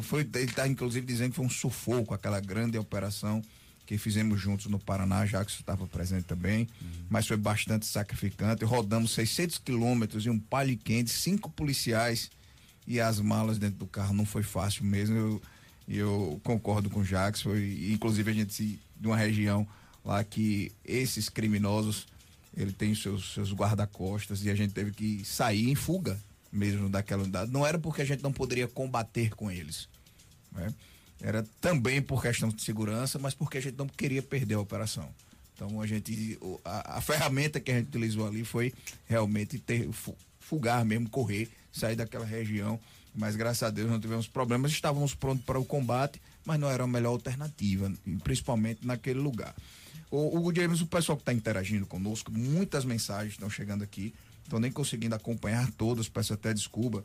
foi, 0.01 0.23
ele 0.23 0.45
está 0.45 0.67
inclusive 0.67 1.07
dizendo 1.07 1.31
que 1.31 1.37
foi 1.37 1.47
um 1.47 1.51
sufoco 1.51 2.13
aquela 2.13 2.41
grande 2.41 2.77
operação 2.77 3.41
que 3.87 3.97
fizemos 3.99 4.41
juntos 4.41 4.67
no 4.67 4.79
Paraná. 4.79 5.25
Jackson 5.25 5.61
estava 5.61 5.87
presente 5.87 6.25
também, 6.25 6.69
uhum. 6.81 6.89
mas 7.09 7.27
foi 7.27 7.37
bastante 7.37 7.87
sacrificante. 7.87 8.65
Rodamos 8.65 9.13
600 9.13 9.59
quilômetros 9.59 10.27
em 10.27 10.31
um 10.31 10.39
palio 10.39 10.79
quente, 10.79 11.11
cinco 11.11 11.51
policiais 11.51 12.31
e 12.87 13.01
as 13.01 13.21
malas 13.21 13.59
dentro 13.59 13.79
do 13.79 13.87
carro. 13.87 14.15
Não 14.15 14.25
foi 14.25 14.43
fácil 14.43 14.85
mesmo. 14.85 15.17
Eu, 15.17 15.43
eu 15.89 16.41
concordo 16.43 16.91
com 16.91 17.01
o 17.01 17.05
Jackson. 17.05 17.55
E, 17.55 17.93
inclusive 17.93 18.31
a 18.31 18.35
gente 18.35 18.81
de 18.99 19.07
uma 19.07 19.17
região 19.17 19.67
lá 20.05 20.23
que 20.25 20.73
esses 20.85 21.29
criminosos 21.29 22.07
ele 22.57 22.73
tem 22.73 22.95
seus, 22.95 23.33
seus 23.33 23.53
guarda-costas 23.53 24.45
e 24.45 24.51
a 24.51 24.55
gente 24.55 24.75
teve 24.75 24.93
que 24.93 25.25
sair 25.25 25.71
em 25.71 25.75
fuga 25.75 26.19
mesmo 26.53 26.89
daquela 26.89 27.23
unidade. 27.23 27.51
Não 27.51 27.67
era 27.67 27.79
porque 27.79 28.03
a 28.03 28.05
gente 28.05 28.23
não 28.23 28.33
poderia 28.33 28.69
combater 28.69 29.35
com 29.35 29.51
eles. 29.51 29.89
Né? 30.53 30.73
Era 31.21 31.45
também 31.61 32.03
por 32.03 32.21
questão 32.21 32.51
de 32.51 32.61
segurança, 32.63 33.19
mas 33.19 33.33
porque 33.33 33.59
a 33.59 33.63
gente 33.63 33.79
não 33.79 33.87
queria 33.87 34.23
perder 34.23 34.55
a 34.55 34.61
operação. 34.61 35.09
Então 35.55 35.81
a 35.81 35.87
gente. 35.87 36.39
A, 36.65 36.99
a 36.99 37.01
ferramenta 37.01 37.61
que 37.61 37.71
a 37.71 37.79
gente 37.79 37.89
utilizou 37.89 38.27
ali 38.27 38.45
foi 38.45 38.75
realmente 39.07 39.59
ter, 39.59 39.89
fugar 40.41 40.85
mesmo, 40.85 41.09
correr, 41.09 41.49
sair 41.73 41.97
daquela 41.97 42.25
região. 42.25 42.79
Mas 43.15 43.37
graças 43.37 43.63
a 43.63 43.71
Deus 43.71 43.91
não 43.91 44.01
tivemos 44.01 44.27
problemas, 44.27 44.73
estávamos 44.73 45.15
prontos 45.15 45.45
para 45.45 45.59
o 45.59 45.65
combate, 45.65 46.21
mas 46.45 46.59
não 46.59 46.71
era 46.71 46.85
a 46.85 46.87
melhor 46.87 47.11
alternativa, 47.11 47.93
principalmente 48.25 48.87
naquele 48.87 49.21
lugar. 49.21 49.55
O 50.13 50.37
Hugo 50.37 50.55
James, 50.55 50.83
o 50.83 50.87
pessoal 50.87 51.17
que 51.17 51.23
está 51.23 51.33
interagindo 51.33 51.87
conosco, 51.87 52.31
muitas 52.31 52.85
mensagens 52.85 53.33
estão 53.33 53.49
chegando 53.49 53.83
aqui. 53.83 54.13
Estou 54.45 54.61
nem 54.61 54.71
conseguindo 54.71 55.15
acompanhar 55.15 55.71
todas, 55.73 56.07
peço 56.07 56.35
até 56.35 56.53
desculpa. 56.53 57.03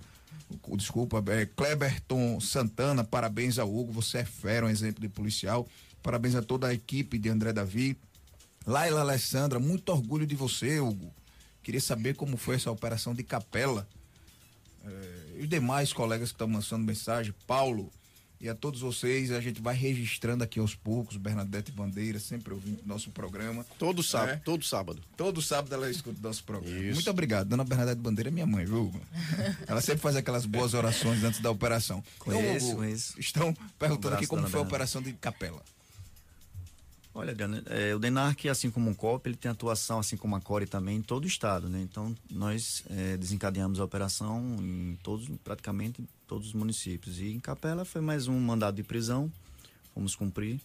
Desculpa, 0.75 1.23
é, 1.31 1.45
Kleberton 1.45 2.37
Santana, 2.41 3.05
parabéns 3.05 3.57
ao 3.59 3.73
Hugo, 3.73 3.93
você 3.93 4.17
é 4.17 4.25
fera, 4.25 4.65
um 4.65 4.69
exemplo 4.69 4.99
de 4.99 5.07
policial. 5.07 5.65
Parabéns 6.03 6.35
a 6.35 6.41
toda 6.41 6.67
a 6.67 6.73
equipe 6.73 7.17
de 7.17 7.29
André 7.29 7.53
Davi. 7.53 7.97
Laila 8.65 8.99
Alessandra, 8.99 9.57
muito 9.57 9.87
orgulho 9.87 10.27
de 10.27 10.35
você, 10.35 10.81
Hugo. 10.81 11.15
Queria 11.63 11.79
saber 11.79 12.13
como 12.13 12.35
foi 12.35 12.55
essa 12.55 12.69
operação 12.69 13.15
de 13.15 13.23
capela. 13.23 13.87
É, 14.83 15.37
e 15.37 15.43
os 15.43 15.47
demais 15.47 15.93
colegas 15.93 16.31
que 16.31 16.35
estão 16.35 16.47
mandando 16.49 16.83
mensagem, 16.83 17.33
Paulo, 17.47 17.89
e 18.39 18.47
a 18.49 18.55
todos 18.55 18.81
vocês, 18.81 19.31
a 19.31 19.41
gente 19.41 19.61
vai 19.61 19.75
registrando 19.75 20.43
aqui 20.43 20.59
aos 20.59 20.75
poucos, 20.75 21.17
Bernadette 21.17 21.71
Bandeira, 21.71 22.19
sempre 22.19 22.53
ouvindo 22.53 22.81
nosso 22.85 23.09
programa. 23.11 23.65
Todo 23.79 24.03
sábado, 24.03 24.31
É. 24.31 24.35
todo 24.37 24.63
sábado. 24.63 25.01
Todo 25.15 25.41
sábado 25.41 25.73
ela 25.73 25.89
escuta 25.89 26.19
o 26.19 26.23
nosso 26.23 26.43
programa. 26.43 26.77
Isso. 26.77 26.93
Muito 26.95 27.09
obrigado. 27.09 27.47
Dona 27.47 27.63
Bernadette 27.63 27.99
Bandeira 28.01 28.29
é 28.29 28.31
minha 28.31 28.45
mãe, 28.45 28.65
viu? 28.65 28.93
Ela 29.67 29.81
sempre 29.81 30.01
faz 30.01 30.15
aquelas 30.15 30.45
boas 30.45 30.73
orações 30.73 31.23
antes 31.23 31.39
da 31.39 31.49
operação. 31.51 32.03
Conheço, 32.19 32.67
Hugo, 32.67 32.75
conheço. 32.77 33.19
Estão 33.19 33.53
perguntando 33.79 34.15
Um 34.15 34.17
aqui 34.17 34.27
como 34.27 34.47
foi 34.47 34.59
a 34.59 34.63
operação 34.63 35.01
de 35.01 35.13
capela. 35.13 35.61
Olha, 37.19 37.31
Adriano, 37.31 37.63
é, 37.65 37.95
o 37.95 37.99
DENARC, 37.99 38.45
assim 38.47 38.69
como 38.69 38.91
o 38.91 38.95
COP, 38.95 39.27
ele 39.27 39.35
tem 39.35 39.49
atuação, 39.49 39.97
assim 39.97 40.15
como 40.15 40.35
a 40.35 40.39
CORE 40.39 40.67
também, 40.67 40.97
em 40.97 41.01
todo 41.01 41.23
o 41.23 41.27
estado, 41.27 41.67
né? 41.67 41.81
Então, 41.81 42.15
nós 42.29 42.83
é, 42.91 43.17
desencadeamos 43.17 43.79
a 43.79 43.83
operação 43.83 44.55
em 44.59 44.95
todos, 45.01 45.27
praticamente 45.43 46.07
todos 46.27 46.49
os 46.49 46.53
municípios. 46.53 47.17
E 47.17 47.33
em 47.33 47.39
Capela 47.39 47.83
foi 47.83 48.01
mais 48.01 48.27
um 48.27 48.39
mandado 48.39 48.75
de 48.75 48.83
prisão, 48.83 49.31
fomos 49.95 50.15
cumprir, 50.15 50.61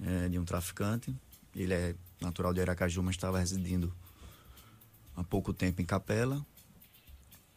é, 0.00 0.28
de 0.28 0.38
um 0.38 0.44
traficante. 0.44 1.12
Ele 1.56 1.74
é 1.74 1.96
natural 2.20 2.54
de 2.54 2.60
Aracaju, 2.60 3.02
mas 3.02 3.16
estava 3.16 3.40
residindo 3.40 3.92
há 5.16 5.24
pouco 5.24 5.52
tempo 5.52 5.82
em 5.82 5.84
Capela. 5.84 6.40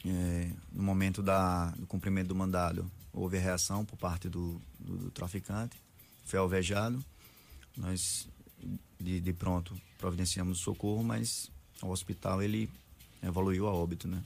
É, 0.03 0.49
no 0.71 0.81
momento 0.81 1.21
da, 1.21 1.69
do 1.77 1.85
cumprimento 1.85 2.29
do 2.29 2.35
mandado, 2.35 2.89
houve 3.13 3.37
reação 3.37 3.85
por 3.85 3.95
parte 3.95 4.27
do, 4.27 4.59
do, 4.79 4.97
do 4.97 5.11
traficante, 5.11 5.79
foi 6.25 6.39
alvejado. 6.39 6.99
Nós, 7.77 8.27
de, 8.99 9.19
de 9.19 9.33
pronto, 9.33 9.75
providenciamos 9.97 10.59
o 10.59 10.63
socorro, 10.63 11.03
mas 11.03 11.51
o 11.81 11.89
hospital 11.89 12.41
ele 12.41 12.69
evoluiu 13.21 13.67
a 13.67 13.73
óbito, 13.73 14.07
né? 14.07 14.21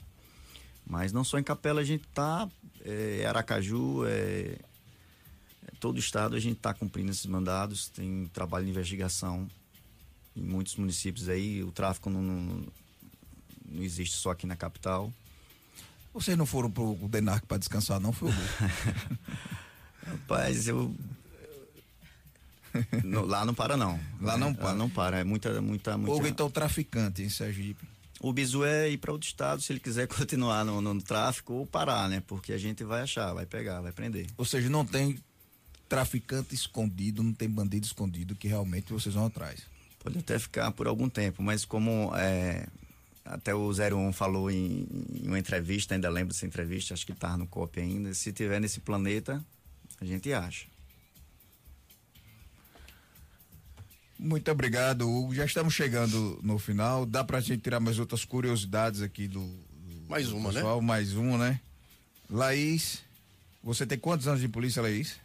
Mas 0.86 1.12
não 1.12 1.22
só 1.22 1.38
em 1.38 1.42
Capela 1.42 1.80
a 1.80 1.84
gente 1.84 2.06
tá, 2.08 2.48
é, 2.84 3.24
Aracaju, 3.26 4.06
é, 4.06 4.10
é, 4.10 4.58
todo 5.78 5.96
o 5.96 6.00
estado 6.00 6.34
a 6.34 6.40
gente 6.40 6.56
está 6.56 6.72
cumprindo 6.72 7.10
esses 7.10 7.26
mandados, 7.26 7.88
tem 7.88 8.26
trabalho 8.32 8.64
de 8.64 8.70
investigação 8.70 9.48
em 10.34 10.42
muitos 10.42 10.76
municípios 10.76 11.28
aí, 11.28 11.62
o 11.62 11.70
tráfico 11.70 12.08
não, 12.08 12.22
não, 12.22 12.66
não 13.66 13.82
existe 13.82 14.16
só 14.16 14.30
aqui 14.30 14.46
na 14.46 14.56
capital. 14.56 15.12
Vocês 16.12 16.36
não 16.36 16.46
foram 16.46 16.70
pro 16.70 16.96
Denarc 17.08 17.46
para 17.46 17.58
descansar, 17.58 18.00
não? 18.00 18.12
Foi. 18.12 18.30
Rapaz, 20.04 20.66
eu. 20.66 20.94
No- 23.04 23.24
lá 23.24 23.44
não 23.44 23.54
para, 23.54 23.76
não. 23.76 23.98
Lá 24.20 24.36
não 24.36 24.54
para. 24.54 24.64
Lá 24.66 24.74
não 24.74 24.88
para. 24.90 25.18
É 25.20 25.24
muita, 25.24 25.60
muita, 25.60 25.96
muita. 25.96 26.14
Hugo, 26.14 26.26
então, 26.26 26.50
traficante 26.50 27.22
em 27.22 27.28
Sergipe. 27.28 27.86
O 28.20 28.32
bizu 28.32 28.64
é 28.64 28.90
ir 28.90 28.98
para 28.98 29.12
outro 29.12 29.28
estado 29.28 29.62
se 29.62 29.72
ele 29.72 29.80
quiser 29.80 30.06
continuar 30.08 30.64
no, 30.64 30.80
no 30.80 31.00
tráfico 31.02 31.52
ou 31.54 31.66
parar, 31.66 32.08
né? 32.08 32.22
Porque 32.26 32.52
a 32.52 32.58
gente 32.58 32.82
vai 32.84 33.02
achar, 33.02 33.32
vai 33.32 33.46
pegar, 33.46 33.80
vai 33.80 33.92
prender. 33.92 34.26
Ou 34.36 34.44
seja, 34.44 34.68
não 34.68 34.84
tem 34.84 35.18
traficante 35.88 36.54
escondido, 36.54 37.22
não 37.22 37.32
tem 37.32 37.48
bandido 37.48 37.86
escondido 37.86 38.34
que 38.34 38.48
realmente 38.48 38.92
vocês 38.92 39.14
vão 39.14 39.26
atrás. 39.26 39.62
Pode 40.00 40.18
até 40.18 40.38
ficar 40.38 40.70
por 40.72 40.86
algum 40.86 41.08
tempo, 41.08 41.42
mas 41.42 41.64
como 41.64 42.12
é, 42.16 42.66
até 43.24 43.54
o 43.54 43.70
01 43.70 44.12
falou 44.12 44.50
em, 44.50 44.86
em 45.14 45.26
uma 45.26 45.38
entrevista, 45.38 45.94
ainda 45.94 46.08
lembro 46.08 46.32
dessa 46.34 46.46
entrevista, 46.46 46.94
acho 46.94 47.06
que 47.06 47.12
estava 47.12 47.36
no 47.36 47.46
COP 47.46 47.80
ainda, 47.80 48.12
se 48.14 48.32
tiver 48.32 48.60
nesse 48.60 48.80
planeta, 48.80 49.44
a 50.00 50.04
gente 50.04 50.32
acha. 50.32 50.66
Muito 54.18 54.50
obrigado, 54.50 55.08
Hugo. 55.08 55.34
Já 55.34 55.44
estamos 55.44 55.74
chegando 55.74 56.40
no 56.42 56.58
final. 56.58 57.06
Dá 57.06 57.22
pra 57.22 57.40
gente 57.40 57.62
tirar 57.62 57.78
mais 57.78 57.98
outras 57.98 58.24
curiosidades 58.24 59.00
aqui 59.00 59.28
do. 59.28 59.40
do 59.40 60.08
Mais 60.08 60.30
uma, 60.32 60.48
né? 60.48 60.54
pessoal. 60.56 60.80
Mais 60.80 61.14
uma, 61.14 61.38
né? 61.38 61.60
Laís, 62.28 63.00
você 63.62 63.86
tem 63.86 63.96
quantos 63.98 64.26
anos 64.26 64.40
de 64.40 64.48
polícia, 64.48 64.82
Laís? 64.82 65.16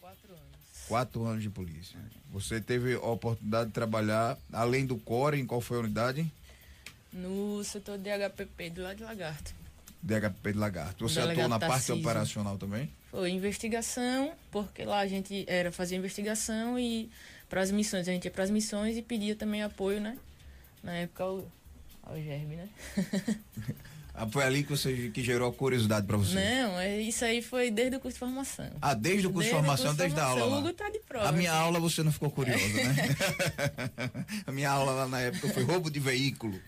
Quatro 0.00 0.32
anos. 0.32 0.86
Quatro 0.86 1.24
anos 1.24 1.42
de 1.42 1.50
polícia. 1.50 1.98
Você 2.30 2.60
teve 2.60 2.94
a 2.94 3.00
oportunidade 3.00 3.68
de 3.68 3.72
trabalhar, 3.72 4.38
além 4.52 4.86
do 4.86 4.96
Core, 4.96 5.40
em 5.40 5.46
qual 5.46 5.60
foi 5.60 5.78
a 5.78 5.80
unidade? 5.80 6.30
No 7.12 7.62
setor 7.64 7.98
de 7.98 8.10
HPP 8.10 8.70
do 8.70 8.82
lado 8.82 8.96
de 8.96 9.02
Lagarto. 9.04 9.54
DHP 10.02 10.52
de 10.52 10.58
Lagarto. 10.58 11.08
Você 11.08 11.20
atuou 11.20 11.48
na 11.48 11.58
parte 11.58 11.86
Tarcísio. 11.86 11.96
operacional 11.96 12.58
também? 12.58 12.90
Foi 13.10 13.30
investigação, 13.30 14.32
porque 14.50 14.84
lá 14.84 14.98
a 14.98 15.06
gente 15.06 15.44
era 15.46 15.70
fazer 15.70 15.96
investigação 15.96 16.78
e 16.78 17.08
para 17.48 17.60
as 17.60 17.70
missões, 17.70 18.08
a 18.08 18.12
gente 18.12 18.24
ia 18.24 18.30
para 18.30 18.44
as 18.44 18.50
missões 18.50 18.96
e 18.96 19.02
pedia 19.02 19.34
também 19.36 19.62
apoio, 19.62 20.00
né? 20.00 20.18
Na 20.82 20.92
época 20.92 21.24
ao, 21.24 21.52
ao 22.02 22.16
GERB, 22.16 22.56
né? 22.56 22.68
Ah, 24.16 24.28
foi 24.28 24.44
ali 24.44 24.62
que 24.62 24.70
você 24.70 25.10
que 25.12 25.24
gerou 25.24 25.52
curiosidade 25.52 26.06
pra 26.06 26.16
você. 26.16 26.34
Não, 26.34 26.78
é, 26.78 27.00
isso 27.00 27.24
aí 27.24 27.42
foi 27.42 27.68
desde 27.68 27.96
o 27.96 28.00
curso 28.00 28.14
de 28.14 28.20
formação. 28.20 28.70
Ah, 28.80 28.94
desde 28.94 29.26
o 29.26 29.32
curso 29.32 29.48
de 29.48 29.54
Desde 29.54 29.56
o 29.56 29.76
formação, 29.76 29.86
curso 29.86 29.96
de 29.96 30.02
desde 30.02 30.20
a 30.20 30.24
aula. 30.24 30.58
Hugo 30.58 30.72
tá 30.72 30.88
de 30.88 31.00
prova. 31.00 31.28
A 31.28 31.32
minha 31.32 31.50
aqui. 31.50 31.60
aula 31.60 31.80
você 31.80 32.04
não 32.04 32.12
ficou 32.12 32.30
curioso, 32.30 32.64
né? 32.74 32.94
a 34.46 34.52
minha 34.52 34.70
aula 34.70 34.92
lá 34.92 35.08
na 35.08 35.18
época 35.18 35.48
foi 35.48 35.64
roubo 35.64 35.90
de 35.90 35.98
veículo. 35.98 36.60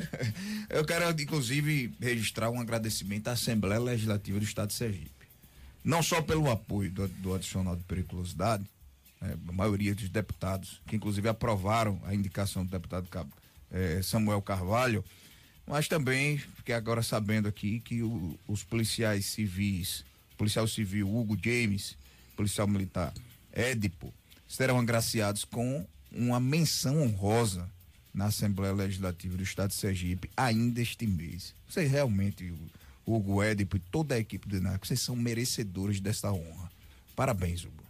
Eu 0.68 0.84
quero, 0.84 1.08
inclusive, 1.18 1.94
registrar 1.98 2.50
um 2.50 2.60
agradecimento 2.60 3.28
à 3.28 3.32
Assembleia 3.32 3.80
Legislativa 3.80 4.38
do 4.38 4.44
Estado 4.44 4.68
de 4.68 4.74
Sergipe. 4.74 5.10
Não 5.82 6.02
só 6.02 6.20
pelo 6.20 6.50
apoio 6.50 6.90
do, 6.90 7.08
do 7.08 7.34
adicional 7.34 7.74
de 7.74 7.84
periculosidade, 7.84 8.64
né, 9.22 9.36
a 9.48 9.52
maioria 9.52 9.94
dos 9.94 10.08
deputados, 10.08 10.80
que 10.86 10.96
inclusive 10.96 11.28
aprovaram 11.28 12.00
a 12.04 12.14
indicação 12.14 12.64
do 12.64 12.70
deputado 12.70 13.08
eh, 13.70 14.00
Samuel 14.02 14.42
Carvalho, 14.42 15.04
mas 15.66 15.86
também 15.88 16.36
fiquei 16.38 16.74
agora 16.74 17.02
sabendo 17.02 17.46
aqui 17.48 17.80
que 17.80 18.02
o- 18.02 18.38
os 18.48 18.62
policiais 18.64 19.24
civis, 19.26 20.04
policial 20.36 20.66
civil 20.66 21.08
Hugo 21.08 21.38
James, 21.42 21.96
policial 22.36 22.66
militar 22.66 23.14
Édipo, 23.52 24.12
serão 24.48 24.78
agraciados 24.78 25.44
com 25.44 25.86
uma 26.10 26.40
menção 26.40 27.00
honrosa 27.02 27.70
na 28.12 28.26
Assembleia 28.26 28.74
Legislativa 28.74 29.36
do 29.36 29.42
Estado 29.42 29.70
de 29.70 29.76
Sergipe 29.76 30.28
ainda 30.36 30.80
este 30.82 31.06
mês. 31.06 31.54
Vocês 31.68 31.90
realmente, 31.90 32.52
Hugo 33.06 33.42
Édipo 33.42 33.76
e 33.76 33.80
toda 33.80 34.14
a 34.14 34.18
equipe 34.18 34.46
do 34.48 34.56
INAC, 34.56 34.86
vocês 34.86 35.00
são 35.00 35.16
merecedores 35.16 36.00
dessa 36.00 36.30
honra. 36.30 36.70
Parabéns, 37.16 37.64
Hugo. 37.64 37.81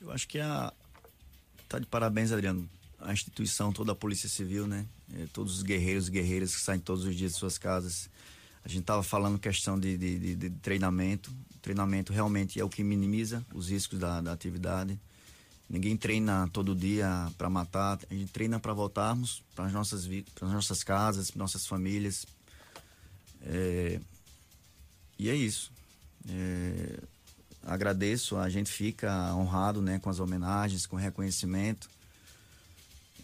Eu 0.00 0.10
acho 0.10 0.26
que 0.28 0.38
a. 0.38 0.72
Tá 1.68 1.78
de 1.78 1.86
parabéns, 1.86 2.32
Adriano. 2.32 2.68
A 3.00 3.12
instituição, 3.12 3.72
toda 3.72 3.92
a 3.92 3.94
Polícia 3.94 4.28
Civil, 4.28 4.66
né? 4.66 4.86
Eh, 5.12 5.26
todos 5.32 5.56
os 5.56 5.62
guerreiros 5.62 6.08
e 6.08 6.10
guerreiras 6.10 6.54
que 6.54 6.60
saem 6.60 6.80
todos 6.80 7.04
os 7.04 7.14
dias 7.14 7.32
de 7.32 7.38
suas 7.38 7.58
casas. 7.58 8.08
A 8.64 8.68
gente 8.68 8.84
tava 8.84 9.02
falando 9.02 9.38
questão 9.38 9.78
de, 9.78 9.96
de, 9.96 10.18
de- 10.18 10.34
de 10.36 10.50
treinamento. 10.50 11.30
O 11.54 11.58
treinamento 11.60 12.12
realmente 12.12 12.58
é 12.60 12.64
o 12.64 12.68
que 12.68 12.82
minimiza 12.82 13.44
os 13.54 13.68
riscos 13.68 13.98
da, 13.98 14.20
da 14.20 14.32
atividade. 14.32 14.98
Ninguém 15.68 15.96
treina 15.96 16.48
todo 16.52 16.74
dia 16.74 17.30
para 17.36 17.50
matar. 17.50 17.98
A 18.10 18.14
gente 18.14 18.32
treina 18.32 18.58
para 18.58 18.72
voltarmos 18.72 19.42
para 19.54 19.66
as 19.66 19.72
nossas, 19.72 20.06
pras 20.34 20.50
nossas 20.52 20.82
casas, 20.82 21.30
para 21.30 21.38
nossas 21.40 21.66
famílias. 21.66 22.24
É, 23.42 24.00
e 25.18 25.28
é 25.28 25.34
isso. 25.34 25.70
É, 26.28 26.98
agradeço, 27.66 28.36
a 28.36 28.48
gente 28.48 28.70
fica 28.70 29.34
honrado 29.34 29.82
né, 29.82 29.98
com 29.98 30.08
as 30.08 30.20
homenagens, 30.20 30.86
com 30.86 30.96
o 30.96 30.98
reconhecimento. 30.98 31.88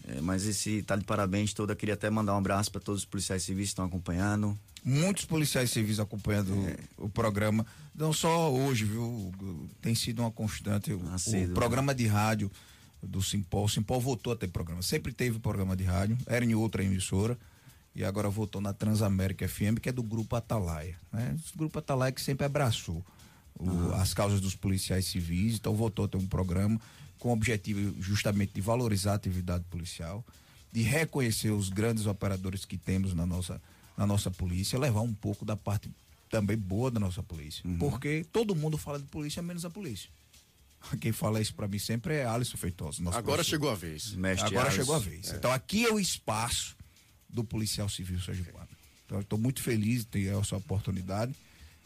É, 0.07 0.19
mas 0.19 0.45
esse 0.45 0.83
tá 0.83 0.95
de 0.95 1.05
parabéns 1.05 1.53
todo. 1.53 1.71
Eu 1.71 1.75
queria 1.75 1.93
até 1.93 2.09
mandar 2.09 2.35
um 2.35 2.37
abraço 2.37 2.69
para 2.71 2.81
todos 2.81 3.01
os 3.01 3.05
policiais 3.05 3.43
civis 3.43 3.67
que 3.67 3.71
estão 3.71 3.85
acompanhando. 3.85 4.57
Muitos 4.83 5.23
policiais 5.23 5.71
civis 5.71 5.99
acompanhando 5.99 6.53
o, 6.97 7.05
o 7.05 7.09
programa, 7.09 7.65
não 7.95 8.11
só 8.11 8.51
hoje, 8.51 8.83
viu? 8.83 9.31
Tem 9.81 9.95
sido 9.95 10.19
uma 10.19 10.31
constante. 10.31 10.91
O, 10.91 11.01
Assíduo, 11.13 11.51
o 11.51 11.53
programa 11.53 11.95
de 11.95 12.05
rádio 12.05 12.51
do 13.01 13.21
Simpol, 13.21 13.65
o 13.65 13.69
Simpol 13.69 14.01
voltou 14.01 14.33
a 14.33 14.35
ter 14.35 14.49
programa. 14.49 14.81
Sempre 14.81 15.13
teve 15.13 15.39
programa 15.39 15.75
de 15.75 15.85
rádio, 15.85 16.17
era 16.25 16.43
em 16.43 16.53
outra 16.53 16.83
emissora. 16.83 17.37
E 17.95 18.03
agora 18.03 18.27
voltou 18.27 18.59
na 18.59 18.73
Transamérica 18.73 19.47
FM, 19.47 19.77
que 19.79 19.87
é 19.87 19.91
do 19.91 20.01
Grupo 20.01 20.35
Atalaia. 20.35 20.97
Né? 21.11 21.37
O 21.53 21.57
Grupo 21.57 21.77
Atalaia 21.77 22.11
que 22.11 22.21
sempre 22.21 22.45
abraçou 22.45 23.05
o- 23.59 23.93
as 23.93 24.13
causas 24.13 24.39
dos 24.41 24.55
policiais 24.55 25.05
civis, 25.05 25.55
então 25.55 25.75
voltou 25.75 26.05
a 26.05 26.07
ter 26.07 26.17
um 26.17 26.27
programa 26.27 26.79
com 27.19 27.29
o 27.29 27.33
objetivo 27.33 27.95
justamente 28.01 28.53
de 28.53 28.61
valorizar 28.61 29.11
a 29.11 29.15
atividade 29.15 29.63
policial, 29.69 30.25
de 30.71 30.81
reconhecer 30.81 31.51
os 31.51 31.69
grandes 31.69 32.05
operadores 32.05 32.65
que 32.65 32.77
temos 32.77 33.13
na 33.13 33.25
nossa, 33.25 33.61
na 33.97 34.05
nossa 34.07 34.29
polícia, 34.31 34.77
levar 34.79 35.01
um 35.01 35.13
pouco 35.13 35.45
da 35.45 35.55
parte 35.55 35.89
também 36.29 36.57
boa 36.57 36.89
da 36.89 36.99
nossa 36.99 37.21
polícia. 37.21 37.63
Porque 37.79 38.25
todo 38.31 38.55
mundo 38.55 38.77
fala 38.77 38.97
de 38.99 39.05
polícia, 39.05 39.41
menos 39.41 39.63
a 39.65 39.69
polícia. 39.69 40.09
Quem 40.99 41.11
fala 41.11 41.39
isso 41.39 41.53
pra 41.53 41.67
mim 41.67 41.77
sempre 41.79 42.15
é 42.15 42.25
Alisson 42.25 42.57
Feitosa. 42.57 43.01
Agora 43.03 43.21
professor. 43.21 43.43
chegou 43.45 43.69
a 43.69 43.75
vez. 43.75 44.13
Mestre 44.15 44.47
Agora 44.47 44.65
Alisson. 44.67 44.81
chegou 44.81 44.95
a 44.95 44.99
vez. 44.99 45.31
Então 45.31 45.51
aqui 45.51 45.85
é 45.85 45.93
o 45.93 45.99
espaço 45.99 46.75
do 47.29 47.43
policial 47.43 47.87
civil 47.87 48.19
sergipano. 48.19 48.67
Então 49.05 49.19
eu 49.19 49.21
estou 49.21 49.37
muito 49.39 49.61
feliz 49.61 49.99
de 49.99 50.07
ter 50.07 50.35
essa 50.37 50.57
oportunidade, 50.57 51.33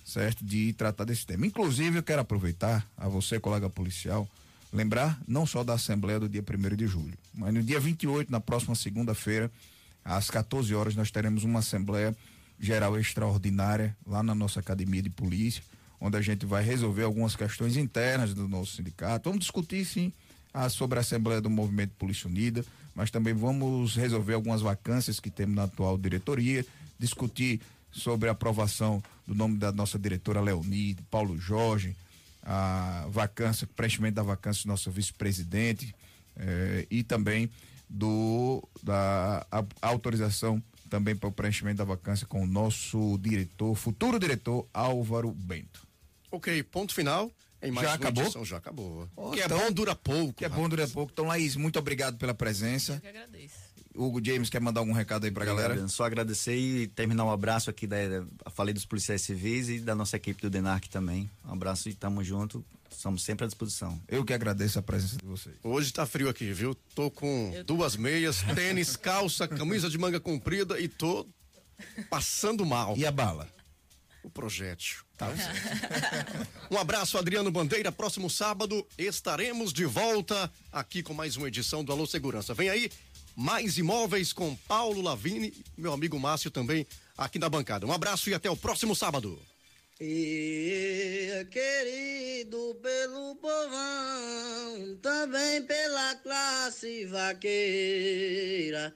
certo, 0.07 0.43
de 0.43 0.73
tratar 0.73 1.03
desse 1.03 1.25
tema. 1.25 1.45
Inclusive 1.45 1.99
eu 1.99 2.03
quero 2.03 2.21
aproveitar 2.21 2.87
a 2.97 3.07
você, 3.07 3.39
colega 3.39 3.69
policial, 3.69 4.27
Lembrar 4.71 5.19
não 5.27 5.45
só 5.45 5.63
da 5.63 5.73
Assembleia 5.73 6.19
do 6.19 6.27
dia 6.27 6.43
1 6.43 6.75
de 6.75 6.87
julho, 6.87 7.17
mas 7.33 7.53
no 7.53 7.63
dia 7.63 7.79
28, 7.79 8.31
na 8.31 8.39
próxima 8.39 8.75
segunda-feira, 8.75 9.49
às 10.03 10.29
14 10.29 10.73
horas, 10.75 10.95
nós 10.95 11.09
teremos 11.09 11.43
uma 11.43 11.59
Assembleia 11.59 12.15
Geral 12.59 12.99
Extraordinária 12.99 13.95
lá 14.05 14.21
na 14.21 14.35
nossa 14.35 14.59
Academia 14.59 15.01
de 15.01 15.09
Polícia, 15.09 15.63
onde 16.01 16.17
a 16.17 16.21
gente 16.21 16.45
vai 16.45 16.63
resolver 16.63 17.03
algumas 17.03 17.35
questões 17.35 17.77
internas 17.77 18.33
do 18.33 18.47
nosso 18.47 18.75
sindicato. 18.75 19.29
Vamos 19.29 19.39
discutir, 19.39 19.85
sim, 19.85 20.11
a, 20.53 20.67
sobre 20.67 20.97
a 20.97 21.01
Assembleia 21.01 21.39
do 21.39 21.49
Movimento 21.49 21.93
Polícia 21.97 22.27
Unida, 22.27 22.65
mas 22.93 23.09
também 23.09 23.33
vamos 23.33 23.95
resolver 23.95 24.33
algumas 24.33 24.61
vacâncias 24.61 25.19
que 25.19 25.29
temos 25.29 25.55
na 25.55 25.63
atual 25.63 25.97
diretoria, 25.97 26.65
discutir 26.99 27.61
sobre 27.91 28.29
a 28.29 28.31
aprovação 28.31 29.01
do 29.25 29.35
nome 29.35 29.57
da 29.57 29.71
nossa 29.71 29.97
diretora 29.97 30.41
Leonide, 30.41 31.01
Paulo 31.09 31.37
Jorge, 31.37 31.95
a 32.43 33.05
vacância, 33.09 33.67
preenchimento 33.75 34.15
da 34.15 34.23
vacância 34.23 34.63
do 34.63 34.67
nosso 34.67 34.89
vice-presidente 34.89 35.93
eh, 36.37 36.87
e 36.89 37.03
também 37.03 37.49
do 37.89 38.67
da 38.81 39.45
a, 39.51 39.59
a 39.81 39.87
autorização 39.87 40.61
também 40.89 41.15
para 41.15 41.27
o 41.27 41.31
preenchimento 41.31 41.77
da 41.77 41.83
vacância 41.83 42.25
com 42.25 42.41
o 42.41 42.47
nosso 42.47 43.17
diretor, 43.19 43.75
futuro 43.75 44.19
diretor 44.19 44.67
Álvaro 44.73 45.31
Bento. 45.31 45.85
Ok, 46.31 46.63
ponto 46.63 46.93
final. 46.93 47.31
Em 47.61 47.71
mais 47.71 47.87
já 47.87 47.93
acabou? 47.95 48.23
Edição, 48.23 48.45
já 48.45 48.57
acabou. 48.57 49.09
Oh, 49.15 49.31
que 49.31 49.41
então, 49.41 49.59
é 49.59 49.65
bom 49.65 49.71
dura 49.71 49.95
pouco. 49.95 50.33
Que 50.33 50.45
é 50.45 50.49
bom 50.49 50.69
dura 50.69 50.87
pouco. 50.87 51.11
Então, 51.11 51.25
Laís, 51.25 51.55
muito 51.55 51.79
obrigado 51.79 52.17
pela 52.17 52.33
presença. 52.33 52.93
Eu 52.93 53.01
que 53.01 53.07
agradeço. 53.07 53.66
Hugo 53.97 54.23
James 54.23 54.49
quer 54.49 54.61
mandar 54.61 54.79
algum 54.81 54.91
recado 54.93 55.25
aí 55.25 55.31
pra 55.31 55.43
galera? 55.45 55.87
Só 55.87 56.05
agradecer 56.05 56.55
e 56.55 56.87
terminar 56.87 57.25
um 57.25 57.31
abraço 57.31 57.69
aqui 57.69 57.87
da, 57.87 57.97
falei 58.51 58.73
dos 58.73 58.85
policiais 58.85 59.21
civis 59.21 59.69
e 59.69 59.79
da 59.79 59.95
nossa 59.95 60.15
equipe 60.17 60.41
do 60.41 60.49
Denarc 60.49 60.87
também. 60.89 61.29
Um 61.45 61.53
abraço 61.53 61.89
e 61.89 61.93
tamo 61.93 62.23
junto. 62.23 62.63
Estamos 62.89 63.23
sempre 63.23 63.43
à 63.45 63.47
disposição. 63.47 64.01
Eu 64.07 64.23
que 64.23 64.33
agradeço 64.33 64.79
a 64.79 64.81
presença 64.81 65.17
de 65.17 65.25
vocês. 65.25 65.55
Hoje 65.63 65.91
tá 65.91 66.05
frio 66.05 66.29
aqui, 66.29 66.51
viu? 66.53 66.73
Tô 66.95 67.11
com 67.11 67.51
Eu- 67.53 67.63
duas 67.63 67.95
meias, 67.95 68.41
tênis, 68.55 68.95
calça, 68.95 69.47
camisa 69.47 69.89
de 69.89 69.97
manga 69.97 70.19
comprida 70.19 70.79
e 70.79 70.87
tô 70.87 71.27
passando 72.09 72.65
mal. 72.65 72.95
E 72.97 73.05
a 73.05 73.11
bala? 73.11 73.47
O 74.23 74.29
projétil. 74.29 75.03
Tá? 75.17 75.29
um 76.69 76.77
abraço, 76.77 77.17
Adriano 77.17 77.49
Bandeira. 77.51 77.91
Próximo 77.91 78.29
sábado 78.29 78.85
estaremos 78.97 79.71
de 79.73 79.85
volta 79.85 80.51
aqui 80.71 81.01
com 81.01 81.13
mais 81.13 81.35
uma 81.37 81.47
edição 81.47 81.83
do 81.83 81.91
Alô 81.91 82.05
Segurança. 82.05 82.53
Vem 82.53 82.69
aí 82.69 82.89
mais 83.37 83.77
imóveis 83.77 84.33
com 84.33 84.55
Paulo 84.67 84.99
Lavini, 84.99 85.53
meu 85.77 85.93
amigo 85.93 86.19
Márcio 86.19 86.49
também 86.49 86.87
aqui 87.15 87.37
na 87.37 87.47
bancada. 87.47 87.85
Um 87.85 87.91
abraço 87.91 88.31
e 88.31 88.33
até 88.33 88.49
o 88.49 88.57
próximo 88.57 88.95
sábado. 88.95 89.39
E 90.01 91.45
querido 91.51 92.79
pelo 92.81 93.35
povão, 93.35 94.97
também 95.03 95.61
pela 95.61 96.15
classe 96.15 97.05
vaqueira. 97.05 98.91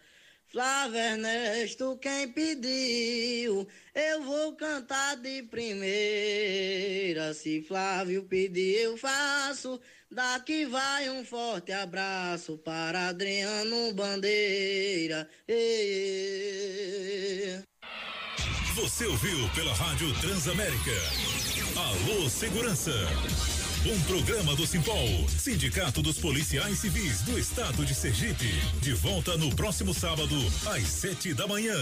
Flávio 0.48 0.98
Ernesto, 1.00 1.98
quem 2.02 2.28
pediu, 2.28 3.68
eu 3.94 4.24
vou 4.24 4.54
cantar 4.54 5.18
de 5.18 5.44
primeira. 5.44 7.34
Se 7.36 7.62
Flávio 7.62 8.24
pedir, 8.24 8.82
eu 8.82 8.98
faço. 8.98 9.80
Daqui 10.12 10.66
vai 10.66 11.10
um 11.10 11.24
forte 11.24 11.72
abraço 11.72 12.58
para 12.58 13.08
Adriano 13.08 13.94
Bandeira. 13.94 15.26
Ê. 15.48 16.42
Você 18.76 19.06
ouviu 19.06 19.50
pela 19.56 19.74
Rádio 19.74 20.14
Transamérica. 20.20 20.92
Alô 21.78 22.30
Segurança. 22.30 22.92
Um 23.86 23.98
programa 24.02 24.54
do 24.54 24.68
Simpol, 24.68 25.30
Sindicato 25.30 26.02
dos 26.02 26.20
Policiais 26.20 26.80
Civis 26.80 27.22
do 27.22 27.40
Estado 27.40 27.86
de 27.86 27.96
Sergipe. 27.96 28.52
De 28.82 28.92
volta 28.92 29.38
no 29.38 29.56
próximo 29.56 29.94
sábado, 29.94 30.36
às 30.68 30.90
sete 30.90 31.34
da 31.34 31.48
manhã. 31.48 31.74